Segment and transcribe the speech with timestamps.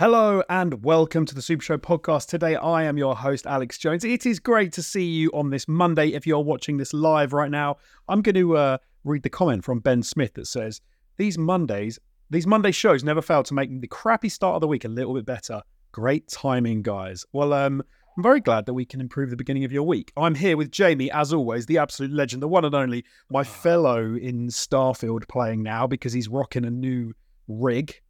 [0.00, 2.28] Hello and welcome to the Super Show podcast.
[2.28, 4.02] Today I am your host, Alex Jones.
[4.02, 6.14] It is great to see you on this Monday.
[6.14, 7.76] If you're watching this live right now,
[8.08, 10.80] I'm going to uh, read the comment from Ben Smith that says,
[11.18, 11.98] These Mondays,
[12.30, 15.12] these Monday shows never fail to make the crappy start of the week a little
[15.12, 15.60] bit better.
[15.92, 17.26] Great timing, guys.
[17.34, 17.82] Well, um,
[18.16, 20.12] I'm very glad that we can improve the beginning of your week.
[20.16, 24.14] I'm here with Jamie, as always, the absolute legend, the one and only, my fellow
[24.14, 27.12] in Starfield playing now because he's rocking a new
[27.48, 28.00] rig.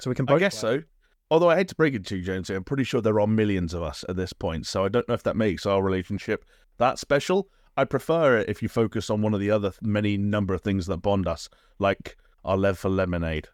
[0.00, 0.78] So we can both I guess play.
[0.78, 0.82] so.
[1.34, 3.74] Although I hate to break it to you, Jonesy, I'm pretty sure there are millions
[3.74, 6.44] of us at this point, so I don't know if that makes our relationship
[6.78, 7.48] that special.
[7.76, 10.86] I prefer it if you focus on one of the other many number of things
[10.86, 11.48] that bond us,
[11.80, 13.48] like our love for lemonade.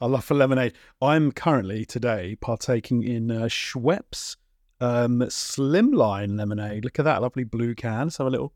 [0.00, 0.72] I love for lemonade.
[1.02, 4.36] I'm currently today partaking in uh, Schweppes
[4.80, 6.82] um, Slimline lemonade.
[6.82, 8.04] Look at that lovely blue can.
[8.04, 8.54] Let's have a little.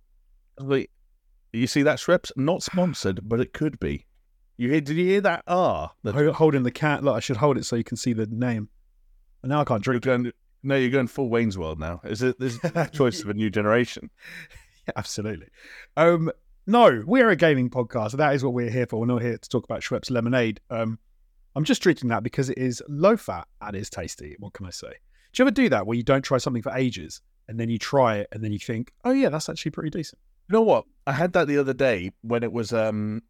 [0.59, 0.89] Wait,
[1.53, 2.33] you see that Schweppes?
[2.37, 4.07] Not sponsored, but it could be.
[4.63, 4.81] You hear?
[4.81, 5.43] Did you hear that?
[5.49, 7.03] Ah, the Holding the cat.
[7.03, 8.69] Look, I should hold it so you can see the name.
[9.43, 10.23] And now I can't You're drink.
[10.23, 12.01] going, no, you're going full Wayne's World now.
[12.05, 12.61] Is it this
[12.93, 14.11] choice of a new generation?
[14.85, 15.47] Yeah, absolutely.
[15.97, 16.33] Um,
[16.67, 18.17] no, we're a gaming podcast.
[18.17, 18.99] That is what we're here for.
[18.99, 20.59] We're not here to talk about Schweppes lemonade.
[20.71, 20.99] Um,
[21.55, 24.35] I'm just drinking that because it is low fat and it's tasty.
[24.41, 24.89] What can I say?
[25.33, 27.79] Do you ever do that where you don't try something for ages and then you
[27.79, 30.19] try it and then you think, oh yeah, that's actually pretty decent.
[30.49, 30.85] You know what?
[31.07, 33.23] I had that the other day when it was um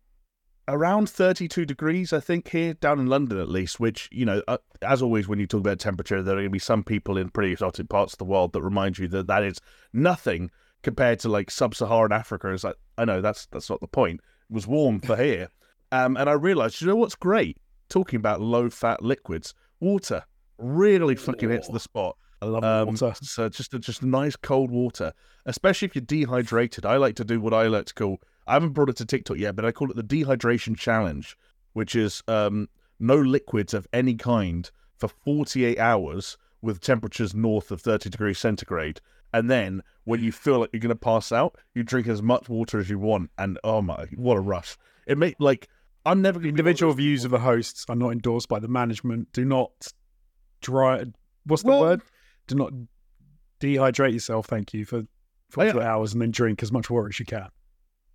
[0.69, 3.81] around 32 degrees, I think, here down in London at least.
[3.81, 6.51] Which you know, uh, as always, when you talk about temperature, there are going to
[6.51, 9.43] be some people in pretty exotic parts of the world that remind you that that
[9.43, 9.59] is
[9.93, 10.51] nothing
[10.83, 12.49] compared to like sub-Saharan Africa.
[12.53, 14.21] It's like I know that's that's not the point.
[14.51, 15.49] It was warm for here,
[15.91, 17.59] um, and I realised, you know what's great?
[17.89, 20.25] Talking about low-fat liquids, water
[20.59, 22.17] really fucking hits the spot.
[22.41, 23.15] I love Um, water.
[23.23, 25.13] So just just nice cold water,
[25.47, 26.85] especially if you're dehydrated.
[26.87, 28.21] I like to do what I like to call.
[28.47, 31.37] I haven't brought it to TikTok yet, but I call it the dehydration challenge,
[31.73, 37.81] which is um, no liquids of any kind for 48 hours with temperatures north of
[37.81, 39.01] 30 degrees centigrade.
[39.33, 42.49] And then when you feel like you're going to pass out, you drink as much
[42.49, 43.31] water as you want.
[43.39, 44.77] And oh my, what a rush!
[45.07, 45.69] It make like
[46.05, 49.33] I'm never going to Individual views of the hosts are not endorsed by the management.
[49.33, 49.89] Do not
[50.61, 51.05] dry.
[51.45, 52.03] What's the Well- word?
[52.49, 52.73] Do not
[53.61, 54.47] dehydrate yourself.
[54.47, 55.05] Thank you for
[55.51, 57.49] 48 hours and then drink as much water as you can.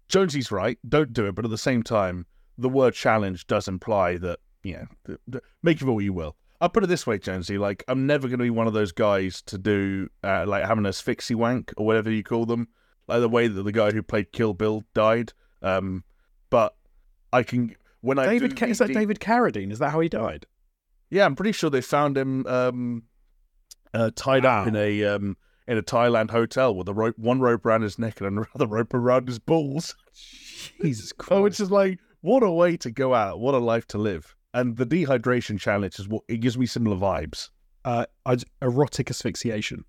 [0.10, 0.78] Jonesy's right.
[0.88, 1.36] Don't do it.
[1.36, 2.26] But at the same time,
[2.58, 6.14] the word challenge does imply that, you know, th- th- make of it what you
[6.14, 6.36] will.
[6.60, 7.58] I'll put it this way, Jonesy.
[7.58, 10.86] Like, I'm never going to be one of those guys to do, uh, like, having
[10.86, 12.68] a asphyxie wank or whatever you call them.
[13.08, 15.32] Like the way that the guy who played Kill Bill died.
[15.62, 16.04] Um,
[16.50, 16.76] but
[17.32, 19.72] I can, when I David, do Ca- is that David Carradine?
[19.72, 20.46] Is that how he died?
[21.10, 23.04] Yeah, I'm pretty sure they found him um,
[23.94, 27.66] uh, tied up in a um, in a Thailand hotel with a rope, one rope
[27.66, 29.96] around his neck and another rope around his balls.
[30.82, 31.32] Jesus Christ.
[31.32, 33.40] Oh, which is like, what a way to go out.
[33.40, 34.36] What a life to live.
[34.54, 37.50] And the dehydration challenge is what it gives me similar vibes.
[37.86, 38.06] uh,
[38.62, 39.86] erotic asphyxiation.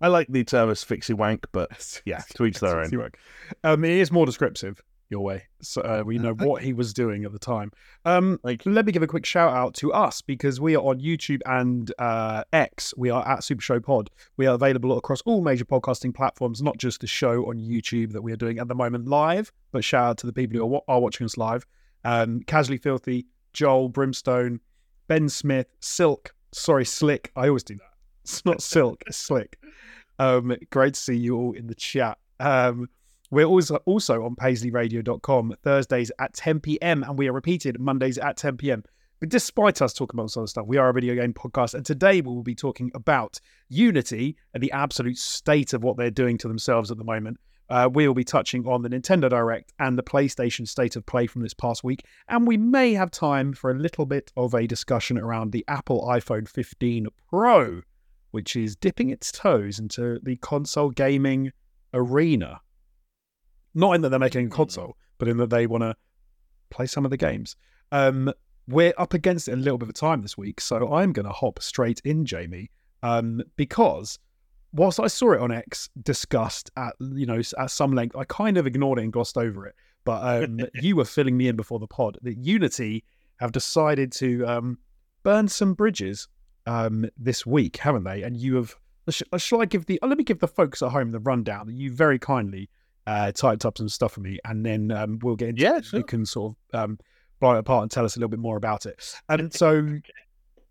[0.00, 3.10] I like the term asphyxie wank, but yeah, to each their own.
[3.62, 7.24] Um, it is more descriptive your way, so uh, we know what he was doing
[7.24, 7.70] at the time.
[8.04, 11.00] Um, Like, let me give a quick shout out to us because we are on
[11.00, 12.94] YouTube and uh, X.
[12.96, 14.10] We are at Super Show Pod.
[14.36, 18.22] We are available across all major podcasting platforms, not just the show on YouTube that
[18.22, 20.82] we are doing at the moment live, but shout out to the people who are,
[20.88, 21.66] are watching us live.
[22.04, 24.60] Um, Casually Filthy, Joel, Brimstone,
[25.06, 26.34] Ben Smith, Silk.
[26.52, 27.30] Sorry, Slick.
[27.36, 27.90] I always do that.
[28.22, 29.58] It's not Silk, it's Slick.
[30.20, 32.18] Um, great to see you all in the chat.
[32.38, 32.88] Um,
[33.30, 37.02] we're also also on paisleyradio.com Thursdays at 10 p.m.
[37.02, 38.84] and we are repeated Mondays at 10 p.m.
[39.20, 42.20] But despite us talking about other stuff, we are a video game podcast, and today
[42.20, 46.48] we will be talking about Unity and the absolute state of what they're doing to
[46.48, 47.38] themselves at the moment.
[47.70, 51.26] Uh, we will be touching on the Nintendo Direct and the PlayStation State of Play
[51.26, 54.66] from this past week, and we may have time for a little bit of a
[54.66, 57.80] discussion around the Apple iPhone 15 Pro,
[58.32, 61.52] which is dipping its toes into the console gaming
[61.94, 62.60] arena.
[63.74, 65.96] Not in that they're making a console, but in that they want to
[66.70, 67.56] play some of the games.
[67.92, 68.32] Um,
[68.66, 71.32] we're up against it a little bit of time this week, so I'm going to
[71.32, 72.70] hop straight in, Jamie,
[73.02, 74.18] um, because
[74.72, 78.56] whilst I saw it on X discussed at you know at some length, I kind
[78.56, 79.74] of ignored it and glossed over it.
[80.04, 83.04] But um, you were filling me in before the pod that Unity
[83.36, 84.78] have decided to um,
[85.22, 86.28] burn some bridges
[86.66, 88.22] um, this week, haven't they?
[88.22, 88.74] And you have.
[89.36, 89.98] Shall I give the?
[90.02, 92.70] oh, let me give the folks at home the rundown that you very kindly
[93.06, 95.92] uh, typed up some stuff for me, and then um, we'll get into Yeah, it.
[95.92, 96.98] You can sort of um,
[97.40, 99.14] blow it apart and tell us a little bit more about it.
[99.28, 99.98] And so,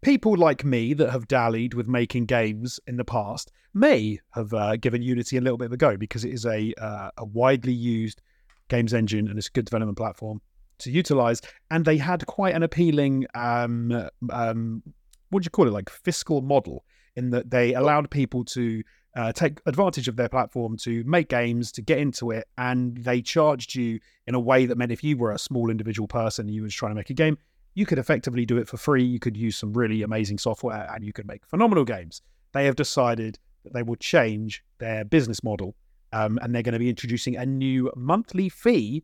[0.02, 4.76] people like me that have dallied with making games in the past may have uh,
[4.78, 7.74] given Unity a little bit of a go because it is a uh, a widely
[7.74, 8.22] used
[8.70, 10.42] games engine and it's a good development platform
[10.80, 11.42] to utilize.
[11.72, 14.84] And they had quite an appealing um, um,
[15.30, 18.84] what do you call it, like fiscal model, in that they allowed people to
[19.16, 23.22] uh, take advantage of their platform to make games, to get into it, and they
[23.22, 26.56] charged you in a way that meant if you were a small individual person and
[26.56, 27.38] you was trying to make a game,
[27.76, 29.04] you could effectively do it for free.
[29.04, 32.22] You could use some really amazing software and you could make phenomenal games.
[32.54, 35.76] They have decided that they will change their business model
[36.12, 39.04] um, and they're going to be introducing a new monthly fee,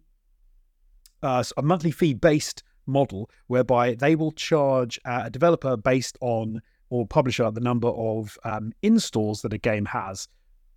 [1.24, 6.62] uh, a monthly fee based model whereby they will charge uh, a developer based on
[6.90, 10.28] or publisher the number of um, installs that a game has.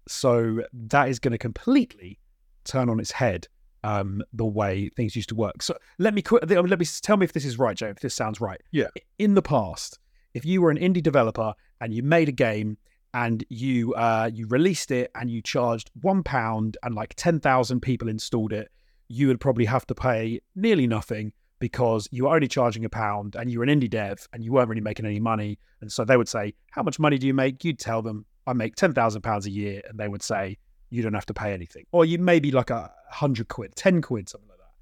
[0.08, 2.18] So that is going to completely
[2.64, 3.48] turn on its head
[3.84, 5.62] um, the way things used to work.
[5.62, 7.88] So let me qu- let me tell me if this is right, Joe.
[7.88, 8.60] If this sounds right.
[8.70, 8.88] Yeah.
[9.18, 9.98] In the past,
[10.34, 12.78] if you were an indie developer and you made a game
[13.14, 17.80] and you uh, you released it and you charged one pound and like ten thousand
[17.80, 18.70] people installed it,
[19.08, 21.32] you would probably have to pay nearly nothing
[21.62, 24.50] because you were only charging a pound and you were an indie dev and you
[24.52, 25.58] weren't really making any money.
[25.80, 28.52] And so they would say, "How much money do you make?" You'd tell them, "I
[28.52, 30.58] make ten thousand pounds a year," and they would say,
[30.90, 34.28] "You don't have to pay anything," or you maybe like a hundred quid, ten quid,
[34.28, 34.72] something like that.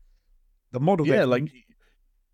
[0.73, 1.53] The model, yeah, that- like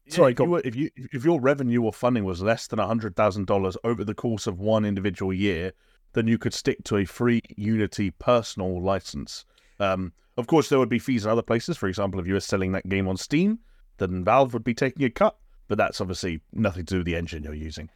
[0.08, 3.16] Sorry, if you, were- if you if your revenue or funding was less than hundred
[3.16, 5.72] thousand dollars over the course of one individual year,
[6.12, 9.44] then you could stick to a free Unity personal license.
[9.80, 11.76] Um, of course, there would be fees in other places.
[11.76, 13.58] For example, if you were selling that game on Steam,
[13.98, 15.36] then Valve would be taking a cut.
[15.68, 17.90] But that's obviously nothing to do with the engine you're using.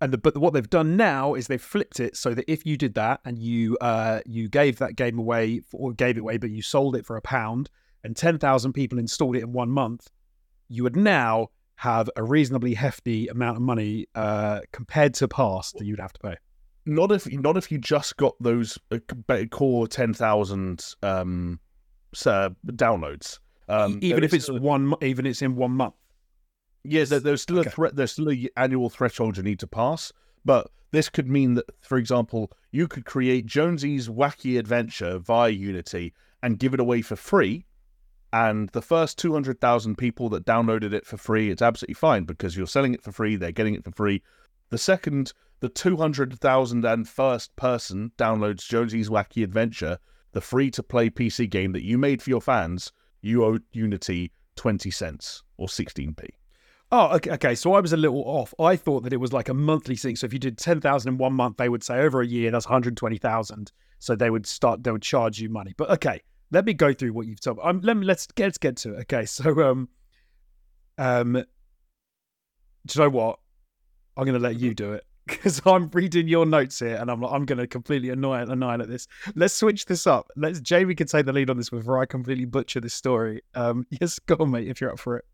[0.00, 2.76] And the, but what they've done now is they've flipped it so that if you
[2.76, 6.50] did that and you uh, you gave that game away or gave it away, but
[6.50, 7.70] you sold it for a pound
[8.04, 10.10] and ten thousand people installed it in one month,
[10.68, 15.84] you would now have a reasonably hefty amount of money uh, compared to past that
[15.84, 16.36] you'd have to pay.
[16.86, 18.98] Not if not if you just got those uh,
[19.50, 21.58] core ten thousand um,
[22.14, 23.38] downloads.
[23.68, 25.94] Um, even if it's a- one, even it's in one month.
[26.84, 27.68] Yes, there, there's still Okay.
[27.68, 27.96] a threat.
[27.96, 30.12] There's still a annual threshold you need to pass.
[30.44, 36.12] But this could mean that, for example, you could create Jonesy's wacky adventure via Unity
[36.42, 37.64] and give it away for free.
[38.34, 42.66] And the first 200,000 people that downloaded it for free, it's absolutely fine because you're
[42.66, 43.36] selling it for free.
[43.36, 44.22] They're getting it for free.
[44.70, 49.98] The second, the 200,000 and first person downloads Jonesy's wacky adventure,
[50.32, 52.92] the free to play PC game that you made for your fans,
[53.24, 56.28] you owe Unity 20 cents or 16p.
[56.92, 57.54] Oh, okay.
[57.54, 58.54] So I was a little off.
[58.60, 60.14] I thought that it was like a monthly thing.
[60.14, 62.52] So if you did ten thousand in one month, they would say over a year
[62.52, 63.72] that's one hundred twenty thousand.
[63.98, 64.84] So they would start.
[64.84, 65.74] They would charge you money.
[65.76, 66.20] But okay,
[66.52, 67.58] let me go through what you've told.
[67.64, 69.00] Um, let me let's get let's get to it.
[69.00, 69.88] Okay, so um,
[70.98, 73.40] um, do you know what?
[74.16, 77.20] I'm going to let you do it because I'm reading your notes here, and I'm
[77.20, 79.08] like, I'm going to completely annoy annihilate this.
[79.34, 80.30] Let's switch this up.
[80.36, 83.42] Let's Jamie can take the lead on this before I completely butcher this story.
[83.54, 85.24] Um, yes, go on, mate, if you're up for it.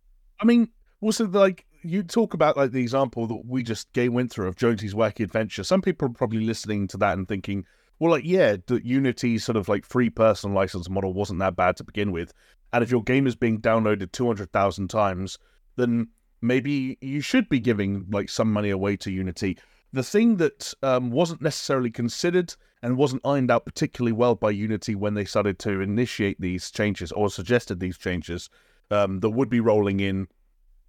[0.40, 0.68] I mean,
[1.00, 4.56] also like you talk about like the example that we just game went through of
[4.56, 5.64] Jonesy's wacky adventure.
[5.64, 7.64] Some people are probably listening to that and thinking,
[7.98, 11.76] well, like yeah, the Unity's sort of like free personal license model wasn't that bad
[11.78, 12.32] to begin with,
[12.72, 15.36] and if your game is being downloaded two hundred thousand times,
[15.76, 16.08] then
[16.42, 19.58] maybe you should be giving like some money away to Unity.
[19.92, 24.94] The thing that um, wasn't necessarily considered and wasn't ironed out particularly well by Unity
[24.94, 28.48] when they started to initiate these changes or suggested these changes
[28.90, 30.28] um, that would be rolling in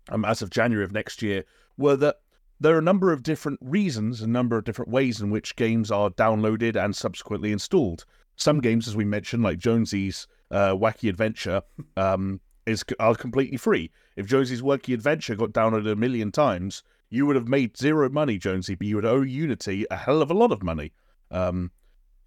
[0.09, 1.43] um, as of January of next year
[1.77, 2.17] were that
[2.59, 5.89] there are a number of different reasons, a number of different ways in which games
[5.89, 8.05] are downloaded and subsequently installed.
[8.35, 11.63] Some games, as we mentioned, like Jonesy's uh, Wacky Adventure,
[11.97, 13.89] um, is are completely free.
[14.15, 18.39] If Jonesy's Wacky Adventure got downloaded a million times, you would have made zero money,
[18.39, 20.93] Jonesy, but you would owe Unity a hell of a lot of money.
[21.29, 21.71] Um,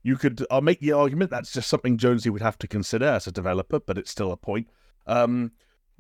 [0.05, 3.27] you could I'll make the argument that's just something Jonesy would have to consider as
[3.27, 4.69] a developer, but it's still a point.
[5.07, 5.53] Um,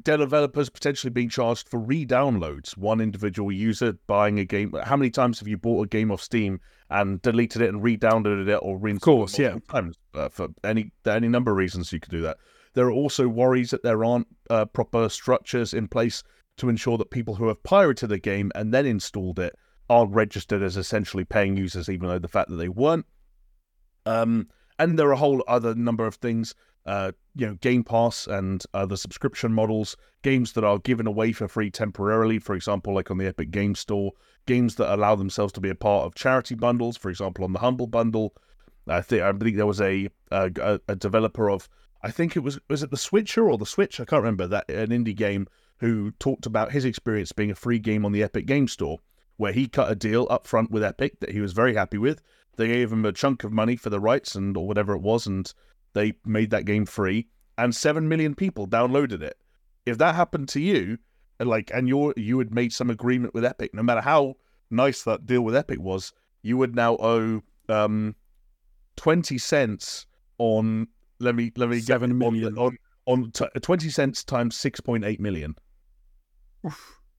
[0.02, 2.76] developers potentially being charged for re-downloads.
[2.76, 4.74] One individual user buying a game.
[4.84, 6.60] How many times have you bought a game off Steam
[6.90, 9.96] and deleted it and re-downloaded it or reinstalled course, it multiple times?
[10.12, 12.36] Uh, for any any number of reasons, you could do that.
[12.74, 16.22] There are also worries that there aren't uh, proper structures in place
[16.56, 19.56] to ensure that people who have pirated the game and then installed it
[19.90, 23.06] are registered as essentially paying users, even though the fact that they weren't.
[24.06, 26.54] Um, and there are a whole other number of things,
[26.86, 31.48] uh, you know, Game Pass and other subscription models, games that are given away for
[31.48, 34.12] free temporarily, for example, like on the Epic Game Store,
[34.46, 37.58] games that allow themselves to be a part of charity bundles, for example, on the
[37.58, 38.34] Humble Bundle.
[38.86, 41.68] I think I believe there was a a, a developer of
[42.02, 44.68] I think it was was it the Switcher or the Switch I can't remember that
[44.68, 45.46] an indie game
[45.80, 48.98] who talked about his experience being a free game on the Epic Game Store
[49.36, 52.22] where he cut a deal up front with Epic that he was very happy with.
[52.56, 55.26] They gave him a chunk of money for the rights and or whatever it was,
[55.26, 55.52] and
[55.92, 57.26] they made that game free.
[57.58, 59.36] And seven million people downloaded it.
[59.86, 60.98] If that happened to you,
[61.40, 64.36] and like, and you're you had made some agreement with Epic, no matter how
[64.70, 66.12] nice that deal with Epic was,
[66.42, 68.14] you would now owe um,
[68.96, 70.06] twenty cents
[70.38, 70.88] on.
[71.18, 72.56] Let me let me Seven get million.
[72.58, 75.54] on on, on t- twenty cents times six point eight million.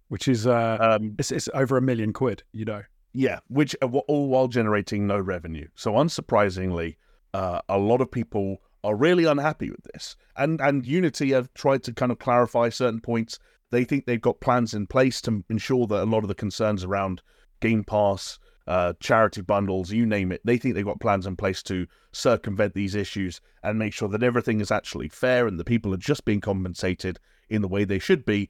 [0.07, 2.43] which is uh, Um, it's, it's over a million quid.
[2.51, 5.67] You know, Yeah, which uh, all while generating no revenue.
[5.75, 6.97] So unsurprisingly,
[7.33, 11.83] uh, a lot of people are really unhappy with this, and and Unity have tried
[11.83, 13.39] to kind of clarify certain points.
[13.71, 16.83] They think they've got plans in place to ensure that a lot of the concerns
[16.83, 17.21] around
[17.61, 21.61] Game Pass, uh, charity bundles, you name it, they think they've got plans in place
[21.63, 25.93] to circumvent these issues and make sure that everything is actually fair and the people
[25.93, 27.19] are just being compensated
[27.49, 28.49] in the way they should be.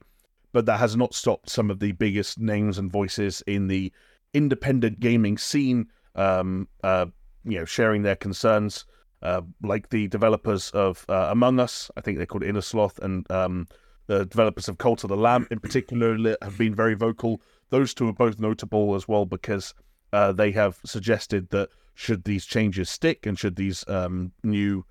[0.52, 3.92] But that has not stopped some of the biggest names and voices in the
[4.32, 7.06] independent gaming scene, um, uh,
[7.44, 8.86] you know, sharing their concerns,
[9.22, 11.90] uh, like the developers of uh, Among Us.
[11.96, 13.66] I think they're called Innersloth, and um,
[14.06, 17.40] the developers of Cult of the Lamb, in particular, have been very vocal.
[17.70, 19.74] Those two are both notable as well because
[20.12, 24.84] uh, they have suggested that should these changes stick and should these um, new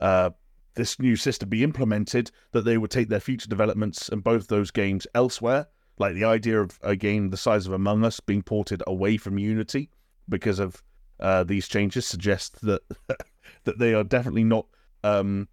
[0.00, 0.30] uh,
[0.74, 4.70] this new system be implemented, that they would take their future developments and both those
[4.70, 5.66] games elsewhere.
[5.98, 9.38] Like the idea of a game the size of Among Us being ported away from
[9.38, 9.90] Unity
[10.28, 10.82] because of
[11.20, 12.82] uh, these changes suggests that
[13.64, 14.66] that they are definitely not,
[15.04, 15.48] um,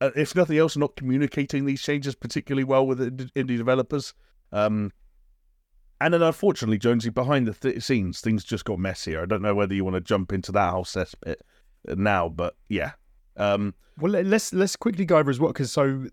[0.00, 3.00] uh, if nothing else, not communicating these changes particularly well with
[3.34, 4.14] indie developers.
[4.50, 4.92] Um,
[6.04, 9.22] and then, unfortunately, Jonesy, behind the th- scenes, things just got messier.
[9.22, 11.36] I don't know whether you want to jump into that whole cesspit
[11.86, 12.92] now, but yeah.
[13.36, 16.06] Um, Well, let- let's let's quickly go over as well because so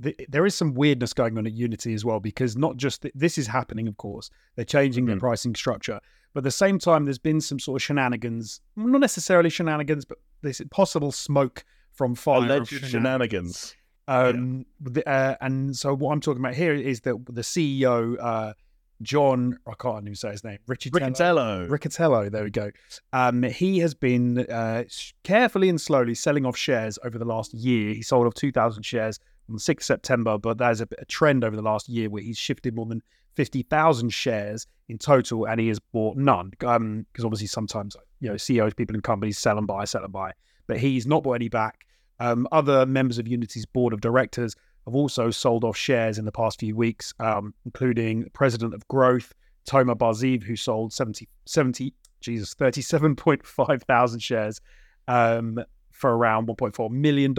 [0.00, 3.14] the, there is some weirdness going on at Unity as well because not just th-
[3.16, 5.20] this is happening, of course, they're changing their Mhm.
[5.20, 5.98] pricing structure,
[6.34, 10.18] but at the same time, there's been some sort of shenanigans, not necessarily shenanigans, but
[10.42, 12.38] this possible smoke from fire.
[12.44, 12.90] alleged shenanigans.
[12.92, 13.74] shenanigans.
[14.06, 18.54] Um, the, uh, and so what I'm talking about here is that the CEO, uh,
[19.02, 21.68] John, I can't even say his name, Richard Riccitiello.
[21.68, 22.70] Riccitiello, there we go.
[23.12, 24.84] Um, he has been uh,
[25.22, 27.94] carefully and slowly selling off shares over the last year.
[27.94, 31.44] He sold off 2,000 shares on the 6th of September, but there's a, a trend
[31.44, 33.02] over the last year where he's shifted more than
[33.34, 36.50] 50,000 shares in total and he has bought none.
[36.50, 40.32] Because obviously sometimes, you know, CEOs, people in companies sell and buy, sell and buy.
[40.66, 41.86] But he's not bought any back.
[42.20, 44.56] Um, other members of Unity's board of directors
[44.86, 48.86] have also sold off shares in the past few weeks, um, including the president of
[48.88, 49.34] Growth,
[49.68, 54.60] Tomer Bar-Zeev, who sold 70, 70 Jesus, 37.5 thousand shares
[55.06, 57.34] um, for around $1.4 million.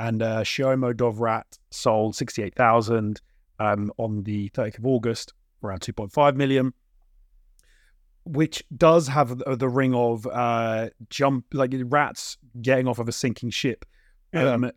[0.00, 3.20] And uh, Shlomo Dovrat sold 68,000
[3.58, 6.72] um, on the 30th of August around 2.5 million.
[8.24, 13.50] Which does have the, ring of uh, jump, like rats getting off of a sinking
[13.50, 13.86] ship.
[14.34, 14.70] Um,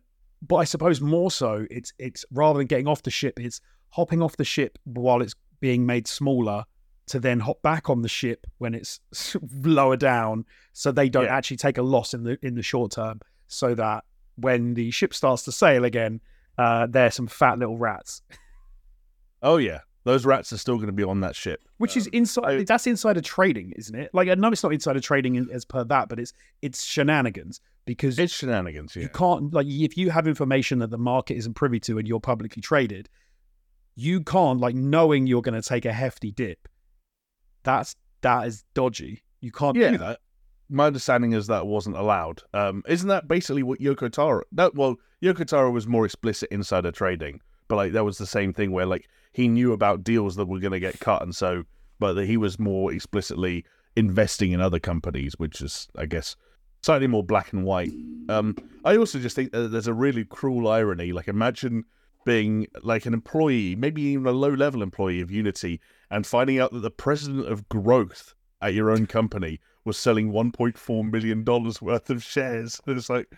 [0.46, 4.20] but I suppose more so, it's it's rather than getting off the ship, it's hopping
[4.22, 6.64] off the ship while it's being made smaller
[7.06, 9.00] to then hop back on the ship when it's
[9.64, 11.36] lower down, so they don't Yeah.
[11.36, 13.20] actually take a loss in the in the short term.
[13.48, 14.04] So that
[14.36, 16.20] when the ship starts to sail again,
[16.58, 18.22] uh, they're some fat little rats,
[19.42, 21.60] Oh yeah, those rats are still going to be on that ship.
[21.78, 22.60] which is Um, inside.
[22.60, 24.10] I- that's insider trading, isn't it?
[24.12, 28.18] Like I know it's not insider trading as per that, but it's it's shenanigans because
[28.18, 28.94] It's shenanigans.
[28.96, 29.02] Yeah.
[29.02, 32.20] You can't like if you have information that the market isn't privy to and you're
[32.20, 33.08] publicly traded,
[33.96, 36.68] you can't like knowing you're going to take a hefty dip.
[37.62, 39.22] That's that is dodgy.
[39.40, 39.90] You can't Yeah.
[39.92, 40.20] do that.
[40.68, 42.42] My understanding is that wasn't allowed.
[42.54, 44.42] Um, isn't that basically what Yoko Taro?
[44.52, 47.40] No, well, Yoko Taro was more explicit insider trading,
[47.72, 50.58] but like that was the same thing where like he knew about deals that were
[50.58, 51.62] going to get cut, and so
[51.98, 53.64] but that he was more explicitly
[53.96, 56.36] investing in other companies, which is, I guess,
[56.82, 57.90] slightly more black and white.
[58.28, 61.12] Um, I also just think that there's a really cruel irony.
[61.12, 61.84] Like, imagine
[62.26, 66.74] being like an employee, maybe even a low level employee of Unity, and finding out
[66.74, 72.10] that the president of growth at your own company was selling 1.4 million dollars worth
[72.10, 72.82] of shares.
[72.86, 73.34] And it's like,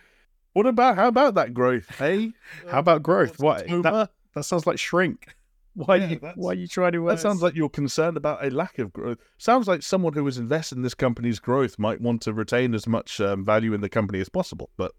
[0.55, 1.89] what about how about that growth?
[1.97, 2.31] Hey,
[2.71, 3.39] How about growth?
[3.39, 5.35] What that, that sounds like shrink.
[5.75, 7.09] Why Yeah, you, why are you trying to?
[7.09, 9.17] uh, That sounds like you're concerned about a lack of growth.
[9.37, 12.87] Sounds like someone who was invested in this company's growth might want to retain as
[12.87, 14.69] much um, value in the company as possible.
[14.77, 14.93] But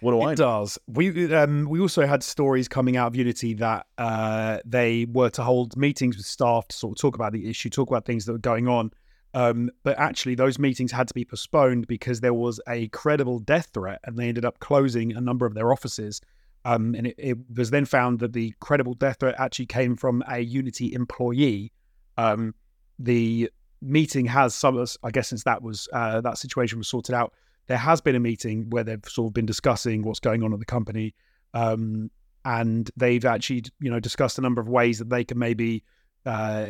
[0.00, 0.78] what do I It does.
[0.86, 5.42] We um, we also had stories coming out of Unity that uh, they were to
[5.42, 8.32] hold meetings with staff to sort of talk about the issue, talk about things that
[8.32, 8.90] were going on.
[9.34, 13.70] Um, but actually, those meetings had to be postponed because there was a credible death
[13.72, 16.20] threat, and they ended up closing a number of their offices.
[16.64, 20.22] Um, and it, it was then found that the credible death threat actually came from
[20.28, 21.72] a Unity employee.
[22.16, 22.54] Um,
[22.98, 23.50] the
[23.80, 27.32] meeting has some, I guess, since that was uh, that situation was sorted out,
[27.68, 30.58] there has been a meeting where they've sort of been discussing what's going on at
[30.58, 31.14] the company,
[31.54, 32.10] um,
[32.44, 35.84] and they've actually, you know, discussed a number of ways that they can maybe
[36.26, 36.66] uh,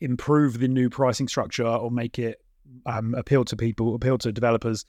[0.00, 2.42] improve the new pricing structure or make it
[2.86, 4.84] um, appeal to people, appeal to developers.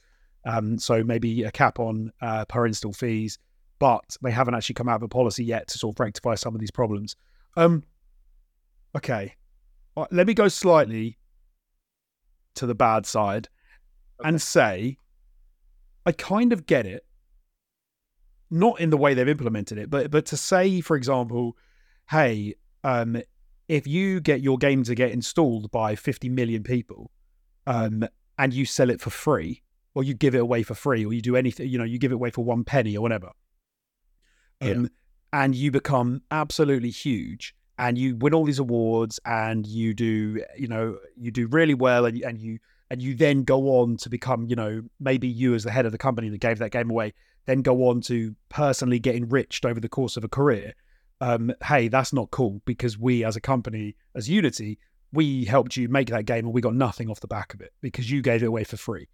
[0.45, 3.37] Um, so maybe a cap on uh, per install fees,
[3.81, 6.53] but they haven't actually come out of a policy yet to sort of rectify some
[6.53, 7.15] of these problems.
[7.57, 7.83] Um,
[8.95, 9.33] okay,
[9.97, 11.17] uh, let me go slightly
[12.53, 13.49] to the bad side
[14.23, 14.97] and say
[16.05, 17.03] I kind of get it.
[18.51, 21.57] Not in the way they've implemented it, but but to say, for example,
[22.11, 23.19] hey, um,
[23.67, 27.09] if you get your game to get installed by 50 million people,
[27.65, 28.07] um,
[28.37, 29.63] and you sell it for free,
[29.95, 32.11] or you give it away for free, or you do anything, you know, you give
[32.11, 33.31] it away for one penny or whatever,
[34.61, 34.87] um, yeah.
[35.33, 40.67] and you become absolutely huge, and you win all these awards, and you do, you
[40.67, 42.59] know, you do really well, and and you
[42.91, 45.93] and you then go on to become, you know, maybe you as the head of
[45.93, 47.13] the company that gave that game away,
[47.45, 50.73] then go on to personally get enriched over the course of a career.
[51.21, 54.77] Um, hey, that's not cool because we as a company, as Unity,
[55.13, 57.71] we helped you make that game and we got nothing off the back of it
[57.79, 59.07] because you gave it away for free.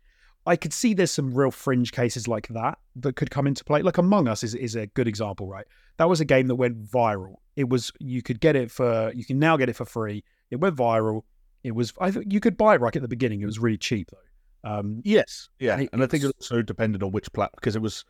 [0.47, 3.81] I could see there's some real fringe cases like that that could come into play.
[3.81, 5.65] Like Among Us is, is a good example, right?
[5.97, 7.35] That was a game that went viral.
[7.55, 10.23] It was you could get it for you can now get it for free.
[10.49, 11.23] It went viral.
[11.63, 13.41] It was I think you could buy it right at the beginning.
[13.41, 14.17] It was really cheap though.
[14.63, 17.75] Um, yes, yeah, and, it, and I think it also depended on which platform because
[17.75, 18.05] it was.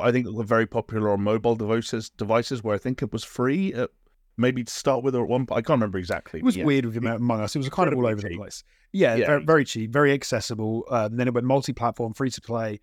[0.00, 2.10] I think it was very popular on mobile devices.
[2.10, 3.72] Devices where I think it was free.
[3.74, 3.90] At,
[4.38, 5.46] maybe to start with, or at one.
[5.46, 5.58] Point.
[5.58, 6.40] I can't remember exactly.
[6.40, 6.64] It was yeah.
[6.64, 7.54] weird with Among Us.
[7.54, 8.32] It was kind of all over cheap.
[8.32, 8.64] the place.
[8.92, 9.26] Yeah, yeah.
[9.26, 10.84] Very, very, cheap, very accessible.
[10.90, 12.80] Um, then it went multi-platform, free to play,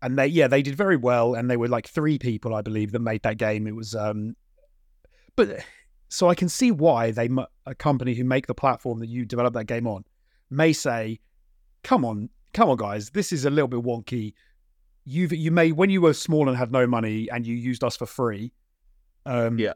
[0.00, 1.34] and they yeah they did very well.
[1.34, 3.66] And they were like three people, I believe, that made that game.
[3.66, 4.36] It was um,
[5.36, 5.64] but
[6.08, 7.28] so I can see why they,
[7.66, 10.04] a company who make the platform that you develop that game on,
[10.50, 11.20] may say,
[11.82, 14.32] "Come on, come on, guys, this is a little bit wonky.
[15.04, 17.96] You've you may when you were small and had no money and you used us
[17.96, 18.52] for free.
[19.24, 19.74] Um, yeah,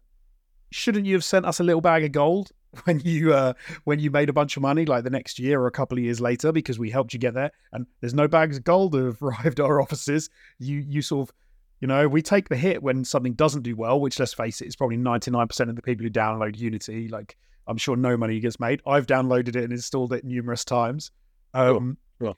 [0.71, 2.51] shouldn't you have sent us a little bag of gold
[2.85, 5.67] when you uh, when you made a bunch of money, like the next year or
[5.67, 7.51] a couple of years later, because we helped you get there?
[7.73, 10.31] And there's no bags of gold that have arrived at our offices.
[10.59, 11.35] You you sort of
[11.81, 14.69] you know, we take the hit when something doesn't do well, which let's face it,
[14.69, 17.09] is probably 99% of the people who download Unity.
[17.09, 18.83] Like, I'm sure no money gets made.
[18.87, 21.11] I've downloaded it and installed it numerous times.
[21.55, 22.29] Um, sure.
[22.29, 22.37] Sure.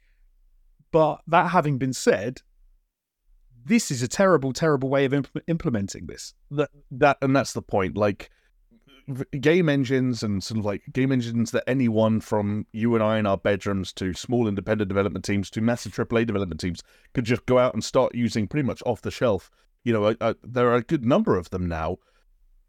[0.92, 2.40] But that having been said,
[3.64, 6.34] this is a terrible, terrible way of imp- implementing this.
[6.50, 7.96] That, that, and that's the point.
[7.96, 8.30] Like,
[9.40, 13.26] game engines and sort of like game engines that anyone from you and I in
[13.26, 17.58] our bedrooms to small independent development teams to massive AAA development teams could just go
[17.58, 19.50] out and start using pretty much off the shelf.
[19.84, 21.98] You know, uh, there are a good number of them now.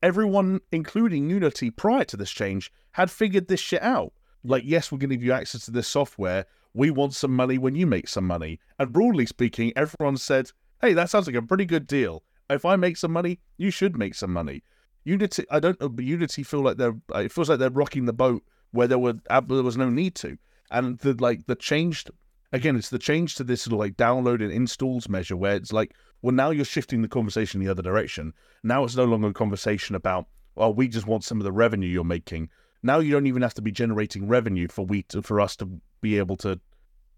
[0.01, 4.13] Everyone, including Unity prior to this change, had figured this shit out.
[4.43, 6.45] Like, yes, we're going to give you access to this software.
[6.73, 8.60] We want some money when you make some money.
[8.79, 10.51] And broadly speaking, everyone said,
[10.84, 12.24] hey, that sounds like a pretty good deal.
[12.50, 14.63] If I make some money, you should make some money.
[15.06, 16.96] Unity, I don't know, but Unity feel like they're.
[17.15, 20.38] It feels like they're rocking the boat where there were there was no need to,
[20.72, 22.12] and the like the changed
[22.52, 22.76] again.
[22.76, 25.93] It's the change to this sort of like download and installs measure where it's like,
[26.22, 28.34] well, now you're shifting the conversation in the other direction.
[28.63, 31.89] Now it's no longer a conversation about, well, we just want some of the revenue
[31.89, 32.50] you're making.
[32.82, 35.69] Now you don't even have to be generating revenue for we to, for us to
[36.02, 36.60] be able to,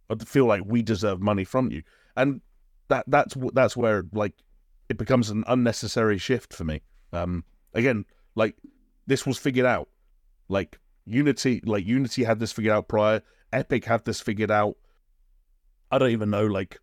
[0.10, 1.82] uh, to feel like we deserve money from you,
[2.16, 2.42] and
[2.88, 4.34] that that's that's where like
[4.90, 6.82] it becomes an unnecessary shift for me.
[7.12, 7.44] Um,
[7.74, 8.56] again, like
[9.08, 9.90] this was figured out.
[10.48, 13.22] Like Unity, like Unity had this figured out prior.
[13.52, 14.76] Epic had this figured out.
[15.92, 16.80] I don't even know, like,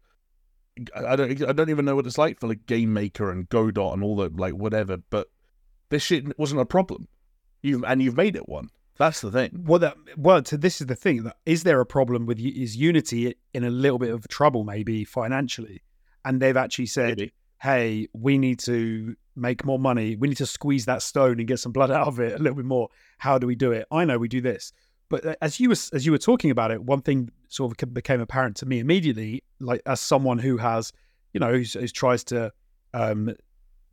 [0.95, 3.93] I don't, I don't even know what it's like for like Game Maker and Godot
[3.93, 4.97] and all the like whatever.
[5.11, 5.29] But
[5.91, 7.09] this shit wasn't a problem.
[7.63, 8.71] You and you've made it one.
[8.99, 9.65] That's the thing.
[9.67, 11.31] Well, that, well, so this is the thing.
[11.47, 15.83] Is there a problem with is Unity in a little bit of trouble, maybe financially?
[16.25, 17.33] And they've actually said, maybe.
[17.61, 20.17] "Hey, we need to make more money.
[20.17, 22.57] We need to squeeze that stone and get some blood out of it a little
[22.57, 22.89] bit more.
[23.19, 23.87] How do we do it?
[23.91, 24.73] I know we do this.
[25.09, 27.95] But uh, as you were as you were talking about it, one thing sort of
[27.95, 30.93] became apparent to me immediately, like as someone who has,
[31.35, 32.51] you know, who tries to
[32.95, 33.35] um,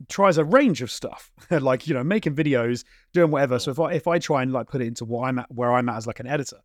[0.08, 3.58] tries a range of stuff, like you know, making videos, doing whatever.
[3.58, 5.72] So if I if I try and like put it into what I'm at, where
[5.72, 6.58] I'm at as like an editor,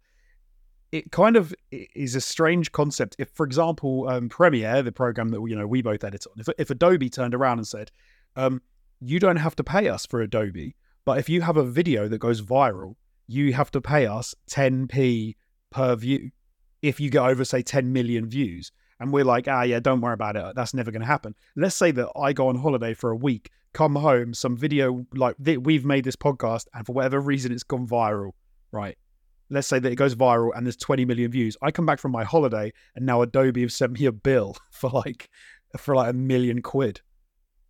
[0.95, 3.17] it kind of is a strange concept.
[3.19, 6.47] If, for example, um, Premiere, the program that you know we both edit on, if
[6.58, 7.91] if Adobe turned around and said,
[8.38, 8.62] um,
[9.01, 12.19] you don't have to pay us for Adobe, but if you have a video that
[12.19, 12.95] goes viral,
[13.27, 15.36] you have to pay us 10p
[15.69, 16.31] per view
[16.81, 18.71] if you get over, say, 10 million views.
[18.99, 20.55] And we're like, ah, yeah, don't worry about it.
[20.55, 21.36] That's never going to happen.
[21.55, 25.36] Let's say that I go on holiday for a week, come home, some video like
[25.43, 28.31] th- we've made this podcast, and for whatever reason it's gone viral,
[28.71, 28.97] right?
[29.49, 31.55] Let's say that it goes viral and there's 20 million views.
[31.62, 34.89] I come back from my holiday and now Adobe have sent me a bill for
[34.89, 35.29] like
[35.77, 37.01] for like a million quid.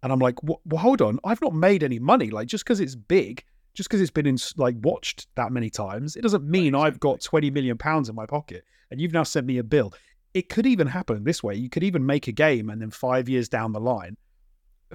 [0.04, 2.30] And I'm like, well, hold on, I've not made any money.
[2.30, 3.44] Like, just because it's big
[3.76, 7.22] just because it's been in like watched that many times, it doesn't mean I've got
[7.22, 9.94] 20 million pounds in my pocket and you've now sent me a bill.
[10.34, 11.56] It could even happen this way.
[11.56, 14.18] You could even make a game and then five years down the line,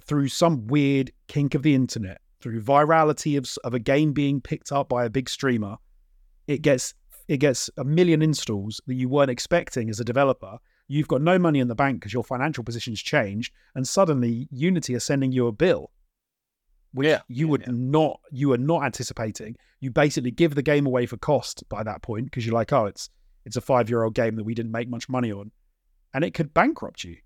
[0.01, 4.73] through some weird kink of the internet, through virality of, of a game being picked
[4.73, 5.77] up by a big streamer,
[6.51, 6.95] it gets
[7.29, 10.59] it gets a million installs that you weren't expecting as a developer.
[10.89, 14.97] You've got no money in the bank because your financial position's changed, and suddenly Unity
[14.97, 15.93] are sending you a bill,
[16.93, 17.69] which Yeah, you would yeah.
[17.71, 19.55] not you were not anticipating.
[19.79, 22.87] You basically give the game away for cost by that point because you're like, oh,
[22.87, 23.09] it's
[23.45, 25.53] it's a five year old game that we didn't make much money on,
[26.13, 27.19] and it could bankrupt you.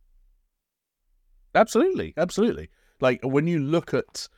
[1.55, 2.69] Absolutely, absolutely.
[3.01, 4.29] Like when you look at,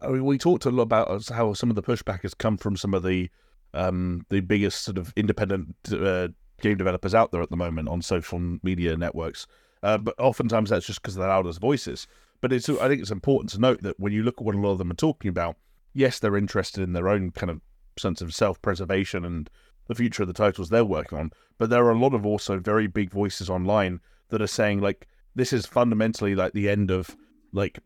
[0.00, 2.76] I mean, we talked a lot about how some of the pushback has come from
[2.76, 3.30] some of the
[3.74, 6.28] um, the biggest sort of independent uh,
[6.60, 9.46] game developers out there at the moment on social media networks.
[9.82, 12.06] Uh, but oftentimes that's just because they're loudest voices.
[12.40, 14.58] But it's I think it's important to note that when you look at what a
[14.58, 15.56] lot of them are talking about,
[15.92, 17.60] yes, they're interested in their own kind of
[17.98, 19.50] sense of self preservation and
[19.88, 21.30] the future of the titles they're working on.
[21.58, 25.08] But there are a lot of also very big voices online that are saying like
[25.34, 27.16] this is fundamentally like the end of
[27.52, 27.78] like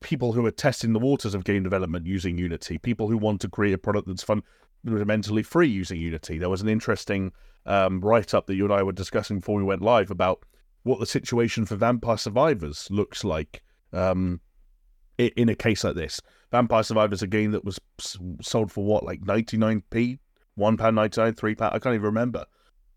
[0.00, 3.48] people who are testing the waters of game development using Unity, people who want to
[3.48, 4.22] create a product that's
[4.84, 6.38] fundamentally free using Unity.
[6.38, 7.32] There was an interesting
[7.66, 10.44] um, write up that you and I were discussing before we went live about
[10.82, 14.40] what the situation for Vampire Survivors looks like um,
[15.18, 16.20] in a case like this.
[16.50, 17.80] Vampire Survivors, a game that was
[18.42, 20.18] sold for what, like 99p,
[20.58, 22.44] £1.99, £3, I can't even remember.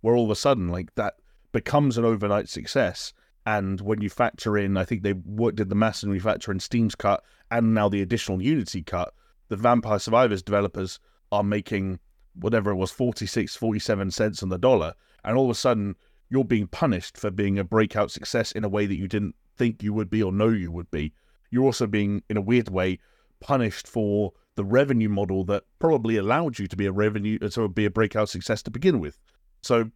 [0.01, 1.15] Where all of a sudden, like that
[1.51, 3.13] becomes an overnight success.
[3.45, 6.59] And when you factor in, I think they did the mass and we factor in
[6.59, 9.13] Steam's cut and now the additional Unity cut,
[9.47, 10.99] the Vampire Survivors developers
[11.31, 11.99] are making
[12.35, 14.93] whatever it was 46, 47 cents on the dollar.
[15.23, 15.95] And all of a sudden,
[16.29, 19.81] you're being punished for being a breakout success in a way that you didn't think
[19.81, 21.13] you would be or know you would be.
[21.49, 22.99] You're also being, in a weird way,
[23.39, 27.67] punished for the revenue model that probably allowed you to be a revenue, uh, to
[27.69, 29.19] be a breakout success to begin with.
[29.61, 29.91] So,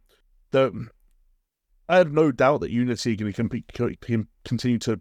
[0.50, 0.88] the
[1.88, 5.00] I have no doubt that Unity can, can, can continue to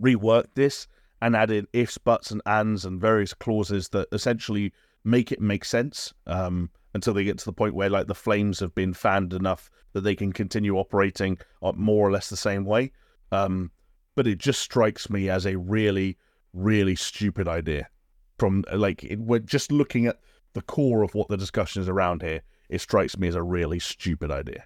[0.00, 0.86] rework this
[1.20, 4.72] and add in ifs, buts, and ands and various clauses that essentially
[5.06, 8.58] make it make sense um, until they get to the point where like the flames
[8.60, 11.38] have been fanned enough that they can continue operating
[11.74, 12.92] more or less the same way.
[13.32, 13.70] Um,
[14.16, 16.18] but it just strikes me as a really,
[16.52, 17.88] really stupid idea.
[18.38, 20.18] From like, it, we're just looking at
[20.54, 22.42] the core of what the discussion is around here.
[22.68, 24.64] It strikes me as a really stupid idea.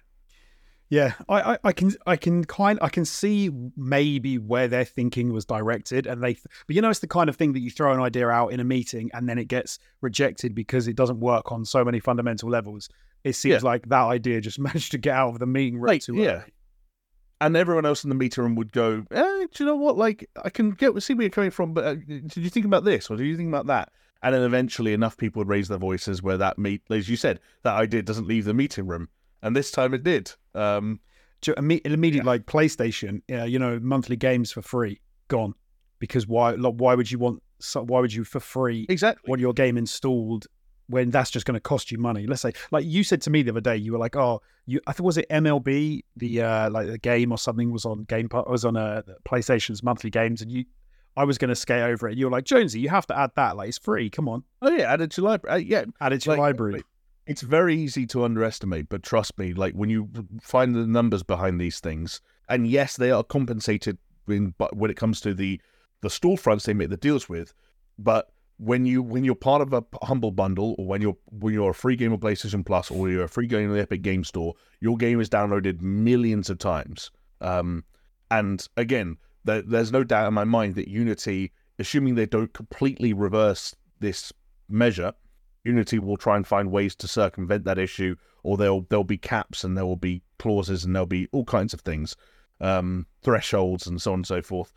[0.91, 5.31] Yeah, I, I, I can I can kind I can see maybe where their thinking
[5.31, 6.33] was directed, and they.
[6.67, 8.59] But you know, it's the kind of thing that you throw an idea out in
[8.59, 12.49] a meeting, and then it gets rejected because it doesn't work on so many fundamental
[12.49, 12.89] levels.
[13.23, 13.69] It seems Yeah.
[13.69, 16.43] like that idea just managed to get out of the meeting room Right, too yeah.
[17.39, 19.97] and everyone else in the meeting room would go, eh, "Do you know what?
[19.97, 22.83] Like, I can get see where you're coming from, but uh, did you think about
[22.83, 25.77] this or did you think about that?" And then eventually, enough people would raise their
[25.77, 29.07] voices where that meet, as you said, that idea doesn't leave the meeting room,
[29.41, 30.31] and this time it did.
[30.55, 30.99] Um,
[31.57, 35.55] Immediately, like PlayStation, uh, you know, monthly games for free gone
[35.97, 36.51] because why?
[36.51, 37.41] Like, why would you want?
[37.59, 39.29] So, why would you for free exactly.
[39.29, 40.45] want your game installed
[40.91, 42.27] when that's just going to cost you money.
[42.27, 44.79] Let's say, like you said to me the other day, you were like, "Oh, you."
[44.85, 48.29] I think was it MLB, the uh, like the game or something was on Game
[48.29, 50.65] Pass, was on uh, PlayStation's monthly games, and you.
[51.17, 52.11] I was going to skate over it.
[52.11, 53.57] And You were like, Jonesy, you have to add that.
[53.57, 54.09] Like, it's free.
[54.09, 55.53] Come on, Oh yeah, added to library.
[55.53, 56.83] Uh, yeah, add it to your Like, library.
[57.25, 60.09] It's very easy to underestimate, but trust me, like when you
[60.41, 64.97] find the numbers behind these things, and yes, they are compensated when but when it
[64.97, 65.61] comes to the
[66.01, 67.53] the storefronts they make the deals with,
[67.97, 71.71] but when you when you're part of a humble bundle, or when you're when you're
[71.71, 74.23] a free game of PlayStation Plus, or you're a free game of the Epic Game
[74.23, 77.11] Store, your game is downloaded millions of times.
[77.39, 77.83] Um,
[78.29, 83.13] and again, there, there's no doubt in my mind that Unity, assuming they don't completely
[83.13, 84.31] reverse this
[84.69, 85.13] measure,
[85.63, 89.63] Unity will try and find ways to circumvent that issue, or there'll there'll be caps
[89.63, 92.15] and there will be clauses and there'll be all kinds of things,
[92.59, 94.71] um, thresholds and so on and so forth.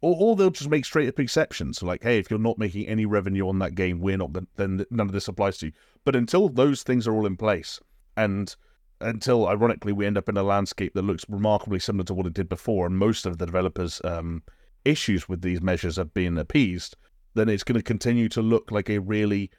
[0.00, 3.06] Or, or they'll just make straight up exceptions, like, hey, if you're not making any
[3.06, 4.32] revenue on that game, we're not.
[4.56, 5.72] Then, none of this applies to you.
[6.04, 7.80] But until those things are all in place,
[8.16, 8.54] and
[9.00, 12.34] until ironically we end up in a landscape that looks remarkably similar to what it
[12.34, 14.42] did before, and most of the developers' um,
[14.84, 16.96] issues with these measures have been appeased,
[17.34, 19.50] then it's going to continue to look like a really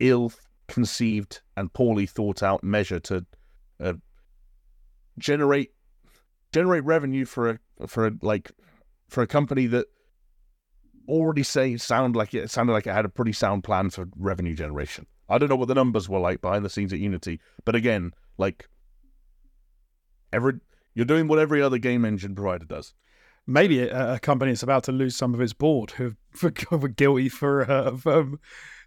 [0.00, 0.32] ill
[0.68, 3.24] conceived and poorly thought out measure to
[3.80, 3.94] uh,
[5.18, 5.72] generate
[6.52, 8.50] generate revenue for a for a like
[9.08, 9.86] for a company that
[11.08, 14.54] already say sound like it, sounded like it had a pretty sound plan for revenue
[14.54, 15.06] generation.
[15.28, 18.12] I don't know what the numbers were like behind the scenes at Unity, but again,
[18.38, 18.68] like
[20.32, 20.54] every
[20.94, 22.94] you're doing what every other game engine provider does.
[23.46, 26.88] maybe a, a company that's about to lose some of its board who for, were
[26.88, 28.38] guilty for uh, of, um,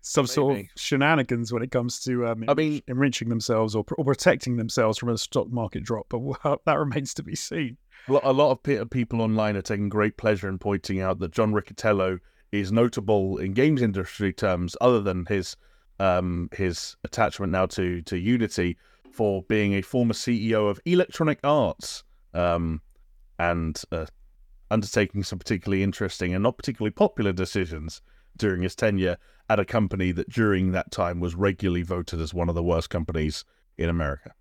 [0.01, 4.05] some sort of shenanigans when it comes to um, I mean- enriching themselves or, or
[4.05, 6.07] protecting themselves from a stock market drop.
[6.09, 7.77] But well, that remains to be seen.
[8.07, 12.19] A lot- of people online are taking great pleasure in pointing out that John Riccitiello
[12.51, 15.57] is notable in games industry terms, other than his
[15.99, 18.77] um, his attachment now to to Unity,
[19.11, 22.81] for being a former CEO of Electronic Arts um,
[23.39, 24.05] and uh,
[24.71, 28.01] undertaking some particularly interesting and not particularly popular decisions
[28.37, 29.17] during his tenure
[29.49, 32.89] at a company that during that time was regularly voted as one of the worst
[32.89, 33.45] companies
[33.77, 34.33] in America.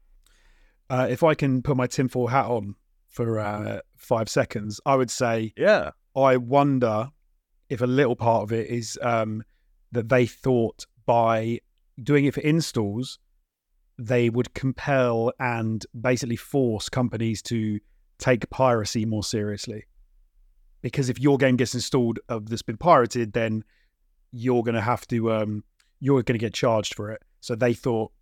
[0.88, 2.75] Uh, if I can put my tinfoil hat on
[3.09, 5.90] for uh, five seconds, I would say Yeah.
[6.14, 7.11] I wonder
[7.69, 9.42] if a little part of it is um,
[9.92, 11.61] that they thought by
[12.03, 13.19] doing it for installs,
[13.99, 17.81] they would compel and basically force companies to
[18.19, 19.85] take piracy more seriously.
[20.83, 23.64] Because if your game gets installed of that's been pirated, then
[24.37, 25.64] you're going to have to um,
[26.01, 27.22] you're going to get charged for it.
[27.40, 28.12] So they thought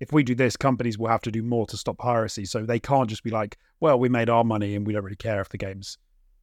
[0.00, 2.46] if we do this, companies will have to do more to stop piracy.
[2.46, 5.16] So they can't just be like, well, we made our money and we don't really
[5.16, 5.98] care if the game's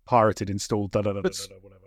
[0.06, 1.84] pirated, installed, da da da da, da, whatever.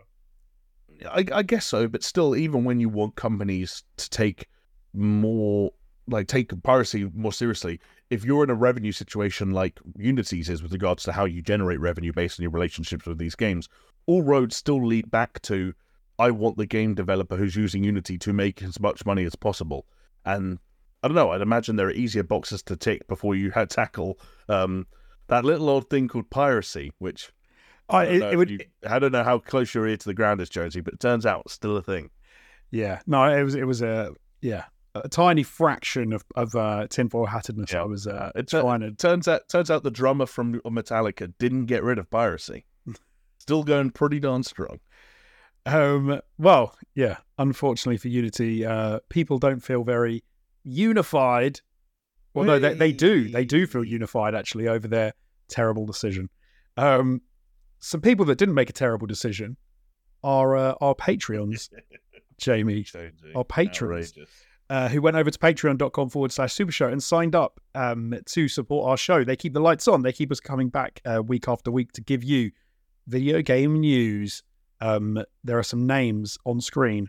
[1.32, 4.48] I, I guess so, but still, even when you want companies to take
[4.92, 5.70] more,
[6.08, 10.72] like take piracy more seriously, if you're in a revenue situation like Unity's is with
[10.72, 13.68] regards to how you generate revenue based on your relationships with these games,
[14.06, 15.72] all roads still lead back to
[16.20, 19.86] I want the game developer who's using Unity to make as much money as possible.
[20.24, 20.58] And
[21.02, 24.18] I don't know, I'd imagine there are easier boxes to tick before you had tackle
[24.48, 24.86] um,
[25.28, 27.32] that little old thing called piracy, which
[27.88, 29.86] I, I don't, it, know it if would, you- I don't know how close your
[29.88, 32.10] ear to the ground is, Jonesy, but it turns out it's still a thing.
[32.70, 37.26] yeah, no, it was, it was a, yeah, a tiny fraction of, of uh, tinfoil
[37.28, 37.72] hattedness.
[37.72, 37.82] Yeah.
[37.82, 41.66] I was uh, It trying to, turns out turns out the drummer from Metallica didn't
[41.66, 42.64] get rid of piracy.
[43.38, 44.80] Still going pretty darn strong.
[45.66, 50.24] Um, well, yeah, unfortunately for Unity, uh, people don't feel very
[50.64, 51.60] unified.
[52.34, 53.28] Well, no, they, they do.
[53.28, 55.12] They do feel unified actually over their
[55.48, 56.30] terrible decision.
[56.76, 57.22] Um,
[57.80, 59.56] some people that didn't make a terrible decision
[60.22, 61.68] are uh, our Patreons,
[62.38, 62.86] Jamie.
[63.34, 64.14] Our patrons.
[64.68, 68.48] uh, who went over to patreon.com forward slash super show and signed up um, to
[68.48, 69.24] support our show.
[69.24, 70.02] They keep the lights on.
[70.02, 72.52] They keep us coming back uh, week after week to give you
[73.08, 74.42] video game news.
[74.80, 77.08] Um, there are some names on screen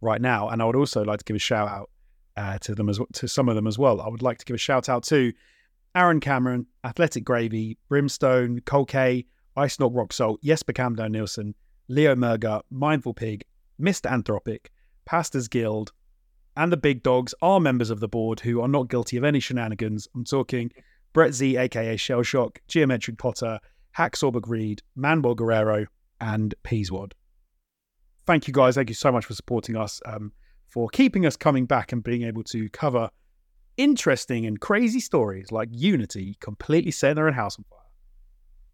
[0.00, 1.90] right now, and I would also like to give a shout out
[2.36, 4.00] uh, to them as to some of them as well.
[4.00, 5.32] I would like to give a shout out to
[5.94, 11.54] Aaron Cameron, Athletic Gravy, Brimstone, Cole K, Ice Not Rock Salt, Jesper Camdo Nielsen,
[11.88, 13.44] Leo Merger, Mindful Pig,
[13.80, 14.10] Mr.
[14.10, 14.66] Anthropic,
[15.04, 15.92] Pastors Guild,
[16.56, 19.40] and the big dogs are members of the board who are not guilty of any
[19.40, 20.08] shenanigans.
[20.14, 20.70] I'm talking
[21.12, 23.58] Brett Z, aka Shell Shock, Geometric Potter,
[23.96, 25.86] Hacksaw Reed, Manbor Guerrero,
[26.22, 27.12] and Peaswad.
[28.24, 28.76] Thank you guys.
[28.76, 30.32] Thank you so much for supporting us, um,
[30.68, 33.10] for keeping us coming back and being able to cover
[33.76, 37.78] interesting and crazy stories like Unity completely setting their own house on fire.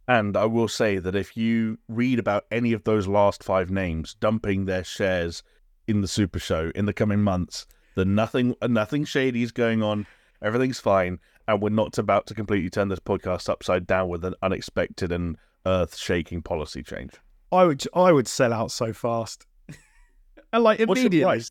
[0.07, 4.15] And I will say that if you read about any of those last five names
[4.15, 5.43] dumping their shares
[5.87, 10.07] in the Super Show in the coming months, then nothing nothing shady is going on.
[10.43, 14.35] Everything's fine, and we're not about to completely turn this podcast upside down with an
[14.43, 17.13] unexpected and earth-shaking policy change.
[17.51, 19.47] I would I would sell out so fast.
[20.53, 21.43] and like immediately.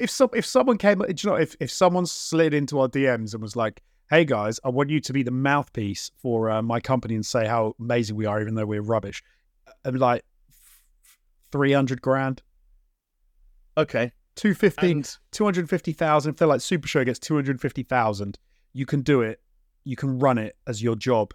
[0.00, 3.32] If some if someone came, do you know, if if someone slid into our DMs
[3.32, 6.78] and was like, "Hey guys, I want you to be the mouthpiece for uh, my
[6.78, 9.24] company and say how amazing we are, even though we're rubbish,"
[9.84, 10.24] I'm like,
[11.50, 12.42] three hundred grand,
[13.76, 16.32] Okay, two fifty, and two hundred fifty thousand.
[16.32, 18.38] If they're like Super Show gets two hundred fifty thousand,
[18.72, 19.40] you can do it.
[19.84, 21.32] You can run it as your job.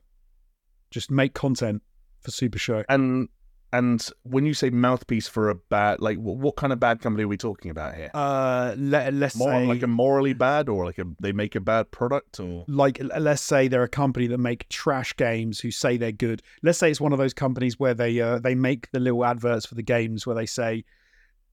[0.92, 1.82] Just make content
[2.26, 2.84] for Super Show.
[2.90, 3.30] and
[3.74, 7.26] and when you say mouthpiece for a bad, like what, what kind of bad company
[7.26, 8.10] are we talking about here?
[8.14, 11.60] Uh, let, let's More say like a morally bad, or like a they make a
[11.60, 15.98] bad product, or like let's say they're a company that make trash games who say
[15.98, 16.42] they're good.
[16.64, 19.66] Let's say it's one of those companies where they uh, they make the little adverts
[19.66, 20.86] for the games where they say,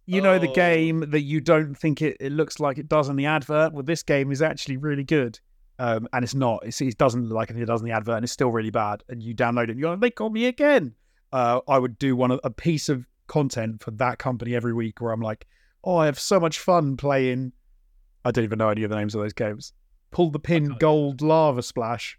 [0.07, 0.55] you know, the Oh.
[0.55, 3.73] game that you don't think it, it looks like it does in the advert.
[3.73, 5.41] Well, this game is actually really good.
[5.83, 6.62] Um, and it's not.
[6.64, 9.03] It's, it doesn't look like it does in the advert, and it's still really bad.
[9.09, 10.95] And you download it, and you're like, they called me again.
[11.33, 15.11] Uh, I would do one a piece of content for that company every week where
[15.11, 15.45] I'm like,
[15.83, 17.51] oh, I have so much fun playing.
[18.25, 19.73] I don't even know any of the names of those games.
[20.12, 22.16] Pull the pin, gold lava splash.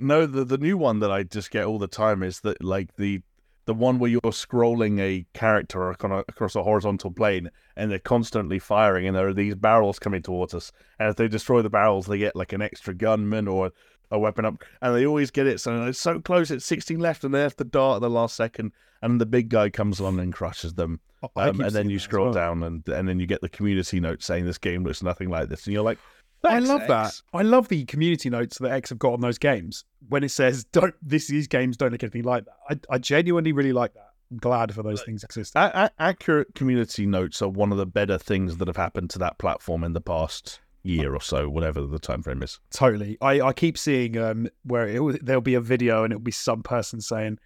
[0.00, 2.96] No, the the new one that I just get all the time is that like
[2.96, 3.22] the
[3.68, 9.06] the one where you're scrolling a character across a, horizontal plane and they're constantly firing
[9.06, 12.16] and there are these barrels coming towards us and if they destroy the barrels they
[12.16, 13.70] get like an extra gunman or
[14.10, 15.60] a weapon up, and they always get it.
[15.60, 18.36] So it's so close, it's 16 left, and they have to dart at the last
[18.36, 21.00] second, and the big guy comes along and crushes them.
[21.22, 22.34] Oh, Um, and then you scroll well.
[22.34, 25.48] down, and and then you get the community note saying this game looks nothing like
[25.48, 25.98] this, and you're like,
[26.44, 27.20] I "Thanks, love that.
[27.32, 30.64] I love the community notes that X have got on those games when it says,
[30.64, 34.10] "Don't this these games don't look anything like that." I, I genuinely really like that.
[34.30, 35.54] I'm glad for those things exist.
[35.56, 39.18] A- a- accurate community notes are one of the better things that have happened to
[39.20, 42.60] that platform in the past year or so, whatever the time frame is.
[42.70, 43.16] Totally.
[43.20, 46.62] I, I keep seeing um where it, there'll be a video and it'll be some
[46.62, 47.38] person saying,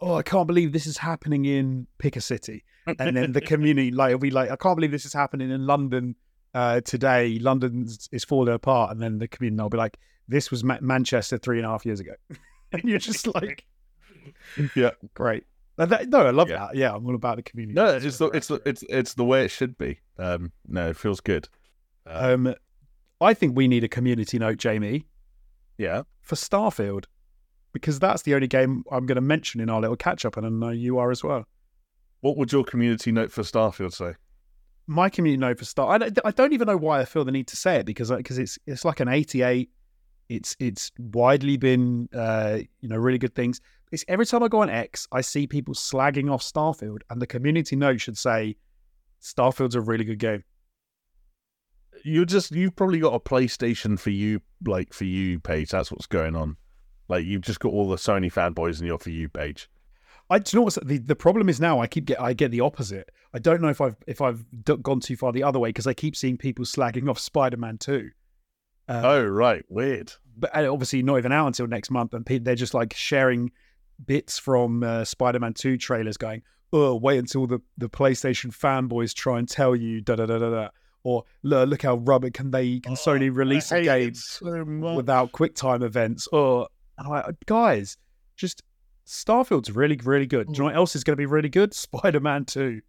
[0.00, 3.90] "Oh, I can't believe this is happening in Pick a City," and then the community
[3.92, 6.16] like it'll be like, "I can't believe this is happening in London
[6.54, 7.38] uh, today.
[7.38, 11.38] London is falling apart," and then the community will be like, "This was Ma- Manchester
[11.38, 12.12] three and a half years ago,"
[12.72, 13.64] and you're just like,
[14.74, 14.90] Yeah.
[15.14, 15.44] "Great."
[15.76, 16.58] That- no, I love Yeah.
[16.66, 16.76] that.
[16.76, 17.74] Yeah, I'm all about the community.
[17.74, 20.00] No, it's the it's the, it's it's the way it should be.
[20.18, 21.48] Um, no, it feels good.
[22.06, 22.54] Uh, Um,
[23.20, 25.06] I think we need a community note, Jamie,
[25.78, 26.02] yeah.
[26.20, 27.04] for Starfield,
[27.72, 30.44] because that's the only game I'm going to mention in our little catch up, and
[30.46, 31.46] I know you are as well.
[32.20, 34.14] What would your community note for Starfield say?
[34.86, 37.32] My community note for Star, I don't, I don't even know why I feel the
[37.32, 39.70] need to say it because because it's it's like an 88.
[40.28, 43.60] It's it's widely been uh, you know really good things.
[43.92, 47.26] It's every time I go on X, I see people slagging off Starfield, and the
[47.26, 48.56] community note should say,
[49.22, 50.44] "Starfield's a really good game."
[52.04, 55.70] You just you've probably got a PlayStation for you, like for you page.
[55.70, 56.56] That's what's going on.
[57.08, 59.68] Like you've just got all the Sony fanboys in your for you page.
[60.28, 62.50] I do you know what's the the problem is now I keep get I get
[62.50, 63.10] the opposite.
[63.32, 64.44] I don't know if I've if I've
[64.82, 67.78] gone too far the other way because I keep seeing people slagging off Spider Man
[67.78, 68.10] Two.
[68.88, 70.12] Uh, oh right, weird.
[70.36, 73.50] but obviously not even out until next month, and pe- they're just like sharing
[74.04, 79.14] bits from uh, Spider Man Two trailers, going, "Oh, wait until the the PlayStation fanboys
[79.14, 80.68] try and tell you da da da da da,"
[81.02, 85.82] or "Look, how rubber can they can Sony release a Oh, game so without QuickTime
[85.82, 86.68] events?" Or
[87.08, 87.96] like, guys,
[88.36, 88.62] just
[89.06, 90.48] Starfield's really really good.
[90.48, 90.72] Do you know mm.
[90.72, 91.72] what else is going to be really good?
[91.86, 92.82] Spider Man Two.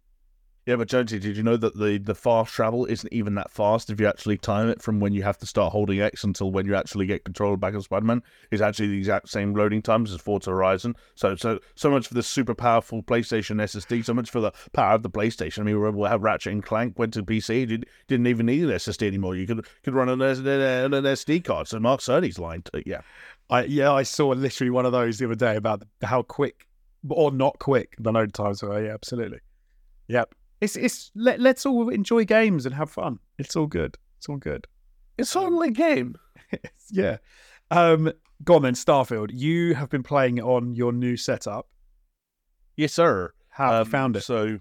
[0.68, 3.88] Yeah, but Jonesy, did you know that the, the fast travel isn't even that fast
[3.88, 6.66] if you actually time it from when you have to start holding X until when
[6.66, 8.22] you actually get control back of Spider Man?
[8.50, 10.94] Is actually the exact same loading times as Forza Horizon.
[11.14, 14.96] So so so much for the super powerful PlayStation SSD, so much for the power
[14.96, 15.60] of the PlayStation.
[15.60, 18.68] I mean, remember how Ratchet and Clank went to PC, did, didn't even need an
[18.68, 19.36] SSD anymore.
[19.36, 20.46] You could could run an, an
[20.92, 21.66] an SD card.
[21.66, 23.00] So Mark Cerny's line, to, uh, yeah.
[23.50, 26.66] I yeah, I saw literally one of those the other day about how quick
[27.08, 28.84] or not quick the load times were.
[28.84, 29.38] Yeah, absolutely.
[30.08, 30.34] Yep.
[30.60, 33.18] It's it's let, let's all enjoy games and have fun.
[33.38, 33.96] It's all good.
[34.18, 34.66] It's all good.
[35.16, 36.16] It's only a game.
[36.90, 37.18] yeah.
[37.70, 38.12] Um
[38.44, 39.30] go on then, Starfield.
[39.32, 41.68] You have been playing it on your new setup.
[42.76, 43.32] Yes, sir.
[43.50, 44.22] How have Um, found it?
[44.22, 44.60] So,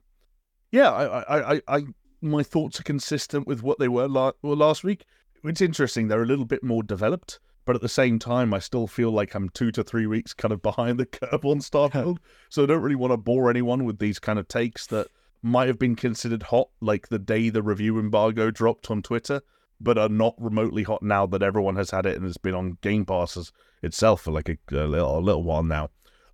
[0.71, 1.83] yeah, I, I, I, I,
[2.21, 5.05] my thoughts are consistent with what they were, la- were last week.
[5.43, 8.87] It's interesting; they're a little bit more developed, but at the same time, I still
[8.87, 12.17] feel like I'm two to three weeks kind of behind the curve on Starfield.
[12.49, 15.07] so I don't really want to bore anyone with these kind of takes that
[15.43, 19.41] might have been considered hot, like the day the review embargo dropped on Twitter,
[19.81, 22.77] but are not remotely hot now that everyone has had it and has been on
[22.81, 23.51] Game Passes
[23.83, 25.89] itself for like a, a, little, a little while now.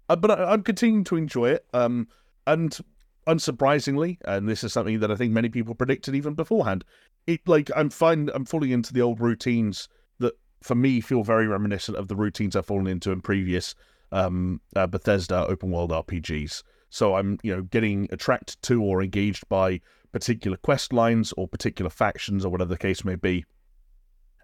[0.08, 1.66] Uh, but I, I'm continuing to enjoy it.
[1.74, 2.10] Um,
[2.46, 2.78] and
[3.26, 6.86] unsurprisingly, and this is something that I think many people predicted even beforehand,
[7.26, 8.30] it like I'm fine.
[8.36, 9.90] I'm falling into the old routines
[10.64, 13.76] for me feel very reminiscent of the routines I've fallen into in previous
[14.12, 16.64] um, uh, Bethesda open world RPGs.
[16.90, 21.90] So I'm you know getting attracted to or engaged by particular quest lines or particular
[21.90, 23.46] factions or whatever the case may be,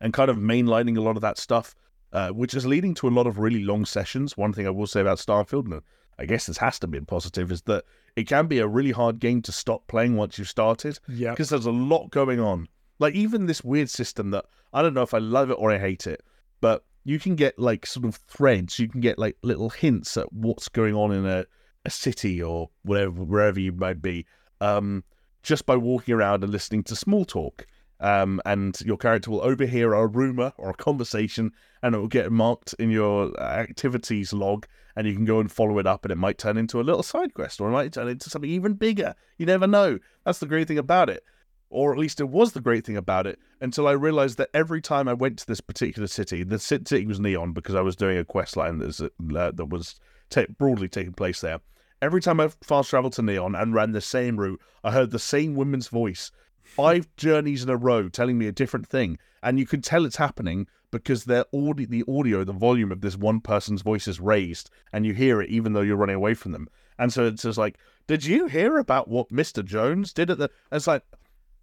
[0.01, 1.75] and kind of mainlining a lot of that stuff.
[2.12, 4.36] Uh, which is leading to a lot of really long sessions.
[4.36, 5.79] One thing I will say about Starfield, and
[6.17, 9.19] I guess this has to be positive, is that it can be a really hard
[9.19, 11.29] game to stop playing once you've started yeah.
[11.29, 12.67] because there's a lot going on.
[12.97, 15.79] Like even this weird system that I don't know if I love it or I
[15.79, 16.21] hate it,
[16.62, 18.79] but you can get like sort of threads.
[18.79, 21.45] You can get like little hints at what's going on in a,
[21.86, 24.25] a city or whatever wherever you might be,
[24.62, 25.03] um,
[25.43, 27.65] just by walking around and listening to small talk.
[28.01, 31.51] Um, and your character will overhear a rumor or a conversation,
[31.84, 35.79] and it will get marked in your activities log, and you can go and follow
[35.79, 38.08] it up, and it might turn into a little side quest, or it might turn
[38.08, 39.15] into something even bigger.
[39.38, 39.99] You never know.
[40.24, 41.24] That's the great thing about it
[41.70, 44.82] or at least it was the great thing about it until I realized that every
[44.82, 48.17] time I went to this particular city, the city was Neon because I was doing
[48.17, 49.99] a quest line that was,
[50.36, 51.59] uh, broadly taking place there.
[52.01, 55.20] Every time I fast traveled to Neon and ran the same route, I heard the
[55.20, 56.32] same woman's voice,
[56.63, 60.15] five journeys in a row, telling me a different thing, and you can tell it's
[60.15, 64.70] happening because their audio, the audio, the volume of this one person's voice is raised,
[64.93, 66.67] and you hear it even though you're running away from them.
[66.97, 70.49] And so it's just like, did you hear about what Mister Jones did at the?
[70.72, 71.03] It's like,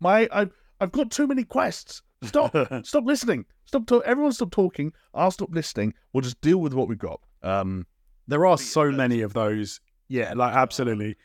[0.01, 2.03] my I've I've got too many quests.
[2.23, 2.55] Stop.
[2.85, 3.45] stop listening.
[3.65, 4.09] Stop talking.
[4.09, 4.93] Everyone stop talking.
[5.15, 5.95] I'll stop listening.
[6.13, 7.21] We'll just deal with what we've got.
[7.43, 7.87] Um,
[8.27, 9.81] there are so many of those.
[10.09, 11.17] Yeah, like absolutely.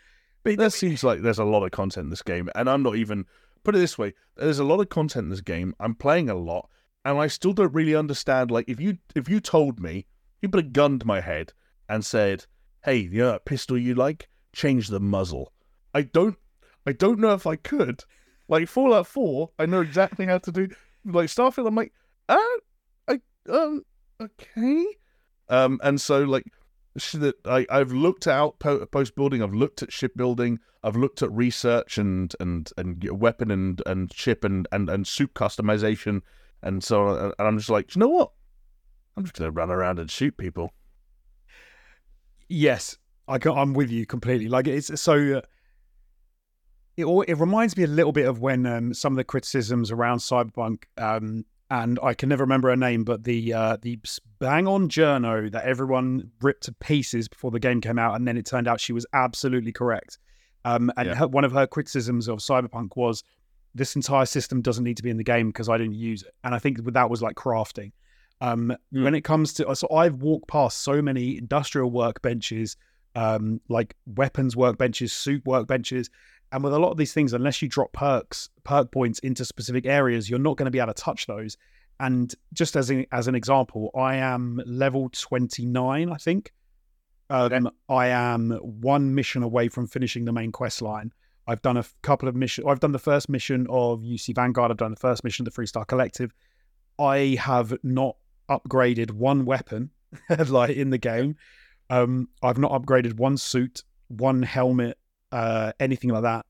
[0.43, 2.95] But that seems like there's a lot of content in this game, and I'm not
[2.95, 3.26] even
[3.63, 5.76] put it this way: there's a lot of content in this game.
[5.80, 6.69] I'm playing a lot,
[7.05, 8.51] and I still don't really understand.
[8.51, 10.07] Like, if you if you told me,
[10.41, 11.53] you put a gun to my head
[11.88, 12.45] and said,
[12.84, 14.30] "Hey, you know that pistol you like?
[14.53, 15.53] Change the muzzle."
[15.93, 16.38] I don't,
[16.88, 18.05] I don't know if I could.
[18.51, 20.67] Like Fallout Four, I know exactly how to do.
[21.05, 21.93] Like Starfield, I'm like,
[22.27, 22.35] uh,
[23.07, 23.85] I um,
[24.21, 24.85] okay,
[25.47, 26.43] um, and so like
[27.13, 31.97] that I, I've looked at post building, I've looked at shipbuilding, I've looked at research
[31.97, 36.21] and and and weapon and and ship and and and suit customization
[36.61, 37.31] and so on.
[37.39, 38.33] And I'm just like, you know what?
[39.15, 40.73] I'm just gonna run around and shoot people.
[42.49, 42.97] Yes,
[43.29, 44.49] I can, I am with you completely.
[44.49, 45.37] Like it's so.
[45.37, 45.41] Uh,
[46.97, 50.19] it it reminds me a little bit of when um, some of the criticisms around
[50.19, 53.97] Cyberpunk um, and I can never remember her name, but the uh, the
[54.39, 58.35] bang on journo that everyone ripped to pieces before the game came out, and then
[58.37, 60.19] it turned out she was absolutely correct.
[60.65, 61.15] Um, and yeah.
[61.15, 63.23] her, one of her criticisms of Cyberpunk was
[63.73, 66.33] this entire system doesn't need to be in the game because I didn't use it,
[66.43, 67.93] and I think that was like crafting.
[68.41, 69.03] Um, mm.
[69.05, 72.75] When it comes to so I've walked past so many industrial workbenches,
[73.15, 76.09] um, like weapons workbenches, suit workbenches,
[76.51, 79.85] and with a lot of these things, unless you drop perks, perk points into specific
[79.85, 81.57] areas, you're not going to be able to touch those.
[81.99, 86.51] And just as an, as an example, I am level 29, I think.
[87.29, 87.75] Um, okay.
[87.87, 91.13] I am one mission away from finishing the main quest line.
[91.47, 92.67] I've done a couple of missions.
[92.67, 94.71] I've done the first mission of UC Vanguard.
[94.71, 96.33] I've done the first mission of the Freestar Collective.
[96.99, 98.17] I have not
[98.49, 99.91] upgraded one weapon
[100.47, 101.37] like in the game.
[101.89, 104.97] Um, I've not upgraded one suit, one helmet,
[105.32, 106.45] uh, anything like that.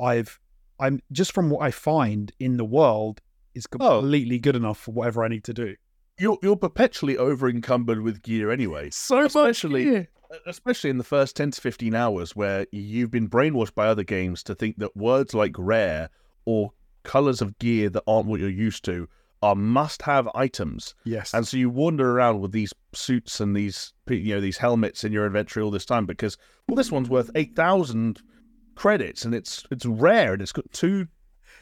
[0.00, 0.40] I've
[0.80, 3.20] I'm just from what I find in the world
[3.54, 4.00] is oh.
[4.00, 4.40] completely oh.
[4.40, 5.76] good enough for whatever I need to do.
[6.18, 8.90] You're you're perpetually over encumbered with gear anyway.
[8.90, 10.08] So especially, much gear.
[10.46, 14.42] Especially in the first ten to fifteen hours where you've been brainwashed by other games
[14.44, 16.10] to think that words like rare
[16.44, 16.72] or
[17.02, 19.08] colors of gear that aren't what you're used to
[19.44, 20.94] are must-have items.
[21.04, 21.34] Yes.
[21.34, 25.12] And so you wander around with these suits and these you know these helmets in
[25.12, 28.22] your inventory all this time because well this one's worth 8000
[28.74, 31.08] credits and it's it's rare and it's got two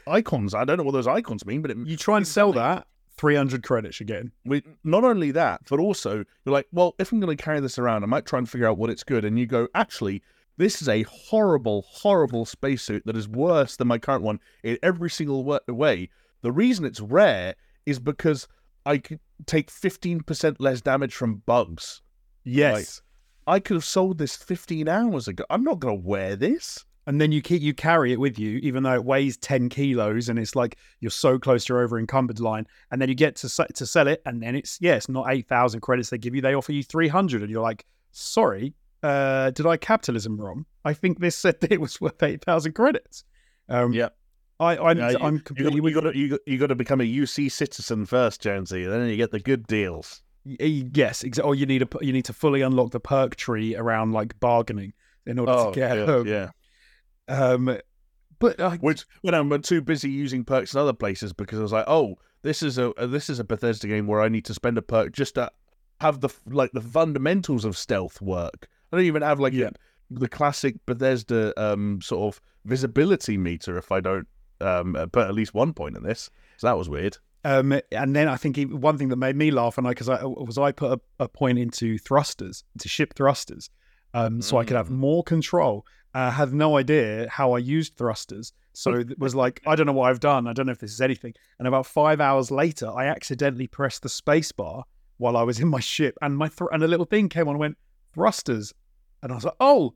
[0.06, 0.54] icons.
[0.54, 3.64] I don't know what those icons mean, but it, you try and sell that 300
[3.64, 4.30] credits you're.
[4.44, 7.78] We, not only that, but also you're like, well, if I'm going to carry this
[7.78, 9.24] around, I might try and figure out what it's good.
[9.24, 10.22] And you go, actually,
[10.56, 15.10] this is a horrible, horrible spacesuit that is worse than my current one in every
[15.10, 16.10] single way.
[16.42, 17.54] The reason it's rare
[17.86, 18.48] is because
[18.86, 22.02] I could take 15% less damage from bugs.
[22.44, 22.74] Yes.
[23.46, 25.44] Like, I could have sold this 15 hours ago.
[25.50, 26.84] I'm not going to wear this.
[27.06, 30.28] And then you keep you carry it with you, even though it weighs 10 kilos
[30.28, 32.64] and it's like you're so close to your over encumbered line.
[32.92, 35.80] And then you get to to sell it, and then it's yeah, it's not 8,000
[35.80, 37.42] credits they give you, they offer you 300.
[37.42, 40.64] And you're like, sorry, uh, did I capitalism wrong?
[40.84, 43.24] I think this said that it was worth 8,000 credits.
[43.68, 44.10] Um, yeah.
[44.62, 45.76] I, I'm, yeah, I'm completely.
[45.76, 48.84] You got, you, got, you got to become a UC citizen first, Jonesy.
[48.84, 50.22] Then you get the good deals.
[50.44, 51.48] Yes, exactly.
[51.48, 54.92] Or you need a you need to fully unlock the perk tree around like bargaining
[55.26, 56.50] in order oh, to get yeah, um, yeah.
[57.28, 57.78] Um,
[58.38, 61.72] but uh, which when I'm too busy using perks in other places because I was
[61.72, 64.78] like, oh, this is a this is a Bethesda game where I need to spend
[64.78, 65.50] a perk just to
[66.00, 68.68] have the like the fundamentals of stealth work.
[68.92, 69.70] I don't even have like yeah.
[70.10, 74.26] the classic Bethesda um, sort of visibility meter if I don't
[74.62, 76.30] um, put at least one point in this.
[76.56, 77.18] So that was weird.
[77.44, 80.24] Um, and then I think one thing that made me laugh, and I because I
[80.24, 83.68] was I put a, a, point into thrusters, into ship thrusters,
[84.14, 84.44] um, mm.
[84.44, 84.96] so I could have mm.
[84.96, 85.84] more control.
[86.14, 89.86] I uh, had no idea how I used thrusters, so it was like I don't
[89.86, 90.46] know what I've done.
[90.46, 91.34] I don't know if this is anything.
[91.58, 94.84] And about five hours later, I accidentally pressed the space bar
[95.16, 97.54] while I was in my ship, and my thr- and a little thing came on
[97.54, 97.78] and went
[98.14, 98.72] thrusters,
[99.20, 99.94] and I was like, oh,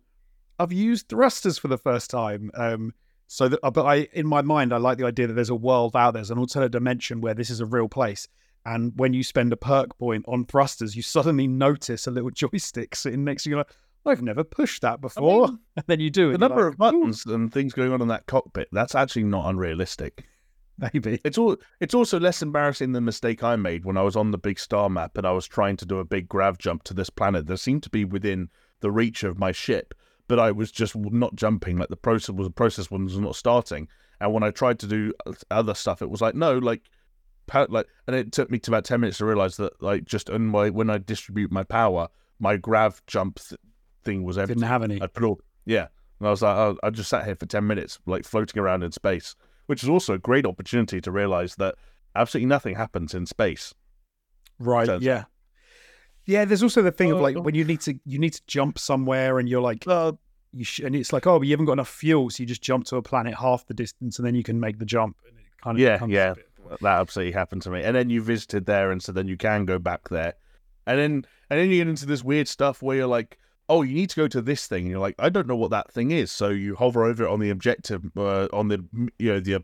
[0.59, 2.51] I've used thrusters for the first time.
[2.55, 2.93] Um,
[3.29, 5.55] so, that, uh, but I, in my mind, I like the idea that there's a
[5.55, 8.29] world out there, there's an alternate dimension where this is a real place.
[8.64, 12.97] And when you spend a perk point on thrusters, you suddenly notice a little joystick
[12.97, 13.57] sitting next to you.
[13.57, 13.68] Like,
[14.05, 15.45] I've never pushed that before.
[15.45, 16.31] I mean, and then you do.
[16.31, 16.33] It.
[16.33, 17.35] The number like, of buttons Ooh.
[17.35, 20.24] and things going on in that cockpit, that's actually not unrealistic.
[20.79, 21.20] Maybe.
[21.24, 24.31] It's all it's also less embarrassing than the mistake I made when I was on
[24.31, 26.95] the big star map and I was trying to do a big grav jump to
[26.95, 28.51] this planet that seemed to be within
[28.81, 29.95] the reach of my ship
[30.29, 31.79] but I was just not jumping.
[31.79, 33.89] Like the process was the process was not starting.
[34.20, 35.12] And when I tried to do
[35.51, 36.83] other stuff, it was like no, like
[37.68, 40.47] like, and it took me to about ten minutes to realize that like just in
[40.47, 42.09] my when I distribute my power,
[42.41, 43.61] my grav jump th-
[44.05, 44.61] thing was everything.
[44.61, 45.01] Didn't have any.
[45.01, 47.66] I put all yeah, and I was like, oh, I just sat here for ten
[47.66, 51.77] minutes, like floating around in space, which is also a great opportunity to realize that
[52.14, 53.74] absolutely nothing happens in space.
[54.59, 55.01] Right.
[55.01, 55.24] Yeah.
[56.27, 56.45] Yeah.
[56.45, 57.41] There's also the thing of Oh, like oh.
[57.41, 60.12] when you need to you need to jump somewhere and you're like Uh,
[60.53, 62.62] you sh- and it's like oh but you haven't got enough fuel so you just
[62.62, 65.16] jump to a planet half the distance and then you can make the jump.
[65.29, 66.35] And it kind of Yeah, yeah.
[66.35, 66.47] bit-
[66.81, 67.83] that absolutely happened to me.
[67.85, 70.35] And then you visited there, and so then you can go back there,
[70.85, 73.95] and then and then you get into this weird stuff where you're like, oh, you
[73.95, 76.11] need to go to this thing, and you're like, I don't know what that thing
[76.11, 76.33] is.
[76.33, 78.85] So you hover over it on the objective, uh, on the
[79.16, 79.62] you know the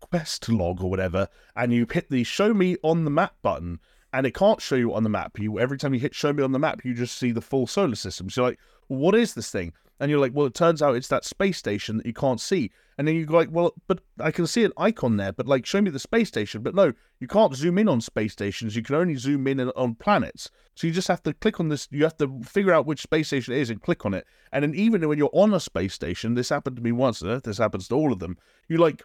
[0.00, 3.78] quest log or whatever, and you hit the show me on the map button,
[4.12, 5.38] and it can't show you on the map.
[5.38, 7.66] You every time you hit show me on the map, you just see the full
[7.66, 8.28] solar system.
[8.30, 9.72] So you're like, what is this thing?
[10.00, 12.72] And you're like, well, it turns out it's that space station that you can't see.
[12.98, 15.64] And then you go like, well, but I can see an icon there, but like,
[15.64, 16.60] show me the space station.
[16.60, 18.74] But no, you can't zoom in on space stations.
[18.74, 20.50] You can only zoom in on planets.
[20.74, 21.86] So you just have to click on this.
[21.90, 24.26] You have to figure out which space station it is and click on it.
[24.52, 27.20] And then even when you're on a space station, this happened to me once.
[27.20, 28.36] This happens to all of them.
[28.68, 29.02] You like,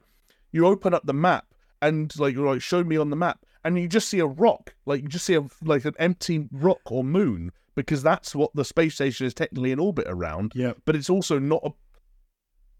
[0.51, 1.45] you open up the map
[1.81, 4.73] and like you're like, show me on the map, and you just see a rock.
[4.85, 8.65] Like you just see a like an empty rock or moon because that's what the
[8.65, 10.73] space station is technically in orbit around Yeah.
[10.85, 11.69] but it's also not a.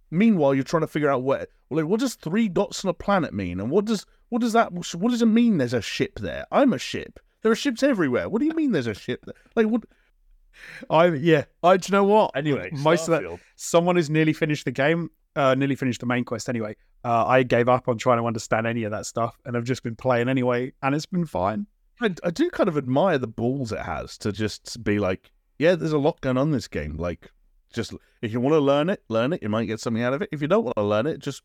[0.10, 2.94] Meanwhile, you're trying to figure out what, well, like, what does three dots on a
[2.94, 5.58] planet mean, and what does what does that what does it mean?
[5.58, 6.46] There's a ship there.
[6.52, 7.20] I'm a ship.
[7.44, 8.30] There are ships everywhere.
[8.30, 9.36] What do you mean there's a ship there?
[9.56, 9.84] Like what?
[10.90, 11.44] I yeah.
[11.62, 12.32] I do you know what?
[12.36, 16.26] Anyway, most of that someone who's nearly finished the game, uh, nearly finished the main
[16.26, 16.76] quest anyway.
[17.06, 19.84] Uh, I gave up on trying to understand any of that stuff, and I've just
[19.84, 21.68] been playing anyway, and it's been fine.
[22.02, 25.76] I, I do kind of admire the balls it has to just be like, yeah,
[25.76, 26.98] there's a lot going on in this game.
[26.98, 27.32] Like,
[27.74, 29.42] just if you want to learn it, learn it.
[29.42, 30.30] You might get something out of it.
[30.32, 31.44] If you don't want to learn it, just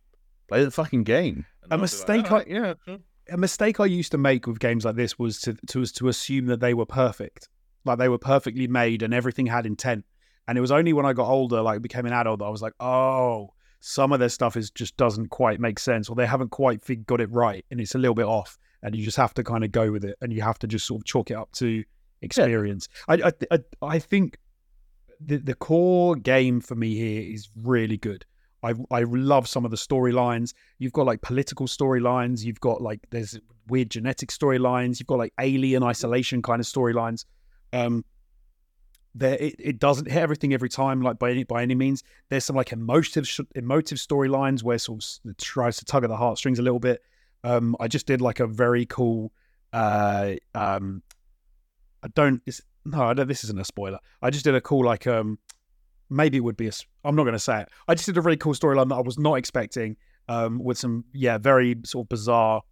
[0.49, 1.47] play the fucking game.
[1.63, 2.99] And A I'll like, mistake "Alright, yeah, sure."
[3.31, 6.09] a mistake I used to make with games like this was to to was to
[6.09, 7.49] assume that they were perfect,
[7.85, 10.05] like they were perfectly made and everything had intent.
[10.49, 12.63] And it was only when I got older, like became an adult, that I was
[12.63, 13.51] like, oh,
[13.85, 17.21] some of their stuff is just doesn't quite make sense, or they haven't quite got
[17.21, 18.57] it right, and it's a little bit off.
[18.85, 20.87] And you just have to kind of go with it, and you have to just
[20.87, 21.85] sort of chalk it up to
[22.23, 22.89] experience.
[23.09, 24.39] I, I I I think
[25.21, 28.25] the the core game for me here is really good.
[28.63, 30.55] I I love some of the storylines.
[30.79, 32.45] You've got like political storylines.
[32.45, 35.01] You've got like there's weird genetic storylines.
[35.01, 37.25] You've got like alien isolation kind of storylines.
[37.73, 38.05] Um,
[39.15, 42.03] there it, it doesn't hit everything every time like by any by any means.
[42.29, 46.17] There's some like emotive emotive storylines where sort of it tries to tug at the
[46.17, 47.03] heartstrings a little bit.
[47.45, 49.33] Um, I just did like a very cool.
[49.73, 51.03] Uh, um,
[52.03, 52.43] I don't.
[52.47, 53.29] It's, no, I don't.
[53.29, 53.99] This isn't a spoiler.
[54.23, 55.39] I just did a cool like um
[56.09, 56.73] maybe it would be a.
[57.05, 57.69] I'm not going to say it.
[57.89, 59.97] I just did a really cool storyline that I was not expecting.
[60.29, 62.63] Um, with some yeah very sort of bizarre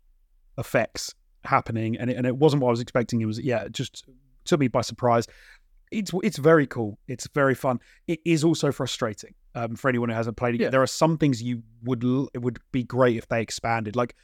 [0.57, 1.15] effects
[1.45, 3.21] happening, and it, and it wasn't what I was expecting.
[3.21, 4.05] It was yeah, it just
[4.45, 5.27] took me by surprise.
[5.91, 6.99] It's it's very cool.
[7.09, 7.81] It's very fun.
[8.07, 10.61] It is also frustrating um, for anyone who hasn't played it.
[10.61, 10.71] Yeah.
[10.71, 13.97] There are some things you would it would be great if they expanded.
[13.97, 14.15] Like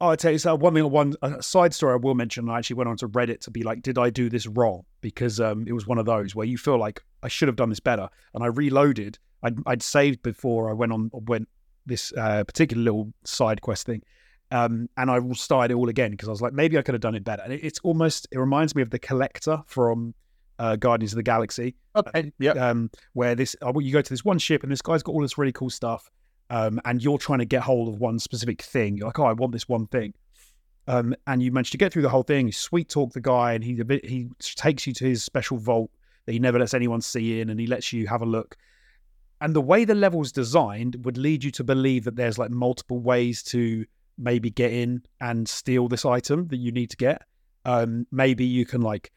[0.00, 2.48] oh, I tell you, so one thing, one a side story I will mention.
[2.48, 4.84] I actually went onto Reddit to be like, did I do this wrong?
[5.00, 7.70] Because um, it was one of those where you feel like I should have done
[7.70, 9.18] this better, and I reloaded.
[9.42, 11.48] I'd, I'd saved before I went on went
[11.86, 14.02] this uh, particular little side quest thing.
[14.50, 17.00] Um, and I started it all again because I was like, maybe I could have
[17.00, 17.42] done it better.
[17.42, 20.14] And it, it's almost, it reminds me of the collector from
[20.58, 22.32] uh, Guardians of the Galaxy, Okay.
[22.38, 22.52] Yeah.
[22.52, 25.22] um, where this uh, you go to this one ship and this guy's got all
[25.22, 26.10] this really cool stuff,
[26.50, 28.96] um, and you're trying to get hold of one specific thing.
[28.96, 30.14] You're like, oh, I want this one thing,
[30.86, 32.46] um, and you manage to get through the whole thing.
[32.46, 35.56] You sweet talk the guy, and he a bit, he takes you to his special
[35.58, 35.90] vault
[36.26, 38.56] that he never lets anyone see in, and he lets you have a look.
[39.40, 43.00] And the way the level's designed would lead you to believe that there's like multiple
[43.00, 43.84] ways to
[44.16, 47.22] maybe get in and steal this item that you need to get.
[47.64, 49.10] Um, maybe you can like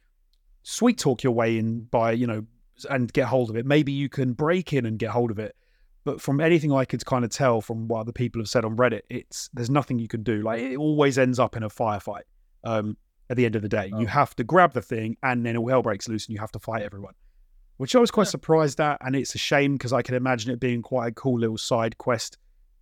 [0.69, 2.45] sweet talk your way in by you know
[2.89, 3.65] and get hold of it.
[3.65, 5.55] Maybe you can break in and get hold of it.
[6.03, 8.75] But from anything I could kind of tell from what other people have said on
[8.77, 10.41] Reddit, it's there's nothing you can do.
[10.41, 12.23] Like it always ends up in a firefight.
[12.63, 12.97] Um,
[13.29, 13.99] at the end of the day, Oh.
[13.99, 16.51] you have to grab the thing, and then all hell breaks loose, and you have
[16.53, 17.13] to fight everyone.
[17.77, 18.31] Which I was quite Yeah.
[18.31, 21.39] surprised at, and it's a shame because I can imagine it being quite a cool
[21.39, 22.37] little side quest.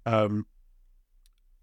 [0.05, 0.45] Um,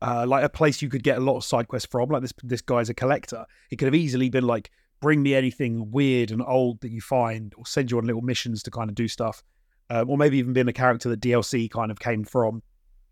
[0.01, 2.09] uh, like a place you could get a lot of side quests from.
[2.09, 3.45] Like this, this guy's a collector.
[3.71, 4.71] It could have easily been like,
[5.03, 8.63] bring me anything weird and old that you find, or send you on little missions
[8.63, 9.43] to kind of do stuff,
[9.91, 12.63] um, or maybe even being a character that DLC kind of came from.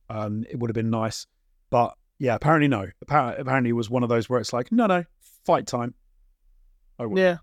[0.08, 1.26] Um, it would have been nice,
[1.68, 2.86] but yeah, apparently no.
[3.02, 5.04] Apparently, apparently it was one of those where it's like, no, no,
[5.44, 5.94] fight time.
[6.98, 7.14] Oh.
[7.14, 7.38] Yeah.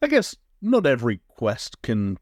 [0.00, 2.18] I guess not every quest can,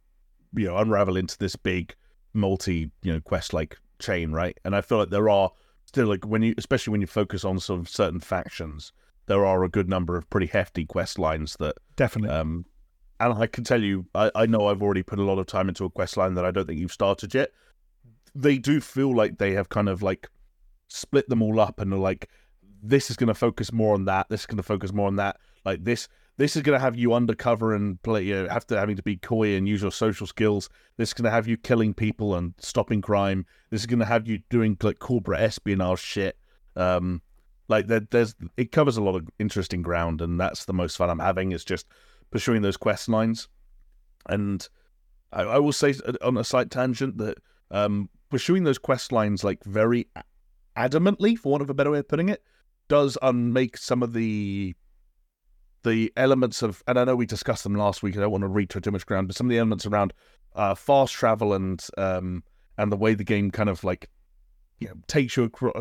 [0.54, 1.94] you know, unravel into this big
[2.32, 4.58] multi, you know, quest like chain, right?
[4.64, 5.50] And I feel like there are
[5.84, 8.92] still like when you especially when you focus on sort of certain factions,
[9.26, 12.36] there are a good number of pretty hefty quest lines that definitely.
[12.36, 12.64] um
[13.18, 15.68] and I can tell you I, I know I've already put a lot of time
[15.68, 17.50] into a quest line that I don't think you've started yet.
[18.34, 20.28] They do feel like they have kind of like
[20.88, 22.28] split them all up and are like
[22.82, 24.28] this is going to focus more on that.
[24.28, 25.38] This is going to focus more on that.
[25.64, 28.78] Like this, this is going to have you undercover and play, you know, have to
[28.78, 30.68] having to be coy and use your social skills.
[30.96, 33.46] This is going to have you killing people and stopping crime.
[33.70, 36.38] This is going to have you doing like corporate espionage shit.
[36.76, 37.22] Um,
[37.68, 41.10] like there, there's, it covers a lot of interesting ground, and that's the most fun
[41.10, 41.52] I'm having.
[41.52, 41.86] Is just
[42.30, 43.48] pursuing those quest lines.
[44.28, 44.66] And
[45.32, 47.38] I, I will say on a slight tangent that
[47.70, 50.08] um, pursuing those quest lines like very
[50.76, 52.42] adamantly, for want of a better way of putting it,
[52.88, 54.74] does unmake some of the
[55.82, 58.16] the elements of, and I know we discussed them last week.
[58.16, 60.12] I don't want to retread too much ground, but some of the elements around
[60.56, 62.42] uh, fast travel and um,
[62.76, 64.10] and the way the game kind of like
[64.80, 65.74] you know takes you across,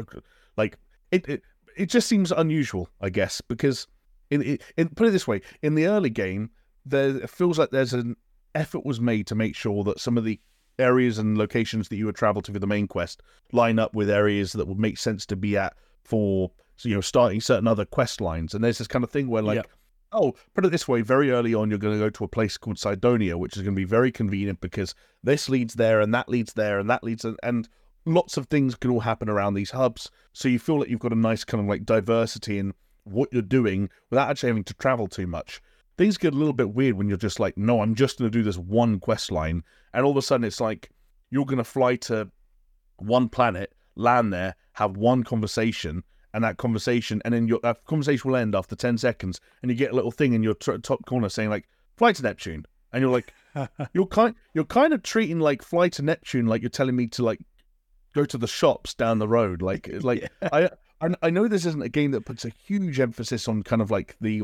[0.57, 0.77] like
[1.11, 1.41] it, it
[1.75, 3.87] it just seems unusual, I guess, because
[4.29, 6.49] in, in put it this way, in the early game,
[6.85, 8.15] there it feels like there's an
[8.53, 10.39] effort was made to make sure that some of the
[10.77, 13.21] areas and locations that you would travel to for the main quest
[13.51, 15.73] line up with areas that would make sense to be at
[16.03, 16.51] for
[16.83, 18.53] you know starting certain other quest lines.
[18.53, 19.65] And there's this kind of thing where like
[20.15, 22.57] oh, put it this way, very early on, you're going to go to a place
[22.57, 26.29] called Cydonia, which is going to be very convenient because this leads there and that
[26.29, 27.69] leads there and that leads, and
[28.05, 30.09] lots of things can all happen around these hubs.
[30.33, 33.41] So you feel like you've got a nice kind of like diversity in what you're
[33.41, 35.61] doing without actually having to travel too much.
[35.97, 38.37] Things get a little bit weird when you're just like, no, I'm just going to
[38.37, 39.63] do this one quest line.
[39.93, 40.89] And all of a sudden, it's like
[41.29, 42.29] you're going to fly to
[42.97, 46.03] one planet, land there, have one conversation,
[46.33, 49.77] and that conversation, and then your that conversation will end after ten seconds, and you
[49.77, 53.01] get a little thing in your t- top corner saying like "Fly to Neptune," and
[53.01, 53.33] you're like,
[53.93, 57.23] you're kind you're kind of treating like "Fly to Neptune" like you're telling me to
[57.23, 57.39] like
[58.15, 60.69] go to the shops down the road, like like yeah.
[61.01, 63.91] I I know this isn't a game that puts a huge emphasis on kind of
[63.91, 64.43] like the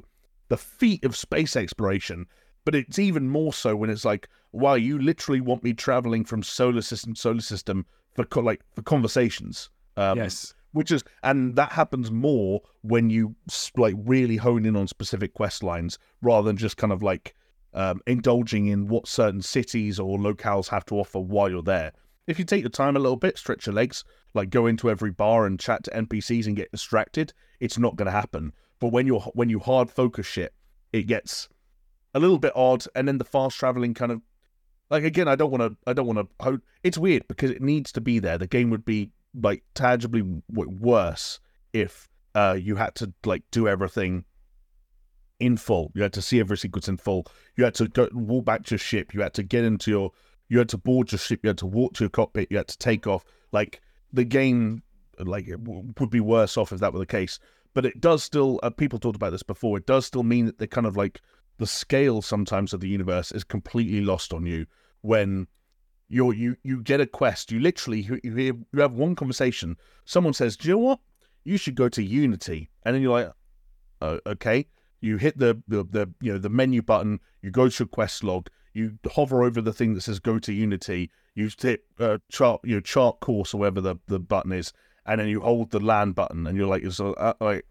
[0.49, 2.28] the feat of space exploration,
[2.65, 6.43] but it's even more so when it's like, wow, you literally want me traveling from
[6.43, 9.69] solar system to solar system for co- like for conversations.
[9.97, 13.36] Um, yes which is and that happens more when you
[13.76, 17.36] like really hone in on specific quest lines rather than just kind of like
[17.74, 21.93] um, indulging in what certain cities or locales have to offer while you're there.
[22.28, 24.03] If you take your time a little bit, stretch your legs,
[24.34, 28.05] like go into every bar and chat to NPCs and get distracted, it's not going
[28.05, 28.53] to happen.
[28.80, 30.53] But when you're when you hard focus shit,
[30.93, 31.49] it gets
[32.13, 34.22] a little bit odd, and then the fast traveling kind of
[34.89, 36.61] like again, I don't want to I don't want to.
[36.84, 38.38] It's weird because it needs to be there.
[38.38, 41.39] The game would be like tangibly worse
[41.74, 44.26] if uh, you had to like do everything
[45.39, 45.91] in full.
[45.95, 47.26] You had to see every sequence in full.
[47.55, 49.13] You had to go walk back to your ship.
[49.13, 50.11] You had to get into your.
[50.52, 51.39] You had to board your ship.
[51.43, 52.49] You had to walk to your cockpit.
[52.52, 53.24] You had to take off.
[53.54, 53.80] Like
[54.12, 54.84] the game,
[55.18, 57.39] like it w- would be worse off if that were the case.
[57.74, 58.60] But it does still.
[58.62, 59.78] Uh, people talked about this before.
[59.78, 61.22] It does still mean that they kind of like
[61.58, 64.66] the scale sometimes of the universe is completely lost on you
[65.04, 65.47] when
[66.10, 67.49] you you you get a quest.
[67.49, 69.78] You literally you, you you have one conversation.
[70.04, 70.99] Someone says, "Do you know what?
[71.45, 73.32] You should go to Unity," and then you're like,
[74.02, 74.68] oh, "Okay."
[74.99, 77.22] You hit the, the the you know the menu button.
[77.41, 78.49] You go to your quest log.
[78.74, 82.76] You hover over the thing that says "Go to Unity." You hit uh, chart you
[82.76, 84.74] know chart course or whatever the, the button is,
[85.05, 87.65] and then you hold the land button, and you're like, you're so, uh, like,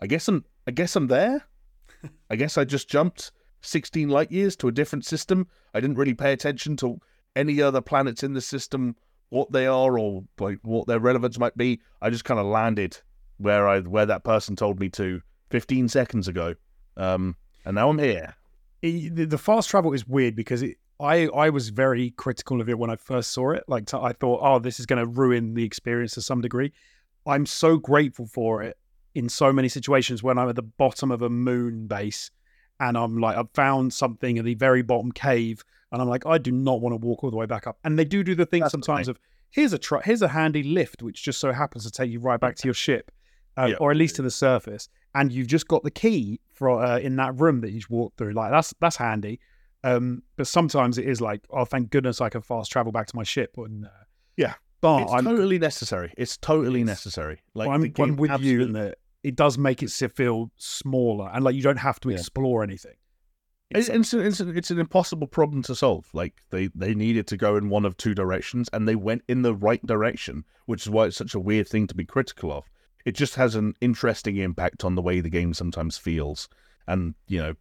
[0.00, 1.46] I guess I'm I guess I'm there.
[2.30, 3.32] I guess I just jumped
[3.62, 5.48] 16 light years to a different system.
[5.74, 6.98] I didn't really pay attention to
[7.34, 8.96] any other planets in the system,
[9.30, 11.80] what they are or like what their relevance might be.
[12.00, 12.98] I just kind of landed
[13.38, 15.20] where I where that person told me to
[15.50, 16.54] 15 seconds ago,
[16.96, 18.34] um, and now I'm here.
[18.82, 22.78] It, the fast travel is weird because it, I I was very critical of it
[22.78, 23.64] when I first saw it.
[23.68, 26.72] Like I thought, oh, this is going to ruin the experience to some degree.
[27.26, 28.76] I'm so grateful for it
[29.14, 32.30] in so many situations when I'm at the bottom of a moon base
[32.78, 36.38] and I'm like I've found something in the very bottom cave and I'm like, I
[36.38, 37.78] do not want to walk all the way back up.
[37.84, 39.18] And they do do the thing That's sometimes of
[39.50, 42.40] here's a truck, here's a handy lift, which just so happens to take you right
[42.40, 43.10] back to your ship,
[43.58, 43.74] yeah.
[43.80, 47.16] or at least to the surface, and you've just got the key for uh, in
[47.16, 48.32] that room that you walked through.
[48.32, 49.40] Like that's that's handy.
[49.84, 53.16] Um, but sometimes it is like, oh, thank goodness I can fast travel back to
[53.16, 53.54] my ship.
[53.56, 53.90] And uh,
[54.36, 56.12] yeah, but it's I'm, totally necessary.
[56.16, 57.40] It's totally necessary.
[57.54, 58.52] Like I'm, I'm with absolutely...
[58.52, 62.10] you in that it does make it feel smaller, and like you don't have to
[62.10, 62.16] yeah.
[62.16, 62.94] explore anything.
[63.70, 66.06] It's, it's, it's, it's, an impossible problem to solve.
[66.12, 69.42] Like they, they needed to go in one of two directions, and they went in
[69.42, 72.70] the right direction, which is why it's such a weird thing to be critical of.
[73.06, 76.48] It just has an interesting impact on the way the game sometimes feels,
[76.86, 77.54] and you know,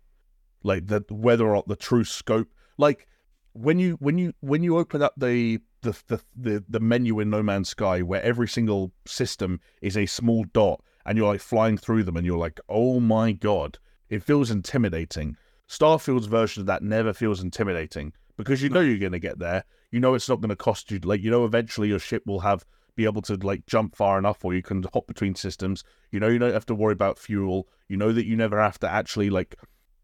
[0.64, 2.50] like the whether or not the true scope.
[2.78, 3.08] Like
[3.54, 7.30] when you when you when you open up the the the the, the menu in
[7.30, 11.78] No Man's Sky, where every single system is a small dot, and you're like flying
[11.78, 13.78] through them, and you're like, oh my god,
[14.10, 15.38] it feels intimidating
[15.68, 19.64] Starfield's version of that never feels intimidating because you know you're going to get there.
[19.92, 21.00] You know it's not going to cost you.
[21.00, 22.66] Like you know, eventually your ship will have
[22.96, 25.84] be able to like jump far enough, or you can hop between systems.
[26.12, 27.68] You know, you don't have to worry about fuel.
[27.88, 29.56] You know that you never have to actually like,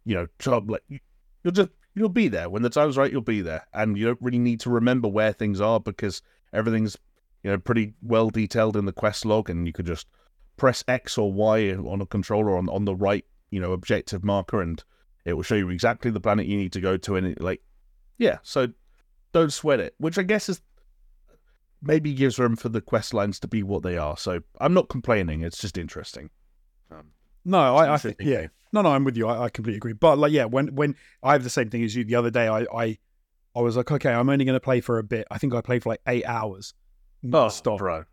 [0.06, 0.28] you know,
[0.68, 3.12] like you'll just you'll be there when the time's right.
[3.12, 6.22] You'll be there, and you don't really need to remember where things are because
[6.54, 6.98] everything's
[7.44, 10.08] you know pretty well detailed in the quest log, and you could just
[10.58, 14.62] press X or Y on a controller on on the right you know objective marker,
[14.62, 14.84] and
[15.26, 17.62] it will show you exactly the planet you need to go to, and it like
[18.18, 18.68] yeah, so
[19.32, 19.96] don't sweat it.
[19.98, 20.62] Which I guess is
[21.82, 24.18] maybe gives room for the quest lines to be what they are.
[24.18, 25.42] So I'm not complaining.
[25.42, 26.30] It's just interesting.
[26.92, 27.08] Um,
[27.44, 28.48] no, I, I think yeah.
[28.74, 29.28] No, no, I'm with you.
[29.28, 29.94] I, I, completely agree.
[29.94, 32.04] But like, yeah, when when I have the same thing as you.
[32.04, 32.98] The other day, I I,
[33.56, 35.28] I was like, okay, I'm only going to play for a bit.
[35.30, 36.74] I think I played for like eight hours.
[37.32, 38.06] Oh, stop, bro.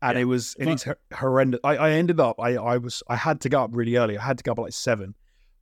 [0.00, 0.22] And yeah.
[0.22, 1.60] it was it is horrendous.
[1.64, 4.16] I, I ended up I I was I had to get up really early.
[4.16, 5.14] I had to go up at like seven.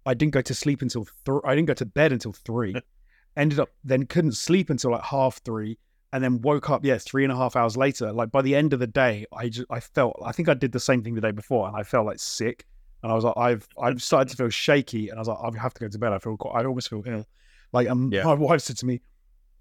[0.04, 2.74] I didn't go to sleep until th- I didn't go to bed until three.
[3.36, 5.78] Ended up then couldn't sleep until like half three
[6.16, 8.10] and then woke up yeah three and a half hours later.
[8.10, 10.72] Like by the end of the day i just i felt i think i did
[10.72, 12.64] the same thing the day before and i felt like sick.
[13.02, 15.62] And i was like i've i've started to feel shaky and i was like i
[15.62, 16.14] have to go to bed.
[16.14, 17.26] I feel i almost feel ill.
[17.74, 18.24] Like um, yeah.
[18.24, 19.02] my wife said to me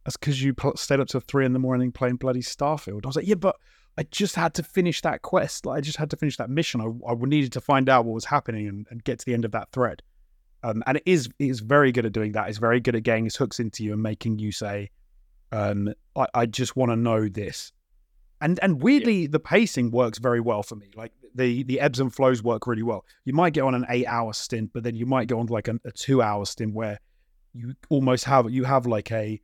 [0.06, 3.04] that's because you stayed up till three in the morning playing bloody starfield.
[3.04, 3.58] I was like yeah but
[3.98, 5.66] i just had to finish that quest.
[5.66, 6.80] Like i just had to finish that mission.
[6.80, 9.44] I, I needed to find out what was happening and, and get to the end
[9.44, 10.02] of that thread.
[10.64, 12.48] Um, and it is it is very good at doing that.
[12.48, 14.90] It's very good at getting its hooks into you and making you say
[15.56, 17.72] um, I, I just want to know this.
[18.42, 19.28] And and weirdly, yeah.
[19.32, 20.92] the pacing works very well for me.
[20.96, 23.06] Like the the ebbs and flows work really well.
[23.24, 25.70] You might get on an eight hour stint, but then you might go on like
[25.70, 27.00] a, a two hour stint where
[27.54, 29.42] you almost have you have like a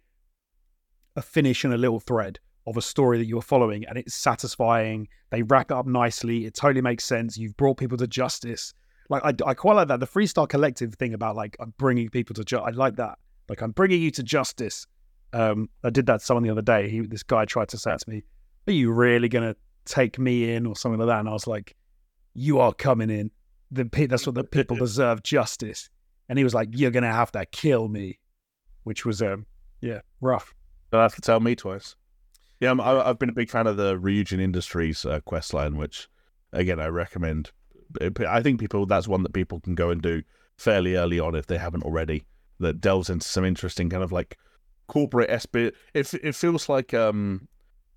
[1.16, 5.08] a finish and a little thread of a story that you're following, and it's satisfying.
[5.30, 6.46] They wrap it up nicely.
[6.46, 7.38] It totally makes sense.
[7.38, 8.74] You've brought people to justice.
[9.10, 10.02] Like I, I quite like that.
[10.02, 12.74] The Freestar Collective thing about like I'm bringing people to justice.
[12.74, 13.18] I like that.
[13.48, 14.86] Like I'm bringing you to justice
[15.34, 16.90] um, I did that to someone the other day.
[16.90, 18.24] He, this guy tried to say to me,
[18.68, 19.56] "Are you really going to
[19.86, 21.76] take me in or something like that?" And I was like,
[22.34, 23.32] "You are coming in.
[23.72, 25.90] The that's what the people deserve justice."
[26.30, 28.20] And he was like, "You're going to have to kill me,"
[28.84, 29.46] which was um,
[29.82, 30.54] yeah, rough.
[30.92, 31.96] You'll have to tell me twice.
[32.60, 36.08] Yeah, i have been a big fan of the Ryujin Industries uh, quest line, which
[36.54, 37.52] again I recommend.
[38.28, 40.22] I think people that's one that people can go and do
[40.58, 42.26] fairly early on if they haven't already.
[42.60, 44.38] That delves into some interesting kind of like
[44.92, 45.74] corporate esprit.
[45.94, 47.48] It it feels like um,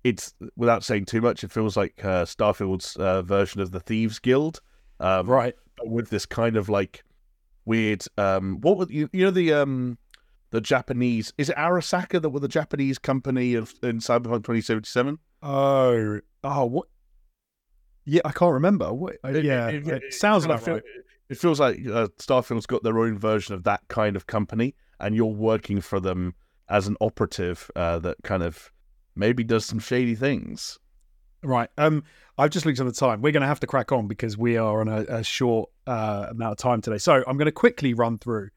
[0.03, 1.43] it's without saying too much.
[1.43, 4.61] It feels like uh, Starfield's uh, version of the Thieves Guild,
[5.01, 5.55] um, right?
[5.83, 7.03] With this kind of like
[7.65, 8.05] weird.
[8.17, 9.97] Um, what would you, you know the um
[10.51, 15.19] the Japanese is it Arasaka that were the Japanese company of in Cyberpunk 2077?
[15.43, 16.87] Oh, oh, what?
[18.05, 18.93] Yeah, I can't remember.
[18.93, 19.17] What?
[19.23, 20.81] Uh, yeah, it, it, it sounds about right.
[21.27, 25.15] It feels like uh, Starfield's got their own version of that kind of company, and
[25.15, 26.35] you're working for them
[26.69, 28.71] as an operative uh, that kind of
[29.15, 30.79] maybe does some shady things.
[31.43, 31.69] Right.
[31.77, 32.03] Um,
[32.37, 33.21] I've just looked at the time.
[33.21, 36.27] We're going to have to crack on because we are on a, a short uh,
[36.31, 36.97] amount of time today.
[36.97, 38.49] So I'm going to quickly run through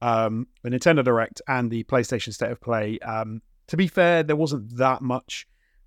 [0.00, 2.98] um, the Nintendo Direct and the PlayStation State of Play.
[3.00, 5.46] Um, to be fair, there wasn't that much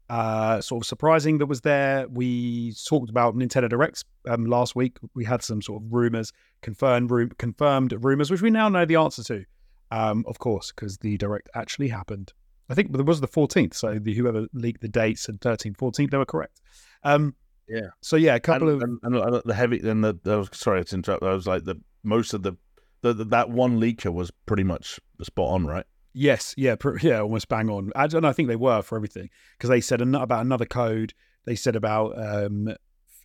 [0.09, 2.07] uh, sort of surprising that was there.
[2.09, 4.97] We talked about Nintendo Directs um, last week.
[5.13, 8.95] We had some sort of rumors, confirmed, ru- confirmed rumors, which we now know the
[8.95, 9.45] answer to
[9.91, 12.33] um, of course, because the direct actually happened.
[12.69, 16.11] I think there was the 14th, so the whoever leaked the dates and 13th, 14th,
[16.11, 16.61] they were correct.
[17.03, 17.35] Um,
[17.67, 17.89] yeah.
[18.01, 19.79] So yeah, a couple and, of and, and, the heavy.
[19.79, 21.23] Then the, the sorry to interrupt.
[21.23, 22.53] I was like the most of the,
[23.01, 25.85] the, the that one leaker was pretty much spot on, right?
[26.13, 27.91] Yes, yeah, yeah, almost bang on.
[27.95, 28.29] I don't know.
[28.29, 31.13] I think they were for everything because they said about another code.
[31.45, 32.73] They said about um,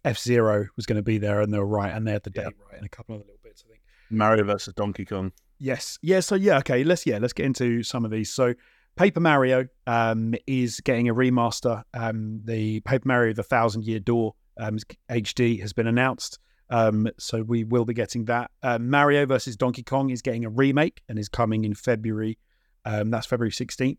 [0.04, 2.30] F Zero was going to be there, and they were right, and they had the
[2.30, 2.64] date yeah.
[2.66, 3.64] right, and a couple of little bits.
[3.66, 5.32] I think Mario versus Donkey Kong.
[5.64, 5.98] Yes.
[6.02, 6.20] Yeah.
[6.20, 6.58] So yeah.
[6.58, 6.84] Okay.
[6.84, 7.16] Let's yeah.
[7.16, 8.28] Let's get into some of these.
[8.28, 8.52] So
[8.96, 11.82] Paper Mario um, is getting a remaster.
[11.94, 14.76] Um, the Paper Mario: The Thousand Year Door um,
[15.10, 16.38] HD has been announced.
[16.68, 18.50] Um, so we will be getting that.
[18.62, 22.36] Uh, Mario versus Donkey Kong is getting a remake and is coming in February.
[22.84, 23.98] Um, that's February sixteenth.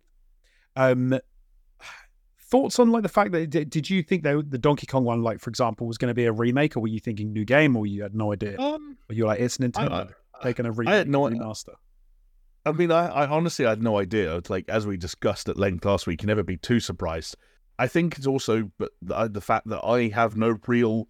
[0.76, 1.18] Um,
[2.39, 5.24] thoughts on like the fact that did, did you think that the Donkey Kong one,
[5.24, 7.76] like for example, was going to be a remake, or were you thinking new game,
[7.76, 8.55] or you had no idea?
[8.59, 9.91] Um, or you are like it's Nintendo?
[9.91, 10.07] I,
[10.44, 11.76] a re- I had no remaster.
[12.66, 14.36] I mean, I, I honestly had no idea.
[14.38, 17.36] It's like as we discussed at length last week, you never be too surprised.
[17.78, 21.08] I think it's also but the, the fact that I have no real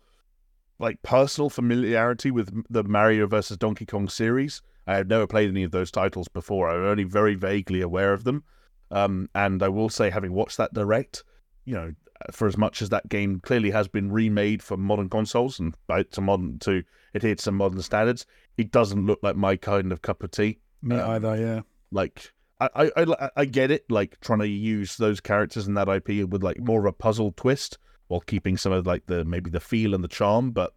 [0.79, 4.61] like personal familiarity with the Mario versus Donkey Kong series.
[4.87, 6.69] I have never played any of those titles before.
[6.69, 8.43] I'm only very vaguely aware of them.
[8.91, 11.23] Um, and I will say, having watched that direct,
[11.65, 11.93] you know,
[12.31, 15.75] for as much as that game clearly has been remade for modern consoles and
[16.11, 18.25] to modern to adhere to some modern standards,
[18.57, 20.59] it doesn't look like my kind of cup of tea.
[20.81, 21.61] Me um, either, yeah.
[21.91, 26.27] Like I, I I get it, like trying to use those characters and that IP
[26.29, 27.77] with like more of a puzzle twist.
[28.07, 30.73] while keeping some of like the maybe the feel and the charm, but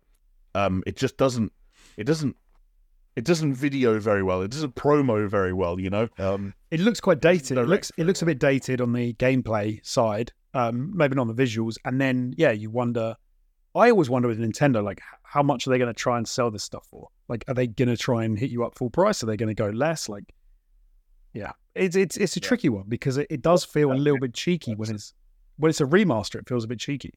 [0.54, 1.52] um, it just doesn't.
[1.96, 2.36] It doesn't.
[3.16, 4.42] It doesn't video very well.
[4.42, 5.80] It doesn't promo very well.
[5.80, 6.08] You know.
[6.18, 7.58] Um, It looks quite dated.
[7.58, 11.34] It looks it looks a bit dated on the gameplay side, um, maybe not on
[11.34, 11.76] the visuals.
[11.84, 13.16] And then yeah, you wonder.
[13.78, 16.50] I always wonder with Nintendo, like how much are they going to try and sell
[16.50, 17.08] this stuff for?
[17.28, 19.22] Like, are they going to try and hit you up full price?
[19.22, 20.08] Are they going to go less?
[20.08, 20.24] Like,
[21.34, 22.48] yeah, it's it's it's a Yeah.
[22.48, 25.14] tricky one because it, it does feel a little bit cheeky when it's
[25.56, 26.36] when it's a remaster.
[26.36, 27.12] It feels a bit cheeky.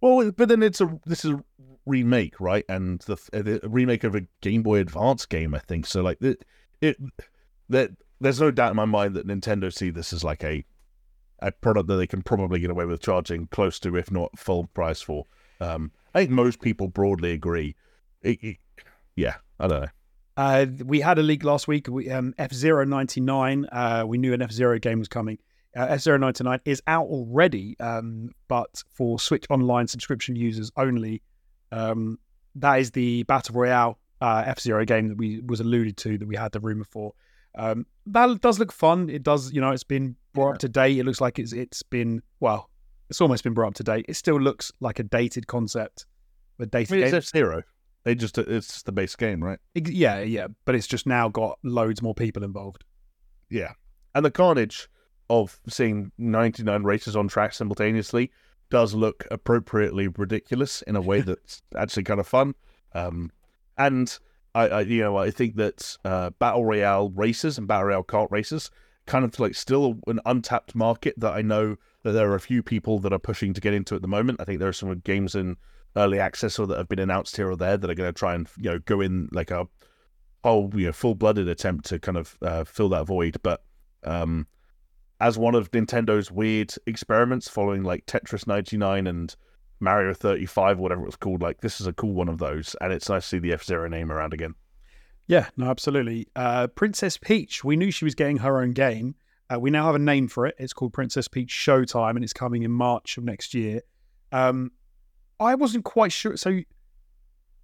[0.00, 1.44] Well, but then it's a this is a
[1.86, 2.64] remake, right?
[2.68, 5.86] And the, the remake of a Game Boy Advance game, I think.
[5.86, 6.44] So like it,
[6.80, 6.96] it
[7.70, 10.64] that there's no doubt in my mind that Nintendo see this as like a
[11.46, 14.66] a product that they can probably get away with charging close to, if not full
[14.74, 15.26] price for.
[15.60, 17.76] Um, I think most people broadly agree.
[18.22, 18.56] It- it-
[19.16, 19.88] yeah, I don't know.
[20.36, 21.86] Uh, we had a leak last week.
[21.88, 23.66] We, um, F Zero ninety nine.
[23.70, 25.38] Uh, we knew an F Zero game was coming.
[25.76, 30.72] Uh, F Zero ninety nine is out already, um, but for Switch Online subscription users
[30.76, 31.22] only.
[31.70, 32.18] Um,
[32.56, 36.26] that is the battle royale uh, F Zero game that we was alluded to that
[36.26, 37.12] we had the rumor for.
[37.56, 39.08] Um, that does look fun.
[39.10, 40.98] It does, you know, it's been brought up to date.
[40.98, 42.68] It looks like it's it's been well,
[43.08, 44.06] it's almost been brought up to date.
[44.08, 46.06] It still looks like a dated concept,
[46.58, 47.14] a I dated mean, game.
[47.14, 47.62] it's F Zero.
[48.04, 49.58] They just it's the base game, right?
[49.74, 52.84] Yeah, yeah, but it's just now got loads more people involved.
[53.48, 53.72] Yeah.
[54.14, 54.88] And the carnage
[55.30, 58.30] of seeing 99 races on track simultaneously
[58.70, 62.54] does look appropriately ridiculous in a way that's actually kind of fun.
[62.92, 63.30] Um,
[63.78, 64.16] and
[64.54, 68.30] I, I, you know, I think that uh, battle royale races and battle royale kart
[68.30, 68.70] races
[69.06, 72.62] kind of like still an untapped market that I know that there are a few
[72.62, 74.40] people that are pushing to get into at the moment.
[74.40, 75.56] I think there are some games in
[75.96, 78.34] early access or that have been announced here or there that are going to try
[78.34, 79.66] and you know go in like a
[80.42, 83.36] whole you know full blooded attempt to kind of uh, fill that void.
[83.42, 83.62] But
[84.04, 84.46] um,
[85.20, 89.34] as one of Nintendo's weird experiments following like Tetris 99 and
[89.80, 92.92] Mario 35, whatever it was called, like this is a cool one of those, and
[92.92, 94.54] it's nice to see the F Zero name around again.
[95.26, 96.28] Yeah, no, absolutely.
[96.36, 99.14] Uh, Princess Peach, we knew she was getting her own game.
[99.50, 100.54] Uh, we now have a name for it.
[100.58, 103.80] It's called Princess Peach Showtime, and it's coming in March of next year.
[104.32, 104.72] Um,
[105.40, 106.36] I wasn't quite sure.
[106.36, 106.60] So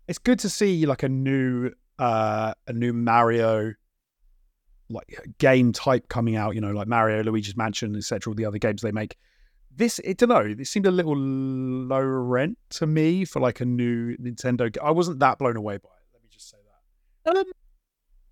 [0.08, 3.74] it's good to see like a new, uh, a new Mario
[4.88, 6.54] like game type coming out.
[6.54, 8.30] You know, like Mario, Luigi's Mansion, etc.
[8.30, 9.16] All the other games they make.
[9.74, 10.40] This, I don't know.
[10.40, 14.76] It seemed a little low rent to me for like a new Nintendo.
[14.82, 16.12] I wasn't that blown away by it.
[16.12, 16.80] Let me just say that.
[17.26, 17.44] Um,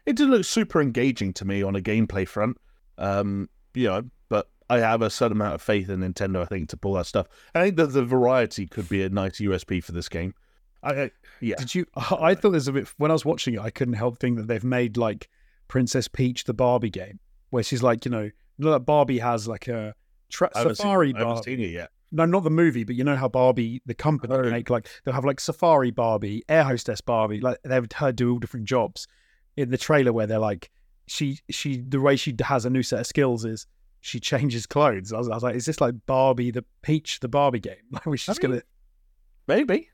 [0.07, 2.57] it didn't look super engaging to me on a gameplay front.
[2.97, 6.43] Um, you know, but I have a certain amount of faith in Nintendo.
[6.43, 7.27] I think to pull that stuff.
[7.55, 10.35] I think that the variety could be a nice USP for this game.
[10.83, 11.11] I, I
[11.41, 11.57] yeah.
[11.57, 11.87] Did you?
[11.97, 13.61] I thought there's a bit when I was watching it.
[13.61, 15.29] I couldn't help think that they've made like
[15.69, 17.21] Princess Peach the Barbie game,
[17.51, 19.95] where she's like, you know, you know that Barbie has like a
[20.31, 21.91] tra- I haven't seen- safari I haven't seen it yet.
[22.11, 24.43] No, not the movie, but you know how Barbie, the company, Oh.
[24.51, 27.41] make like they'll have like Safari Barbie, Air Hostess Barbie.
[27.41, 29.07] Like they've her do all different jobs
[29.57, 30.71] in the trailer where they're like,
[31.07, 33.67] she she the way she has a new set of skills is
[34.01, 35.13] she changes clothes.
[35.13, 37.75] I was, I was like, is this like Barbie the Peach the Barbie game?
[37.91, 38.63] Like we're just I mean- gonna
[39.47, 39.89] Maybe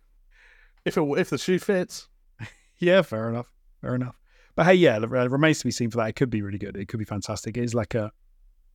[0.85, 2.09] if it if the shoe fits.
[2.79, 3.51] Yeah, fair enough.
[3.81, 4.19] Fair enough.
[4.57, 6.09] But hey, yeah, it uh, remains to be seen for that.
[6.09, 6.77] It could be really good.
[6.77, 7.57] It could be fantastic.
[7.57, 8.11] It is like a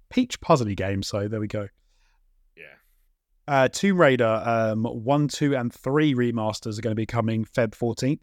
[0.10, 1.04] peach puzzly game.
[1.04, 1.68] So there we go.
[3.50, 7.72] Uh, Tomb Raider um, 1, 2, and 3 remasters are going to be coming Feb
[7.72, 8.20] 14th.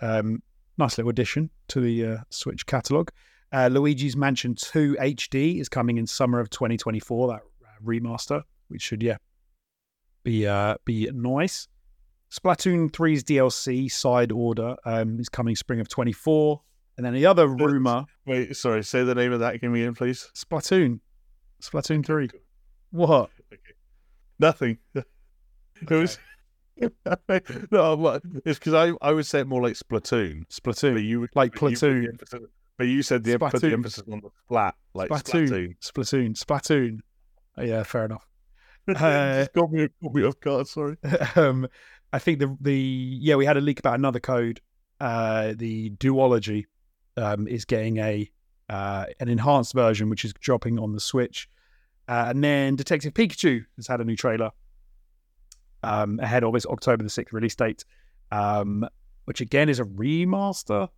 [0.00, 0.42] Um,
[0.76, 3.12] nice little addition to the uh, Switch catalogue.
[3.52, 7.38] Uh, Luigi's Mansion 2 HD is coming in summer of 2024, that uh,
[7.84, 9.18] remaster, which should, yeah,
[10.24, 11.68] be uh, be nice.
[12.32, 16.60] Splatoon 3's DLC Side Order um, is coming spring of 24.
[16.96, 18.82] And then the other rumor, Wait, sorry.
[18.82, 20.28] Say the name of that game again, please.
[20.34, 20.98] Splatoon.
[21.62, 22.30] Splatoon 3.
[22.90, 23.30] What?
[24.38, 24.78] Nothing.
[25.80, 26.18] It was.
[27.72, 30.46] no, it's because I, I would say it more like Splatoon.
[30.48, 30.94] Splatoon.
[30.94, 32.18] But you Like but you platoon.
[32.78, 35.76] But you said the, put the emphasis on the flat, like Splatoon.
[35.80, 36.38] Splatoon.
[36.38, 37.00] Splatoon.
[37.56, 38.26] Oh, yeah, fair enough.
[38.96, 40.68] Uh, got me, got me off guard.
[40.68, 40.98] Sorry.
[41.36, 41.66] um,
[42.12, 44.60] I think the the yeah we had a leak about another code.
[45.00, 46.64] Uh, the duology
[47.16, 48.30] um, is getting a
[48.68, 51.48] uh, an enhanced version which is dropping on the Switch,
[52.08, 54.50] uh, and then Detective Pikachu has had a new trailer
[55.82, 57.84] um, ahead of its October the sixth release date,
[58.30, 58.86] um,
[59.24, 60.88] which again is a remaster.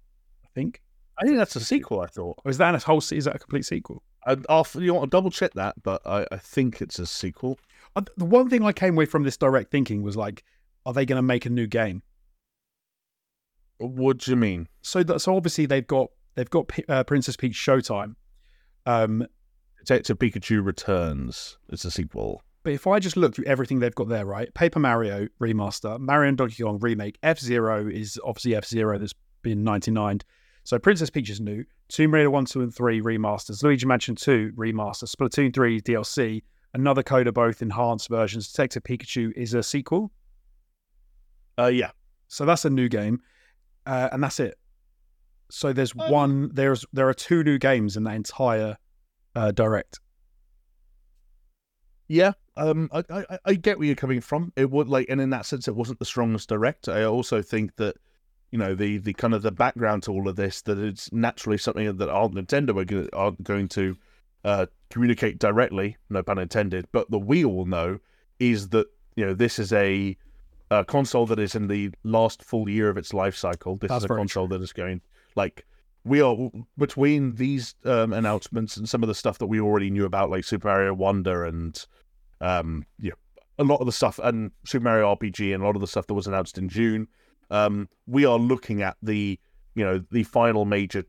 [0.45, 0.83] I think.
[1.19, 2.01] I think that's a sequel.
[2.01, 2.39] I thought.
[2.45, 2.99] Or is that a whole?
[2.99, 4.03] Is that a complete sequel?
[4.27, 7.59] I, I'll, you want to double check that, but I, I think it's a sequel.
[7.95, 10.43] Uh, The one thing I came away from this direct thinking was like,
[10.85, 12.03] are they going to make a new game?
[13.79, 14.69] What do you mean?
[14.83, 18.15] so that so obviously they've got they've got P- uh, Princess Peach Showtime.
[18.87, 19.27] Um,
[19.79, 21.59] Detective Pikachu Returns.
[21.69, 22.43] It's a sequel.
[22.65, 24.53] But if I just look through everything they've got there, right?
[24.55, 29.15] Paper Mario remaster, Mario and Donkey Kong remake, F Zero is obviously F Zero that's
[29.43, 30.21] been 99.
[30.65, 31.65] So Princess Peach is new.
[31.89, 33.63] Tomb Raider 1, 2, and 3 remasters.
[33.63, 35.05] Luigi Mansion 2 remaster.
[35.05, 36.43] Splatoon 3 DLC.
[36.75, 38.51] Another code of both enhanced versions.
[38.51, 40.11] Detective Pikachu is a sequel.
[41.57, 41.93] Uh, yeah.
[42.27, 43.21] So that's a new game.
[43.87, 44.59] Uh, and that's it.
[45.51, 46.51] So there's one.
[46.53, 48.77] There's there are two new games in that entire
[49.37, 50.01] uh, direct.
[52.09, 54.53] Yeah, um, I, I I get where you're coming from.
[54.57, 56.89] It would like, and in that sense, it wasn't the strongest direct.
[56.89, 57.97] I also think that
[58.51, 61.59] you know the the kind of the background to all of this that it's naturally
[61.59, 63.97] something that our Nintendo are, go- are going to
[64.45, 66.87] uh, communicate directly, no pun intended.
[66.93, 67.99] But the we all know
[68.39, 70.17] is that you know this is a,
[70.71, 73.77] a console that is in the last full year of its life cycle.
[73.77, 75.01] This That's is a console that is going
[75.35, 75.67] like
[76.07, 76.37] we are
[76.79, 80.45] between these um, announcements and some of the stuff that we already knew about, like
[80.45, 81.85] Super Mario Wonder and
[82.41, 83.13] um, yeah,
[83.59, 86.07] a lot of the stuff and Super Mario RPG and a lot of the stuff
[86.07, 87.09] that was announced in June.
[87.51, 89.39] Um, we are looking at the
[89.75, 91.05] you know the final major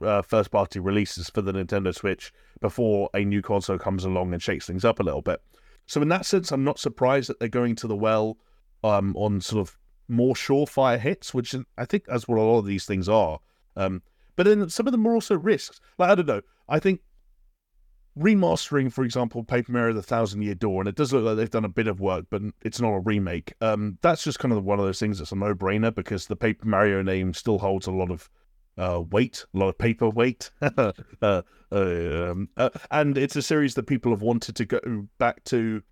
[0.00, 4.40] uh, first party releases for the Nintendo Switch before a new console comes along and
[4.40, 5.42] shakes things up a little bit.
[5.86, 8.38] So in that sense, I'm not surprised that they're going to the well
[8.84, 9.76] um, on sort of
[10.06, 13.40] more surefire hits, which I think that's what a lot of these things are.
[13.76, 14.02] Um,
[14.40, 15.82] but then some of them are also risks.
[15.98, 16.40] Like I don't know.
[16.66, 17.02] I think
[18.18, 21.50] remastering, for example, Paper Mario: The Thousand Year Door, and it does look like they've
[21.50, 23.52] done a bit of work, but it's not a remake.
[23.60, 26.66] Um, that's just kind of one of those things that's a no-brainer because the Paper
[26.66, 28.30] Mario name still holds a lot of
[28.78, 33.74] uh, weight, a lot of paper weight, uh, uh, um, uh, and it's a series
[33.74, 35.82] that people have wanted to go back to.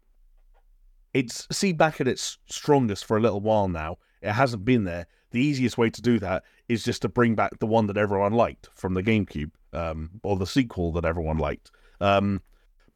[1.12, 3.98] It's see back at its strongest for a little while now.
[4.22, 5.06] It hasn't been there.
[5.30, 8.32] The easiest way to do that is just to bring back the one that everyone
[8.32, 11.70] liked from the GameCube, um, or the sequel that everyone liked.
[12.00, 12.40] Um,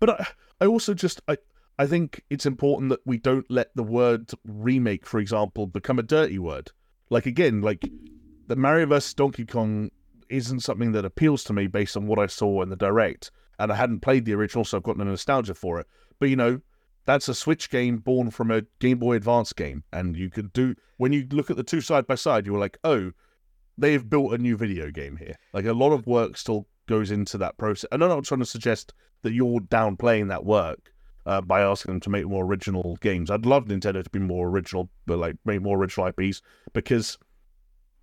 [0.00, 0.26] but I,
[0.60, 1.36] I also just I,
[1.78, 6.02] I think it's important that we don't let the word remake, for example, become a
[6.02, 6.70] dirty word.
[7.10, 7.84] Like again, like
[8.46, 9.90] the Mario vs Donkey Kong
[10.28, 13.70] isn't something that appeals to me based on what I saw in the direct, and
[13.70, 15.86] I hadn't played the original, so I've got no nostalgia for it.
[16.18, 16.60] But you know,
[17.04, 20.74] that's a Switch game born from a Game Boy Advance game, and you could do
[20.96, 23.12] when you look at the two side by side, you were like, oh,
[23.76, 25.36] they've built a new video game here.
[25.52, 27.88] Like a lot of work still goes into that process.
[27.90, 28.92] And I'm not trying to suggest
[29.22, 30.92] that you're downplaying that work
[31.26, 33.30] uh, by asking them to make more original games.
[33.30, 36.42] I'd love Nintendo to be more original, but like make more original IPs
[36.72, 37.18] because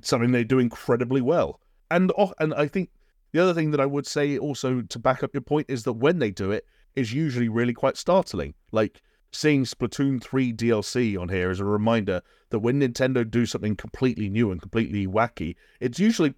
[0.02, 1.60] something they do incredibly well.
[1.92, 2.90] And oh, and I think
[3.32, 5.94] the other thing that I would say also to back up your point is that
[5.94, 8.54] when they do it, is usually really quite startling.
[8.72, 13.76] Like seeing Splatoon 3 DLC on here is a reminder that when Nintendo do something
[13.76, 16.34] completely new and completely wacky, it's usually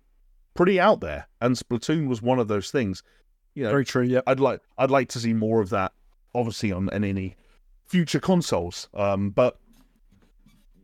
[0.53, 1.27] pretty out there.
[1.39, 3.03] And Splatoon was one of those things.
[3.53, 4.03] You know, Very true.
[4.03, 4.21] Yeah.
[4.27, 5.91] I'd like I'd like to see more of that,
[6.33, 7.35] obviously on any
[7.85, 8.87] future consoles.
[8.93, 9.57] Um, but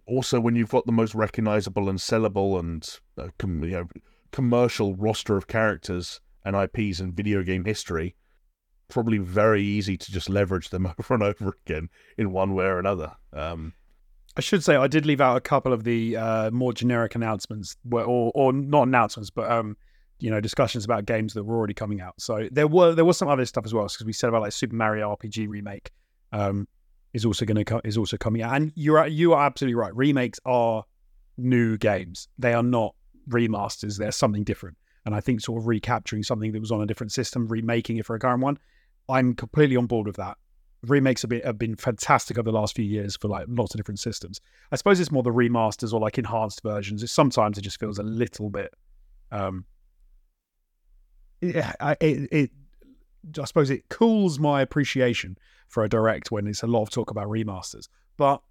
[0.06, 3.88] also when you've got the most recognizable and sellable and uh, com- you know,
[4.32, 8.16] commercial roster of characters and IPs in video game history,
[8.88, 12.80] probably very easy to just leverage them over and over again in one way or
[12.80, 13.14] another.
[13.34, 13.74] Um,
[14.38, 17.76] I should say I did leave out a couple of the uh, more generic announcements,
[17.92, 19.76] or, or not announcements, but um,
[20.20, 22.14] you know, discussions about games that were already coming out.
[22.20, 24.52] So there were there was some other stuff as well, because we said about like
[24.52, 25.92] Super Mario RPG remake
[26.32, 26.68] um,
[27.14, 29.96] is also going to co- is also coming out, and you're you are absolutely right.
[29.96, 30.84] Remakes are
[31.38, 32.94] new games; they are not
[33.30, 33.98] remasters.
[33.98, 37.12] They're something different, and I think sort of recapturing something that was on a different
[37.12, 38.60] system, remaking it for a current one.
[39.10, 40.38] I'm completely on board with that
[40.84, 43.80] remakes have been, have been fantastic over the last few years for like lots of
[43.80, 44.40] different systems.
[44.72, 47.04] I suppose it's more the remasters or like enhanced versions.
[47.04, 48.74] It, sometimes it just feels a little bit.
[49.32, 49.66] Um,
[51.42, 52.52] yeah, I, it, it,
[53.40, 55.38] I suppose it cools my appreciation
[55.68, 57.88] for a direct when it's a lot of talk about remasters.
[58.16, 58.42] But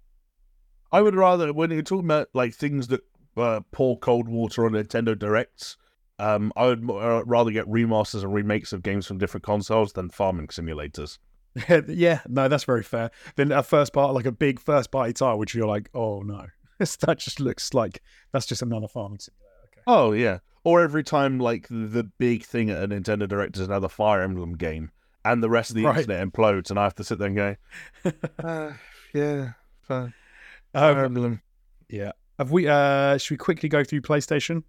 [0.91, 3.01] I would rather when you're talking about like things that
[3.35, 5.77] uh, pour cold water on Nintendo Directs.
[6.19, 10.09] Um, I would uh, rather get remasters and remakes of games from different consoles than
[10.09, 11.19] farming simulators.
[11.87, 13.11] yeah, no, that's very fair.
[13.35, 16.45] Then a first part, like a big first party title, which you're like, oh no,
[16.79, 18.01] that just looks like
[18.31, 19.47] that's just another farming simulator.
[19.73, 19.81] Okay.
[19.87, 23.89] Oh yeah, or every time like the big thing at a Nintendo Direct is another
[23.89, 24.91] Fire Emblem game,
[25.25, 25.97] and the rest of the Right.
[25.99, 27.55] internet implodes, and I have to sit there and go,
[28.43, 28.71] uh,
[29.13, 29.51] yeah,
[29.81, 30.13] Fire,
[30.73, 31.41] Um, Emblem.
[31.89, 32.11] yeah.
[32.37, 32.67] Have we?
[32.67, 34.63] uh Should we quickly go through PlayStation?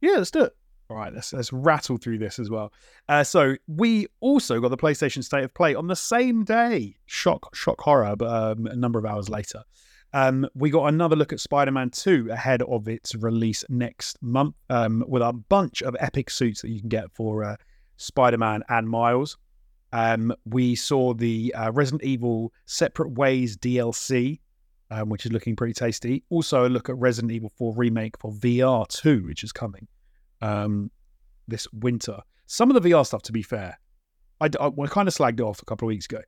[0.00, 0.56] Yeah, let's do it.
[0.90, 2.72] All right, let's let's rattle through this as well.
[3.08, 6.96] Uh, so we also got the PlayStation State of Play on the same day.
[7.06, 9.62] Shock, shock, horror, but um, a number of hours later.
[10.12, 15.04] Um, we got another look at Spider-Man 2 ahead of its release next month, um,
[15.06, 17.56] with a bunch of epic suits that you can get for uh,
[17.96, 19.38] Spider-Man and Miles.
[19.92, 24.40] Um, we saw the uh, Resident Evil Separate Ways DLC,
[24.90, 26.24] um, which is looking pretty tasty.
[26.30, 29.86] Also, a look at Resident Evil 4 remake for VR 2, which is coming
[30.40, 30.90] um,
[31.48, 32.18] this winter.
[32.46, 33.78] Some of the VR stuff, to be fair,
[34.40, 36.20] I, I, I kind of slagged off a couple of weeks ago.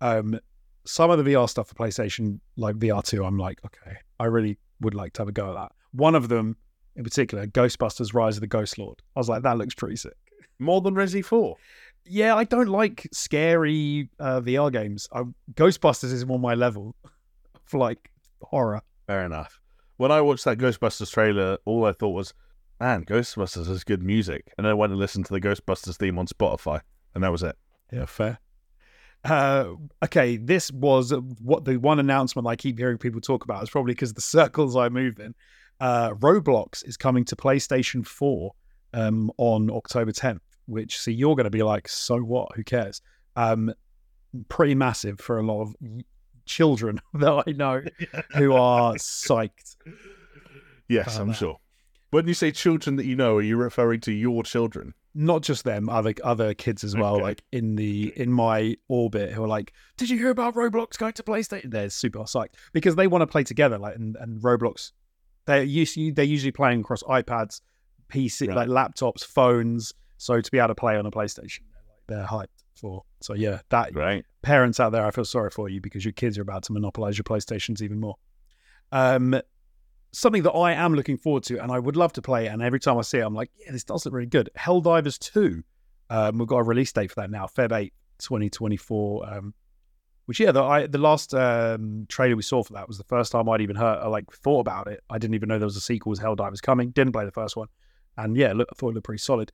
[0.00, 0.38] Um,
[0.84, 4.58] some of the VR stuff for PlayStation, like VR 2, I'm like, okay, I really
[4.80, 5.72] would like to have a go at that.
[5.92, 6.56] One of them
[6.96, 9.00] in particular, Ghostbusters Rise of the Ghost Lord.
[9.16, 10.16] I was like, that looks pretty sick.
[10.58, 11.56] More than Resi 4.
[12.04, 15.08] Yeah, I don't like scary uh, VR games.
[15.12, 15.22] I,
[15.54, 16.94] Ghostbusters is on my level
[17.64, 18.10] for like
[18.42, 18.82] horror.
[19.06, 19.58] Fair enough.
[19.96, 22.34] When I watched that Ghostbusters trailer, all I thought was,
[22.82, 24.52] man, Ghostbusters has good music.
[24.58, 26.80] And then I went and listened to the Ghostbusters theme on Spotify,
[27.14, 27.56] and that was it.
[27.92, 28.40] Yeah, fair.
[29.24, 29.74] Uh,
[30.04, 33.62] okay, this was what the one announcement I keep hearing people talk about.
[33.62, 35.32] is probably because the circles I move in.
[35.78, 38.50] Uh, Roblox is coming to PlayStation 4
[38.94, 42.48] um, on October 10th, which, see, you're going to be like, so what?
[42.56, 43.00] Who cares?
[43.36, 43.72] Um,
[44.48, 45.76] pretty massive for a lot of
[46.46, 47.82] children that I know
[48.34, 49.76] who are psyched.
[50.88, 51.36] Yes, I'm that.
[51.36, 51.58] sure.
[52.12, 54.92] When you say children that you know, are you referring to your children?
[55.14, 57.22] Not just them, other other kids as well, Okay.
[57.22, 61.14] like in the in my orbit who are like, Did you hear about Roblox going
[61.14, 61.70] to PlayStation?
[61.70, 64.92] They're super psyched because they want to play together, like and, and Roblox
[65.46, 67.62] they're usually they're usually playing across iPads,
[68.10, 68.56] PC Right.
[68.56, 69.94] like laptops, phones.
[70.18, 73.04] So to be able to play on a PlayStation, they're, like, they're hyped for.
[73.22, 74.24] So yeah, that Right.
[74.42, 77.16] parents out there, I feel sorry for you because your kids are about to monopolize
[77.16, 78.16] your PlayStations even more.
[78.92, 79.40] Um,
[80.12, 82.80] something that I am looking forward to, and I would love to play, and every
[82.80, 84.50] time I see it, I'm like, yeah, this does look really good.
[84.58, 85.62] Helldivers 2.
[86.10, 89.34] Um, we've got a release date for that now, Feb 8, 2024.
[89.34, 89.54] Um,
[90.26, 93.32] which yeah, the I, the last um, trailer we saw for that was the first
[93.32, 95.00] time I'd even heard, uh, like, thought about it.
[95.10, 96.90] I didn't even know there was a sequel, was Helldivers coming.
[96.90, 97.68] Didn't play the first one,
[98.16, 99.52] and yeah, look, I thought it looked pretty solid.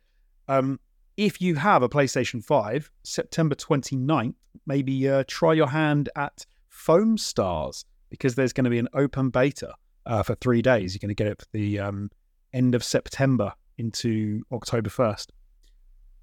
[0.48, 0.78] Um,
[1.16, 4.34] if you have a PlayStation 5, September 29th,
[4.66, 9.30] maybe uh, try your hand at Foam Stars because there's going to be an open
[9.30, 9.74] beta
[10.08, 10.94] uh, for three days.
[10.94, 12.10] You're going to get it for the um,
[12.52, 15.26] end of September into October 1st.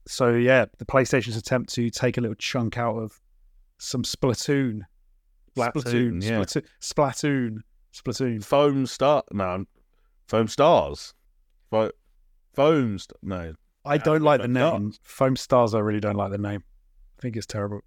[0.07, 3.21] So, yeah, the PlayStation's attempt to take a little chunk out of
[3.77, 4.81] some Splatoon.
[5.55, 6.39] Splatoon, yeah.
[6.41, 6.65] Splatoon.
[6.81, 7.57] Splatoon.
[7.93, 8.43] Splatoon.
[8.43, 9.23] Foam star.
[9.31, 9.63] No,
[10.27, 11.13] foam stars.
[11.71, 11.91] Fo-
[12.53, 12.99] foam.
[12.99, 13.53] St- no,
[13.85, 14.93] I don't like the name.
[15.03, 16.63] Foam Stars, I really don't like the name.
[17.17, 17.81] I think it's terrible.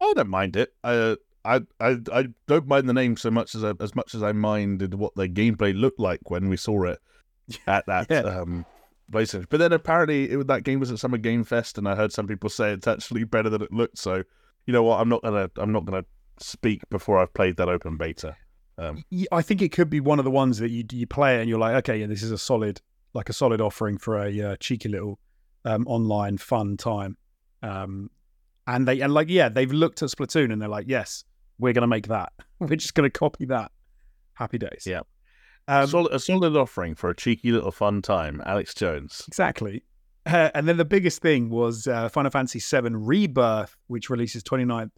[0.00, 0.72] I don't mind it.
[0.82, 4.22] I, I, I, I don't mind the name so much as I, as much as
[4.22, 7.00] I minded what the gameplay looked like when we saw it
[7.66, 8.20] at that Yeah.
[8.20, 8.64] um
[9.10, 9.46] PlayStation.
[9.50, 12.26] But then apparently it, that game was at Summer Game Fest, and I heard some
[12.26, 13.98] people say it's actually better than it looked.
[13.98, 14.22] So,
[14.66, 15.00] you know what?
[15.00, 16.04] I'm not gonna, I'm not gonna
[16.38, 18.36] speak before I've played that open beta.
[18.78, 21.48] Um, I think it could be one of the ones that you you play and
[21.48, 22.80] you're like, okay, yeah, this is a solid,
[23.12, 25.18] like a solid offering for a uh, cheeky little
[25.66, 27.16] um, online fun time.
[27.62, 28.10] Um,
[28.66, 31.24] and they and like, yeah, they've looked at Splatoon and they're like, yes,
[31.58, 32.32] we're gonna make that.
[32.58, 33.70] We're just gonna copy that.
[34.34, 34.84] Happy days.
[34.86, 35.00] Yeah.
[35.68, 38.42] Um, solid, a solid offering for a cheeky little fun time.
[38.46, 39.22] Alex Jones.
[39.28, 39.84] Exactly.
[40.26, 44.90] Uh, and then the biggest thing was uh, Final Fantasy VII Rebirth, which releases 29th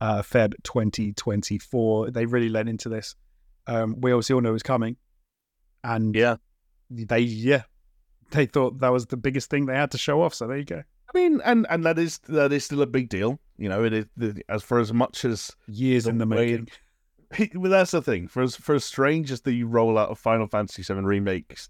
[0.00, 2.10] uh, Feb 2024.
[2.10, 3.14] They really led into this.
[3.66, 4.96] Um, we obviously all know it was coming.
[5.82, 6.36] And Yeah.
[6.90, 7.62] they, yeah,
[8.30, 10.34] they thought that was the biggest thing they had to show off.
[10.34, 10.82] So there you go.
[11.14, 13.38] I mean, and and that is that is still a big deal.
[13.58, 16.68] You know, it is the, as for as much as Years The in the making.
[17.54, 18.28] well, that's the thing.
[18.28, 21.68] For as for as strange as the rollout of Final Fantasy VII remakes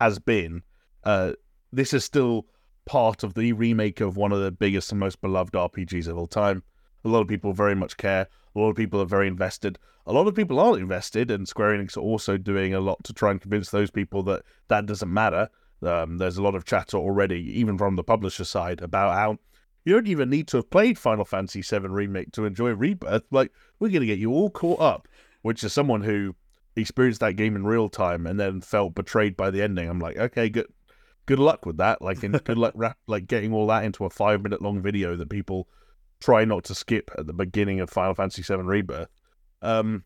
[0.00, 0.62] has been,
[1.04, 1.32] uh,
[1.72, 2.46] this is still
[2.84, 6.26] part of the remake of one of the biggest and most beloved RPGs of all
[6.26, 6.62] time.
[7.04, 8.28] A lot of people very much care.
[8.54, 9.78] A lot of people are very invested.
[10.06, 13.12] A lot of people aren't invested, and Square Enix are also doing a lot to
[13.12, 15.48] try and convince those people that that doesn't matter.
[15.86, 19.38] Um, there's a lot of chatter already, even from the publisher side, about how
[19.84, 23.22] you don't even need to have played Final Fantasy VII Remake to enjoy Rebirth.
[23.30, 25.08] Like, we're going to get you all caught up,
[25.42, 26.34] which is someone who
[26.74, 29.88] experienced that game in real time and then felt betrayed by the ending.
[29.88, 30.66] I'm like, okay, good,
[31.26, 32.02] good luck with that.
[32.02, 32.74] Like, good luck,
[33.06, 35.68] like getting all that into a five minute long video that people
[36.20, 39.08] try not to skip at the beginning of Final Fantasy VII Rebirth.
[39.62, 40.04] Um,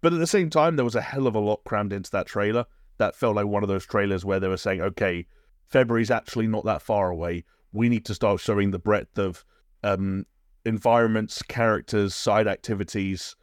[0.00, 2.26] but at the same time, there was a hell of a lot crammed into that
[2.26, 2.66] trailer.
[2.98, 5.26] That felt like one of those trailers where they were saying, okay,
[5.66, 7.44] February's actually not that far away.
[7.72, 9.44] We need to start showing the breadth of
[9.82, 10.24] um,
[10.64, 13.36] environments, characters, side activities,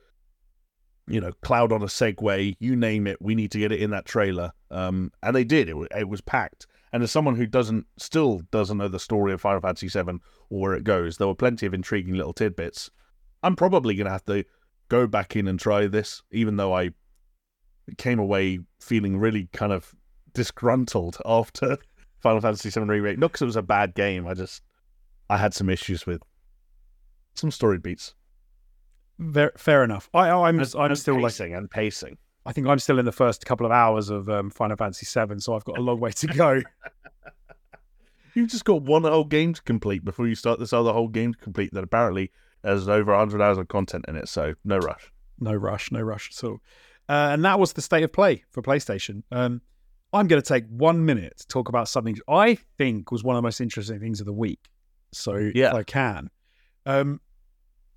[1.07, 3.21] you know, cloud on a Segway, you name it.
[3.21, 4.53] We need to get it in that trailer.
[4.71, 5.69] Um, and they did.
[5.69, 6.67] It, wa- it was packed.
[6.91, 10.19] And as someone who doesn't, still doesn't know the story of Final Fantasy VII
[10.49, 12.89] or where it goes, there were plenty of intriguing little tidbits.
[13.41, 14.45] I'm probably going to have to
[14.89, 16.91] go back in and try this, even though I
[17.97, 19.93] came away feeling really kind of
[20.33, 21.77] disgruntled after
[22.19, 23.17] Final Fantasy VII Remake.
[23.19, 24.27] Not because it was a bad game.
[24.27, 24.61] I just
[25.29, 26.21] I had some issues with
[27.35, 28.15] some story beats.
[29.33, 30.09] Fair, fair enough.
[30.13, 32.17] I, I'm And- I'm and still like pacing and pacing.
[32.45, 35.39] I think I'm still in the first couple of hours of um, Final Fantasy VII,
[35.39, 36.61] so I've got a long way to go.
[38.33, 41.33] You've just got one whole game to complete before you start this other whole game
[41.33, 42.31] to complete that apparently
[42.63, 44.27] has over 100 hours of content in it.
[44.27, 45.11] So no rush.
[45.39, 46.59] no rush, no rush at all.
[47.09, 49.23] Uh, and that was the state of play for PlayStation.
[49.31, 49.61] Um,
[50.13, 53.39] I'm going to take one minute to talk about something I think was one of
[53.41, 54.59] the most interesting things of the week.
[55.11, 55.69] So Yeah.
[55.69, 56.29] if I can.
[56.85, 57.19] Um,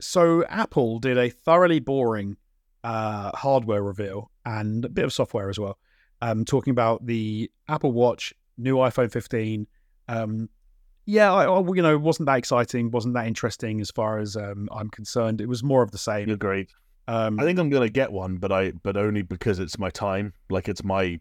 [0.01, 2.37] so Apple did a thoroughly boring
[2.85, 5.78] uh, hardware reveal and a bit of software as well,
[6.23, 9.66] um, talking about the Apple Watch, new iPhone 15.
[10.09, 10.49] Um,
[11.05, 14.37] yeah, I, I, you know, it wasn't that exciting, wasn't that interesting as far as
[14.37, 15.41] um, I'm concerned.
[15.41, 16.28] It was more of the same.
[16.31, 16.69] Agreed.
[17.09, 20.33] Um, I think I'm gonna get one, but I but only because it's my time.
[20.51, 21.20] Like it's my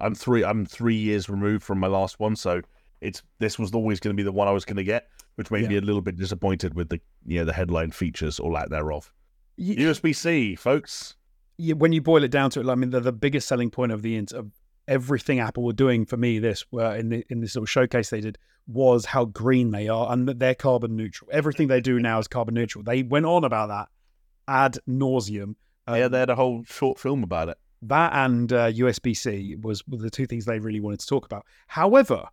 [0.00, 2.62] I'm three I'm three years removed from my last one, so
[3.00, 5.68] it's this was always gonna be the one I was gonna get, which made Yeah.
[5.68, 9.12] me a little bit disappointed with the you know the headline features or lack thereof.
[9.58, 11.14] y- USB C, folks.
[11.58, 13.92] you, when you boil it down to it, I mean, the, the biggest selling point
[13.92, 14.50] of the of
[14.88, 18.20] everything Apple were doing for me, this were in the, in this little showcase they
[18.22, 21.28] did was how green they are and that they're carbon neutral.
[21.32, 22.82] Everything they do now is carbon neutral.
[22.82, 23.88] They went on about that
[24.48, 25.54] ad nauseum.
[25.86, 27.58] Um, yeah, they had a whole short film about it.
[27.82, 31.44] that and uh, USB C was the two things they really wanted to talk about.
[31.66, 32.28] However,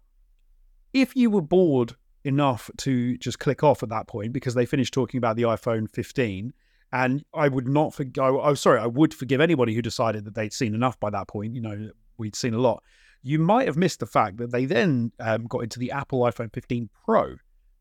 [0.93, 4.93] if you were bored enough to just click off at that point because they finished
[4.93, 6.53] talking about the iPhone 15,
[6.91, 8.41] and I would not forgo.
[8.41, 11.53] Oh, sorry, I would forgive anybody who decided that they'd seen enough by that point.
[11.53, 12.83] You know, we'd seen a lot.
[13.21, 16.51] You might have missed the fact that they then um, got into the Apple iPhone
[16.53, 17.35] 15 Pro,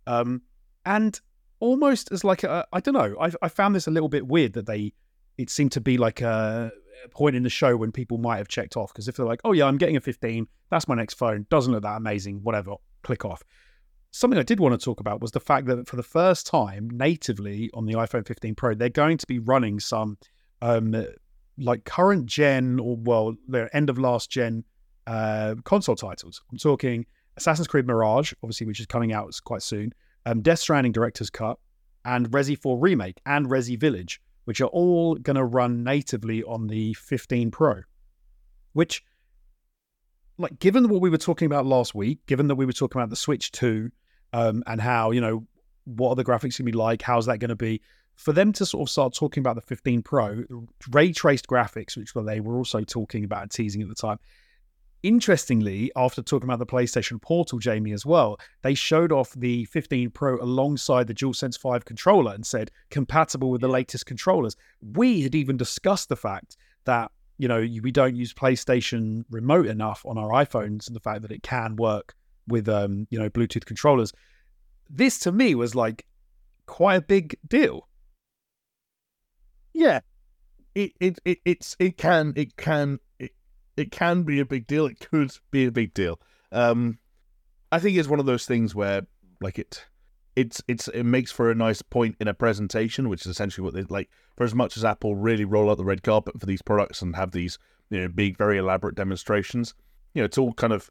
[0.07, 0.43] um,
[0.85, 1.19] and
[1.61, 3.17] almost as like I don't know.
[3.21, 4.93] I, I found this a little bit weird that they
[5.37, 6.73] it seemed to be like a,
[7.05, 9.41] a point in the show when people might have checked off because if they're like,
[9.45, 12.75] oh yeah, I'm getting a 15, that's my next phone, doesn't look that amazing, whatever,
[13.03, 13.43] click off.
[14.11, 16.89] Something I did want to talk about was the fact that for the first time
[16.91, 20.19] natively on the iPhone 15 Pro, they're going to be running some
[20.61, 21.05] um,
[21.59, 24.65] like current gen or well, their end of last gen
[25.07, 26.43] uh, console titles.
[26.51, 27.07] I'm talking
[27.37, 29.93] Assassin's Creed Mirage, obviously, which is coming out quite soon,
[30.29, 31.59] um, Death Stranding Director's Cut,
[32.05, 36.67] and Resi 4 Remake and Resi Village, which are all going to run natively on
[36.67, 37.83] the 15 Pro.
[38.75, 39.03] Which,
[40.37, 43.11] like, given what we were talking about last week, given that we were talking about
[43.11, 43.91] the Switch 2
[44.35, 45.47] um, and how, you know,
[45.85, 47.01] what are the graphics going to be like?
[47.01, 47.81] How's that going to be?
[48.17, 50.45] For them to sort of start talking about the 15 Pro,
[50.91, 54.19] ray traced graphics, which they were also talking about teasing at the time,
[55.03, 60.11] Interestingly, after talking about the PlayStation Portal, Jamie, as well, they showed off the 15
[60.11, 64.57] Pro alongside the DualSense 5 controller and said compatible with the latest controllers.
[64.81, 70.05] We had even discussed the fact that, you know, we don't use PlayStation remote enough
[70.05, 72.15] on our iPhones and the fact that it can work
[72.49, 74.13] with, um, you know, Bluetooth controllers.
[74.91, 76.07] This to me was like
[76.67, 77.87] quite a big deal.
[79.73, 80.01] Yeah,
[80.75, 82.99] it it, it it's it can it can
[83.79, 84.87] it, can be a big deal.
[84.87, 86.21] It could be a big deal.
[86.53, 86.99] Um,
[87.71, 89.03] I think it's one of those things where
[89.41, 89.87] like it
[90.37, 93.75] it's it's it makes for a nice point in a presentation, which is essentially what
[93.75, 94.09] they like.
[94.37, 97.17] For as much as Apple really roll out the red carpet for these products and
[97.17, 97.59] have these
[97.91, 99.75] you know big, very elaborate demonstrations,
[100.15, 100.91] you know, it's all kind of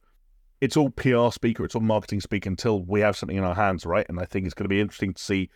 [0.59, 3.55] it's all PR speak or it's all marketing speak until we have something in our
[3.55, 4.05] hands, right?
[4.09, 5.49] And I think it's going to be interesting to see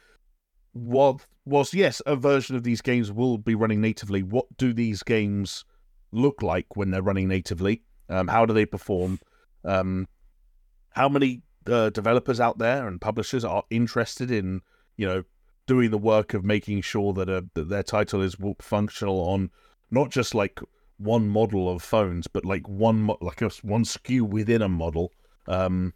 [0.74, 4.24] what whilst yes, a version of these games will be running natively.
[4.24, 5.66] What do these games
[6.12, 7.82] look like when they're running natively?
[8.10, 9.20] Um, how do they perform?
[9.64, 10.08] Um,
[10.92, 14.62] how many uh, developers out there and publishers are interested in
[14.98, 15.24] you know
[15.68, 19.50] doing the work of making sure that, uh, that their title is functional on
[19.92, 20.60] not just like
[20.98, 25.12] one model of phones, but like one like a, one SKU within a model.
[25.48, 25.94] Um,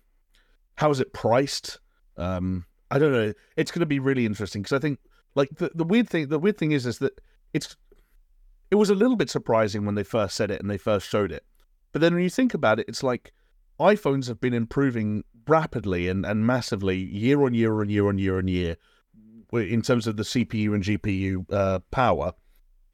[0.76, 1.80] how is it priced?
[2.18, 3.34] Um, I don't know.
[3.56, 5.00] It's going to be really interesting because I think
[5.36, 7.20] like the, the weird thing the weird thing is is that
[7.54, 7.76] it's
[8.72, 11.32] it was a little bit surprising when they first said it and they first showed
[11.32, 11.46] it,
[11.92, 13.34] but then when you think about it, it's like
[13.80, 18.38] iPhones have been improving rapidly and, and massively year on year on year on year
[18.38, 18.78] on year
[19.54, 22.34] in terms of the CPU and GPU uh, power,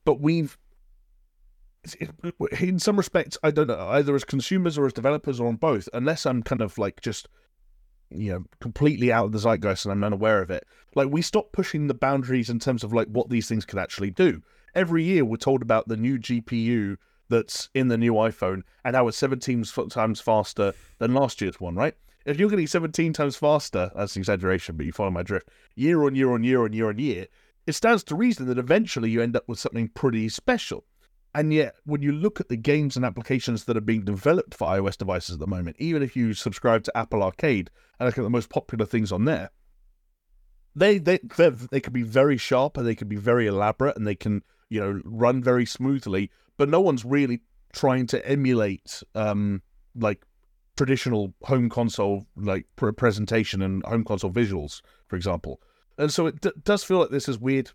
[0.06, 0.58] but we've
[2.60, 5.90] in some respects I don't know either as consumers or as developers or on both
[5.94, 7.28] unless I'm kind of like just
[8.12, 11.52] you know completely out of the zeitgeist and I'm unaware of it like we stop
[11.54, 14.44] pushing the boundaries in terms of like what these things could actually do
[14.76, 16.98] every year we're told about the new GPU
[17.30, 21.76] that's in the new iPhone and how it's 17 times faster than last year's one
[21.76, 21.96] right?
[22.26, 26.04] If you're getting 17 times faster that's an exaggeration but you follow my drift year
[26.04, 27.28] on year on year on year on year
[27.68, 30.84] it stands to reason that eventually you end up with something pretty special.
[31.34, 34.68] And yet, when you look at the games and applications that are being developed for
[34.68, 37.70] iOS devices at the moment, even if you subscribe to Apple Arcade
[38.00, 39.52] and look at the most popular things on there,
[40.76, 41.20] they they
[41.72, 44.80] they can be very sharp and they can be very elaborate and they can you
[44.80, 47.42] know run very smoothly, but no one's really
[47.74, 49.62] trying to emulate um
[49.96, 50.26] like
[50.78, 52.66] traditional home console like
[52.98, 55.62] presentation and home console visuals, for example.
[55.98, 57.72] And so it d- does feel like this is weird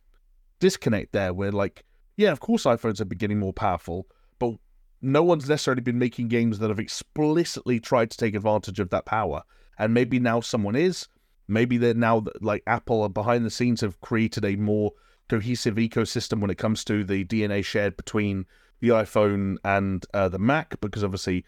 [0.59, 1.85] disconnect there, where like,
[2.17, 4.07] yeah, of course iPhones are getting more powerful,
[4.39, 4.55] but
[5.03, 9.05] no one's necessarily been making games that have explicitly tried to take advantage of that
[9.05, 9.43] power.
[9.79, 11.07] And maybe now someone is.
[11.47, 14.93] Maybe they're now like Apple behind the scenes have created a more
[15.29, 18.47] cohesive ecosystem when it comes to the DNA shared between
[18.81, 21.45] the iPhone and uh, the Mac, because obviously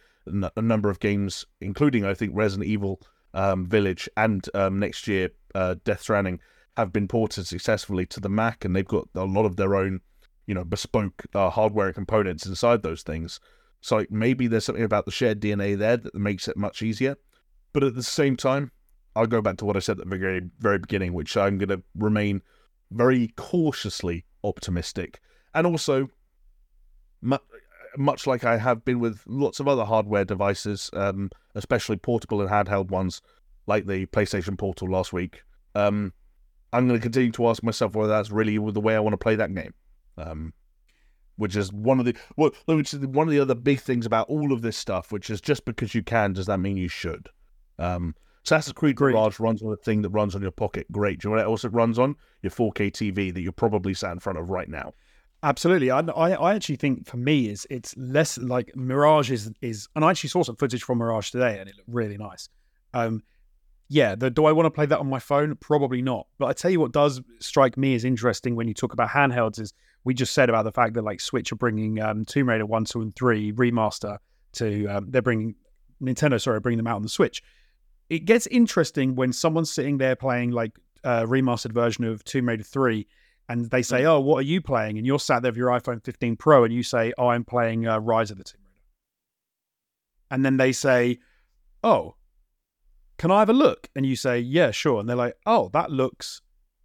[0.56, 3.00] a number of games, including I think Resident Evil
[3.34, 6.40] um, Village and um, next year uh, Death Stranding,
[6.76, 10.00] have been ported successfully to the Mac, and they've got a lot of their own,
[10.46, 13.40] you know, bespoke uh, hardware components inside those things.
[13.80, 17.16] So maybe there's something about the shared DNA there that makes it much easier.
[17.72, 18.70] But at the same time,
[19.14, 21.68] I'll go back to what I said at the very very beginning, which I'm going
[21.68, 22.42] to remain
[22.90, 25.20] very cautiously optimistic,
[25.55, 26.09] and also
[27.97, 32.51] much like I have been with lots of other hardware devices, um, especially portable and
[32.51, 33.20] handheld ones,
[33.66, 35.43] like the PlayStation Portal last week.
[35.74, 36.12] Um,
[36.73, 39.19] I'm going to continue to ask myself whether that's really the way I want to
[39.19, 39.74] play that game.
[40.16, 40.52] Um,
[41.36, 44.28] which is one of the well, which is one of the other big things about
[44.28, 45.12] all of this stuff.
[45.12, 47.28] Which is just because you can, does that mean you should?
[47.78, 48.15] Um,
[48.49, 49.15] Assassin's Creed Great.
[49.15, 50.87] Mirage runs on a thing that runs on your pocket.
[50.91, 51.20] Great.
[51.20, 52.16] Do you know what else it runs on?
[52.43, 54.95] Your 4K TV that you're probably sat in front of right now.
[55.43, 60.05] Absolutely, I, I actually think for me is it's less like Mirage is is, and
[60.05, 62.49] I actually saw some footage from Mirage today, and it looked really nice.
[62.93, 63.23] Um,
[63.89, 65.55] yeah, the, do I want to play that on my phone?
[65.57, 66.27] Probably not.
[66.39, 69.61] But I tell you what does strike me as interesting when you talk about handhelds
[69.61, 69.73] is
[70.03, 72.85] we just said about the fact that like Switch are bringing um, Tomb Raider one,
[72.85, 74.19] two, and three remaster
[74.55, 75.55] to um, they're bringing
[76.03, 77.43] Nintendo, sorry, bringing them out on the Switch.
[78.10, 82.64] It gets interesting when someone's sitting there playing like a remastered version of Tomb Raider
[82.64, 83.06] three
[83.48, 84.06] and they say, mm.
[84.06, 86.72] "Oh, what are you playing?" And you're sat there with your iPhone 15 Pro, and
[86.72, 88.82] you say, "Oh, I'm playing uh, Rise of the Tomb Raider."
[90.30, 91.18] And then they say,
[91.82, 92.16] "Oh,
[93.16, 95.90] can I have a look?" And you say, "Yeah, sure." And they're like, "Oh, that
[95.90, 96.43] looks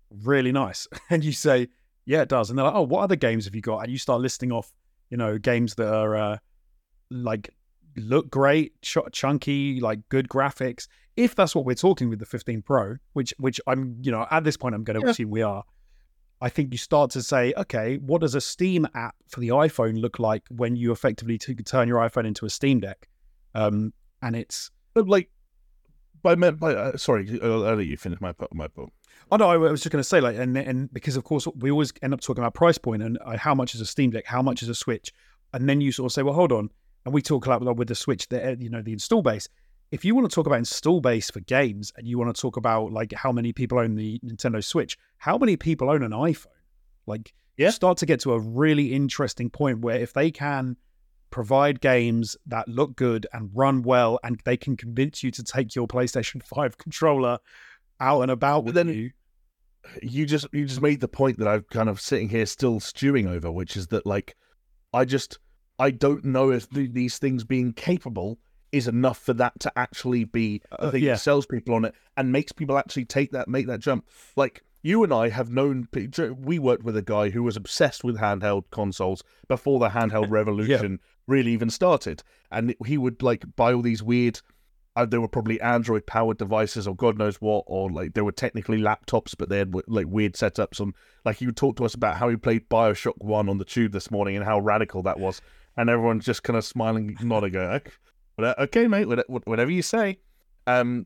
[0.10, 1.68] really nice." And you say,
[2.06, 3.98] "Yeah, it does." And they're like, "Oh, what other games have you got?" And you
[3.98, 4.74] start listing off,
[5.10, 6.38] you know, games that are uh,
[7.10, 7.50] like
[7.98, 10.88] look great, ch- chunky, like good graphics.
[11.16, 14.44] If that's what we're talking with the 15 Pro, which which I'm, you know, at
[14.44, 15.12] this point I'm going to yeah.
[15.12, 15.64] assume we are
[16.44, 20.02] I think you start to say, okay, what does a Steam app for the iPhone
[20.02, 23.08] look like when you effectively t- turn your iPhone into a Steam Deck?
[23.56, 25.30] Um, and it's like,
[26.22, 28.92] by, by uh, sorry, I'll, I'll, let you finish my my point.
[29.32, 31.72] Oh no, I was just going to say like, and and because of course we
[31.72, 34.26] always end up talking about price point and uh, how much is a Steam Deck,
[34.26, 35.14] how much is a Switch,
[35.54, 36.70] and then you sort of say, well, hold on,
[37.06, 39.48] and we talk a lot with the Switch, the you know the install base
[39.94, 42.58] if you want to talk about install base for games and you want to talk
[42.58, 46.48] about like how many people own the Nintendo Switch, how many people own an iPhone?
[47.06, 47.70] Like, yeah.
[47.70, 50.78] start to get to a really interesting point where if they can
[51.30, 55.76] provide games that look good and run well, and they can convince you to take
[55.76, 57.38] your PlayStation Five controller
[58.00, 59.12] out and about with then, you.
[60.02, 63.28] You just you just made the point that I'm kind of sitting here still stewing
[63.28, 64.36] over, which is that like
[64.92, 65.38] I just
[65.78, 68.40] I don't know if these things being capable
[68.74, 71.14] is enough for that to actually be a uh, thing uh, yeah.
[71.14, 74.06] that sells people on it and makes people actually take that, make that jump.
[74.36, 75.88] Like you and I have known,
[76.40, 80.92] we worked with a guy who was obsessed with handheld consoles before the handheld revolution
[80.92, 81.08] yeah.
[81.28, 82.24] really even started.
[82.52, 84.42] And he would like buy all these weird,
[84.96, 88.32] uh, they were probably Android powered devices or God knows what, or like they were
[88.32, 90.80] technically laptops, but they had like weird setups.
[90.80, 90.96] And
[91.26, 93.92] like he would talk to us about how he played Bioshock 1 on the tube
[93.92, 95.42] this morning and how radical that was.
[95.78, 97.82] And everyone's just kind of smiling, nodding,
[98.38, 100.20] going, okay, mate, whatever you say.
[100.66, 101.06] Um,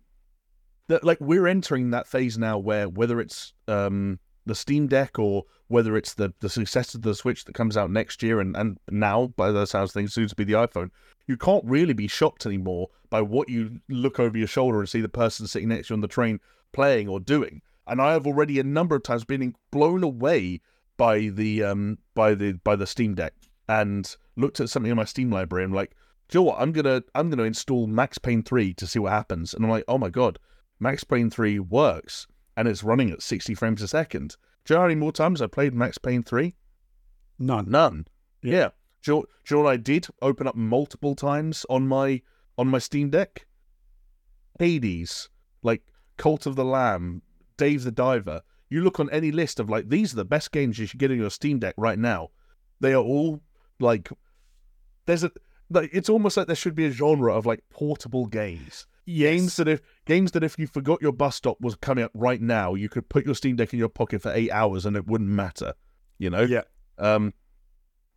[0.88, 5.44] that like we're entering that phase now where whether it's um the Steam Deck or
[5.68, 8.80] whether it's the the successor to the Switch that comes out next year and and
[8.90, 10.90] now by the sounds of things soon to be the iPhone,
[11.28, 15.02] you can't really be shocked anymore by what you look over your shoulder and see
[15.02, 16.40] the person sitting next to you on the train
[16.72, 17.62] playing or doing.
[17.86, 20.62] And I have already a number of times been blown away
[20.95, 23.34] by the um by the by the Steam Deck
[23.68, 25.95] and looked at something in my Steam library and like
[26.32, 26.60] you know what?
[26.60, 29.54] I'm gonna I'm gonna install Max Payne 3 to see what happens.
[29.54, 30.40] And I'm like, oh my god,
[30.80, 34.36] Max Payne 3 works and it's running at 60 frames a second.
[34.66, 36.54] Do you know how many more times I played Max Payne 3?
[37.40, 37.70] None.
[37.70, 38.08] None.
[38.41, 38.52] Yeah.
[38.52, 38.70] yeah.
[39.04, 40.08] Do, you, do you know what I did?
[40.22, 42.22] Open up multiple times on my
[42.58, 43.45] on my Steam Deck.
[44.60, 45.30] Hades,
[45.62, 45.84] like
[46.18, 47.22] Cult of the Lamb,
[47.58, 48.41] Dave the Diver.
[48.70, 51.12] You look on any list of like these are the best games you should get
[51.12, 52.32] on your Steam Deck right now.
[52.80, 53.41] They are all
[53.80, 54.10] like
[55.06, 55.32] there's a
[55.69, 59.69] like it's almost like there should be a genre of like portable games Games that
[59.69, 62.89] if games that if you forgot your bus stop was coming up right now, you
[62.89, 65.73] could put your Steam Deck in your pocket for eight hours and it wouldn't matter.
[66.19, 66.41] You know?
[66.41, 66.64] Yeah.
[66.98, 67.34] Um,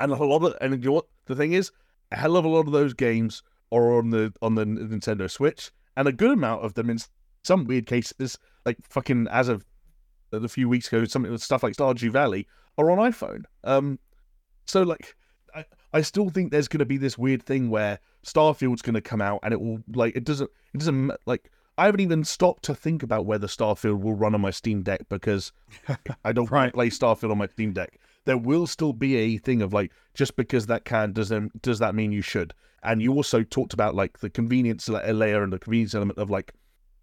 [0.01, 1.71] and a lot of and you know what the thing is,
[2.11, 5.71] a hell of a lot of those games are on the on the Nintendo Switch,
[5.97, 6.99] and a good amount of them in
[7.45, 8.37] some weird cases,
[8.67, 9.65] like fucking as of
[10.33, 12.49] a few weeks ago, something with stuff like Stardew Valley
[12.79, 13.45] are on iPhone.
[13.63, 14.01] Um,
[14.67, 15.15] so like,
[15.93, 19.21] I, still think there's going to be this weird thing where Starfield's going to come
[19.21, 22.75] out and it will like it doesn't it doesn't like I haven't even stopped to
[22.75, 25.53] think about whether Starfield will run on my Steam Deck because
[26.25, 26.73] I don't Right.
[26.73, 27.99] play Starfield on my Steam Deck.
[28.27, 31.95] There will still be a thing of like just because that can doesn't does that
[31.95, 32.53] mean you should?
[32.83, 36.31] And you also talked about like the convenience la- layer and the convenience element of
[36.31, 36.53] like,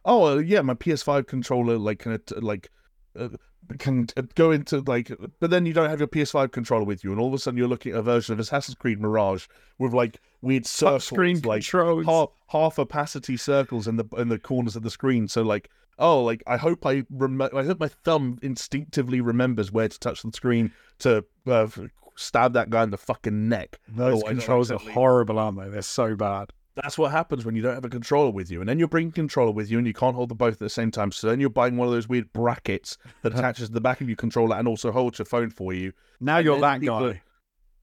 [0.05, 2.69] oh yeah, my PS5 controller like kind of like
[3.17, 3.29] uh,
[3.79, 7.11] can uh, go into like, but then you don't have your PS5 controller with you,
[7.11, 9.93] and all of a sudden you're looking at a version of Assassin's Creed Mirage with
[9.93, 12.05] like weird circles, Screen like controls.
[12.05, 15.27] half half opacity circles in the in the corners of the screen.
[15.27, 15.69] So like,
[15.99, 20.21] oh, like I hope I rem- I hope my thumb instinctively remembers where to touch
[20.23, 21.67] the screen to uh,
[22.15, 23.79] stab that guy in the fucking neck.
[23.87, 25.69] Those Oh, controls are horrible, aren't they?
[25.69, 26.51] They're so bad.
[26.81, 29.11] That's what happens when you don't have a controller with you, and then you're bringing
[29.11, 31.11] controller with you, and you can't hold them both at the same time.
[31.11, 34.07] So then you're buying one of those weird brackets that attaches to the back of
[34.09, 35.93] your controller and also holds your phone for you.
[36.19, 37.21] Now And you're that people- guy.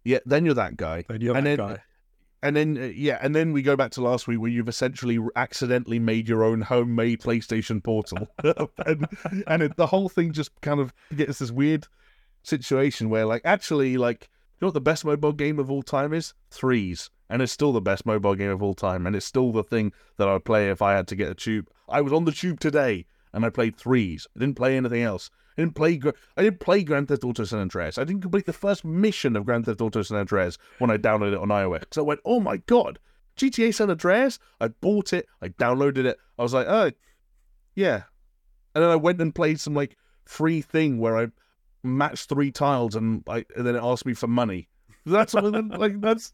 [0.05, 1.05] Yeah, then you're that guy.
[1.09, 1.83] Then you're and that then- guy.
[2.43, 5.19] And then, uh, yeah, and then we go back to last week where you've essentially
[5.35, 8.29] accidentally made your own homemade PlayStation Portal,
[8.85, 9.07] and,
[9.47, 11.87] and it, the whole thing just kind of gets this weird
[12.43, 16.12] situation where, like, actually, like, you know what the best mobile game of all time
[16.12, 16.35] is?
[16.51, 19.65] Threes, and it's still the best mobile game of all time, and it's still the
[19.65, 21.69] thing that I would play if I had to get a tube.
[21.89, 24.28] I was on the tube today, and I played Threes.
[24.36, 25.31] I didn't play anything else.
[25.59, 26.01] I didn't play.
[26.36, 27.98] I didn't play Grand Theft Auto San Andreas.
[27.98, 31.32] I didn't complete the first mission of Grand Theft Auto San Andreas when I downloaded
[31.32, 31.86] it on iOS.
[31.90, 33.01] So I went, "Oh my god,
[33.36, 35.27] GTA San Andreas!" I bought it.
[35.43, 36.19] I downloaded it.
[36.39, 36.93] I was like, "Oh,
[37.74, 38.05] yeah,"
[38.77, 41.27] and then I went and played some like free thing where I
[41.82, 44.69] matched three tiles and and then it asked me for money.
[45.05, 46.32] That's like that's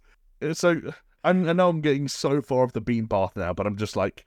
[0.52, 0.80] so.
[1.22, 3.94] And I know I'm getting so far off the bean path now, but I'm just
[3.94, 4.24] like,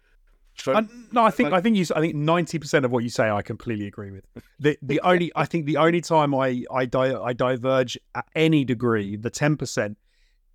[0.55, 1.85] so- I, no, I think like- I think you.
[1.95, 4.25] I think ninety percent of what you say, I completely agree with.
[4.59, 8.63] The the only I think the only time I I di- I diverge at any
[8.63, 9.97] degree, the ten percent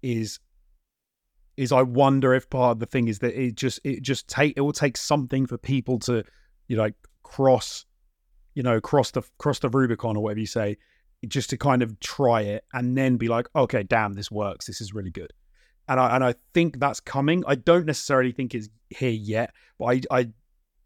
[0.03, 0.39] is
[1.57, 4.55] is I wonder if part of the thing is that it just it just take
[4.57, 6.23] it will take something for people to
[6.69, 6.91] you know
[7.25, 7.85] cross
[8.55, 10.77] you know cross the cross the Rubicon or whatever you say,
[11.27, 14.67] just to kind of try it and then be like, okay, damn, this works.
[14.67, 15.33] This is really good.
[15.89, 17.45] And I and I think that's coming.
[17.47, 20.29] I don't necessarily think it's here yet, but I I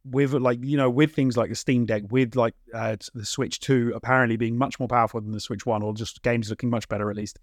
[0.04, 3.60] with like you know with things like the Steam Deck, with like uh, the Switch
[3.60, 6.88] Two apparently being much more powerful than the Switch One, or just games looking much
[6.88, 7.38] better at least.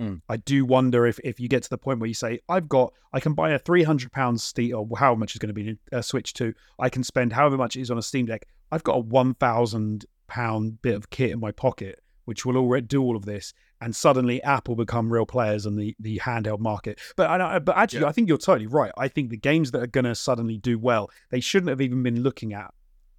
[0.00, 0.22] Mm.
[0.28, 2.92] I do wonder if if you get to the point where you say I've got
[3.12, 5.78] I can buy a three hundred pounds Steam or how much is going to be
[5.92, 8.46] a Switch Two, I can spend however much it is on a Steam Deck.
[8.72, 11.98] I've got a one thousand pound bit of kit in my pocket
[12.30, 15.96] which will already do all of this, and suddenly Apple become real players in the
[15.98, 17.00] the handheld market.
[17.16, 18.08] But I, but actually, Yeah.
[18.08, 18.92] I think you're totally right.
[18.98, 22.02] I think the games that are going to suddenly do well, they shouldn't have even
[22.02, 22.72] been looking at.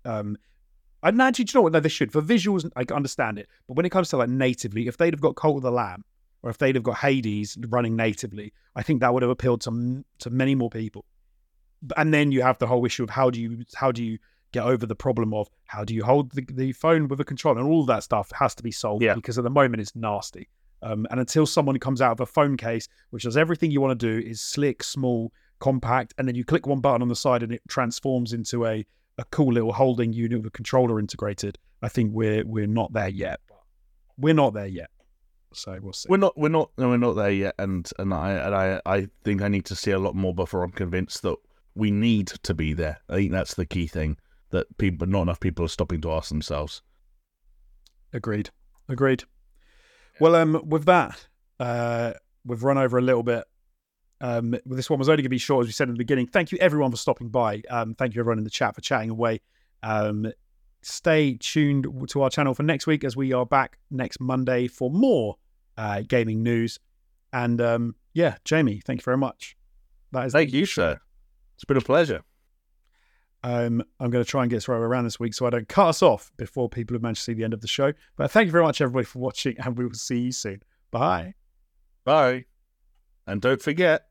[0.06, 0.38] Um,
[1.04, 1.74] and actually, do you know what?
[1.74, 2.12] No, they should.
[2.12, 3.48] For visuals, I can understand it.
[3.68, 6.04] But when it comes to like natively, if they'd have got Cult of the Lamb,
[6.44, 10.04] or if they'd have got Hades running natively, I think that would have appealed to
[10.20, 11.06] to many more people.
[11.98, 14.20] And then you have the whole issue of how do you how do you
[14.52, 17.60] get over the problem of how do you hold the, the phone with a controller
[17.60, 19.16] and all that stuff has to be solved Yeah.
[19.16, 20.50] because at the moment it's nasty.
[20.84, 24.00] Um, and until someone comes out of a phone case which does everything you want
[24.00, 27.44] to do is slick, small, compact, and then you click one button on the side
[27.44, 28.86] and it transforms into a
[29.18, 31.58] a cool little holding unit with a controller integrated.
[31.82, 33.40] I think we're we're not there yet.
[34.18, 34.90] We're not there yet.
[35.54, 36.08] So we'll see.
[36.10, 39.08] We're not, we're not, no, we're not there yet, and and I and I, I
[39.26, 41.36] think I need to see a lot more before I'm convinced that
[41.76, 43.00] we need to be there.
[43.10, 44.18] I think that's the key thing
[44.52, 46.82] that people, but not enough people are stopping to ask themselves.
[48.14, 48.50] Agreed.
[48.90, 49.24] Agreed.
[50.20, 51.28] Well, um, with that,
[51.60, 52.14] uh,
[52.46, 53.44] we've run over a little bit.
[54.20, 56.28] Um, this one was only going to be short, as we said in the beginning.
[56.28, 57.64] Thank you, everyone, for stopping by.
[57.70, 59.42] Um, thank you, everyone in the chat, for chatting away.
[59.82, 60.32] Um,
[60.84, 64.92] stay tuned to our channel for next week, as we are back next Monday for
[64.92, 65.38] more
[65.78, 66.80] uh, gaming news.
[67.34, 69.56] And um, yeah, Jamie, thank you very much.
[70.12, 71.00] That is Thank you, sir.
[71.56, 72.22] It's been a pleasure.
[73.44, 75.88] Um, I'm going to try and get right around this week so I don't cut
[75.88, 77.92] us off before people have managed to see the end of the show.
[78.16, 80.62] But thank you very much, everybody, for watching, and we will see you soon.
[80.92, 81.34] Bye.
[82.04, 82.46] Bye,
[83.28, 84.11] and don't forget.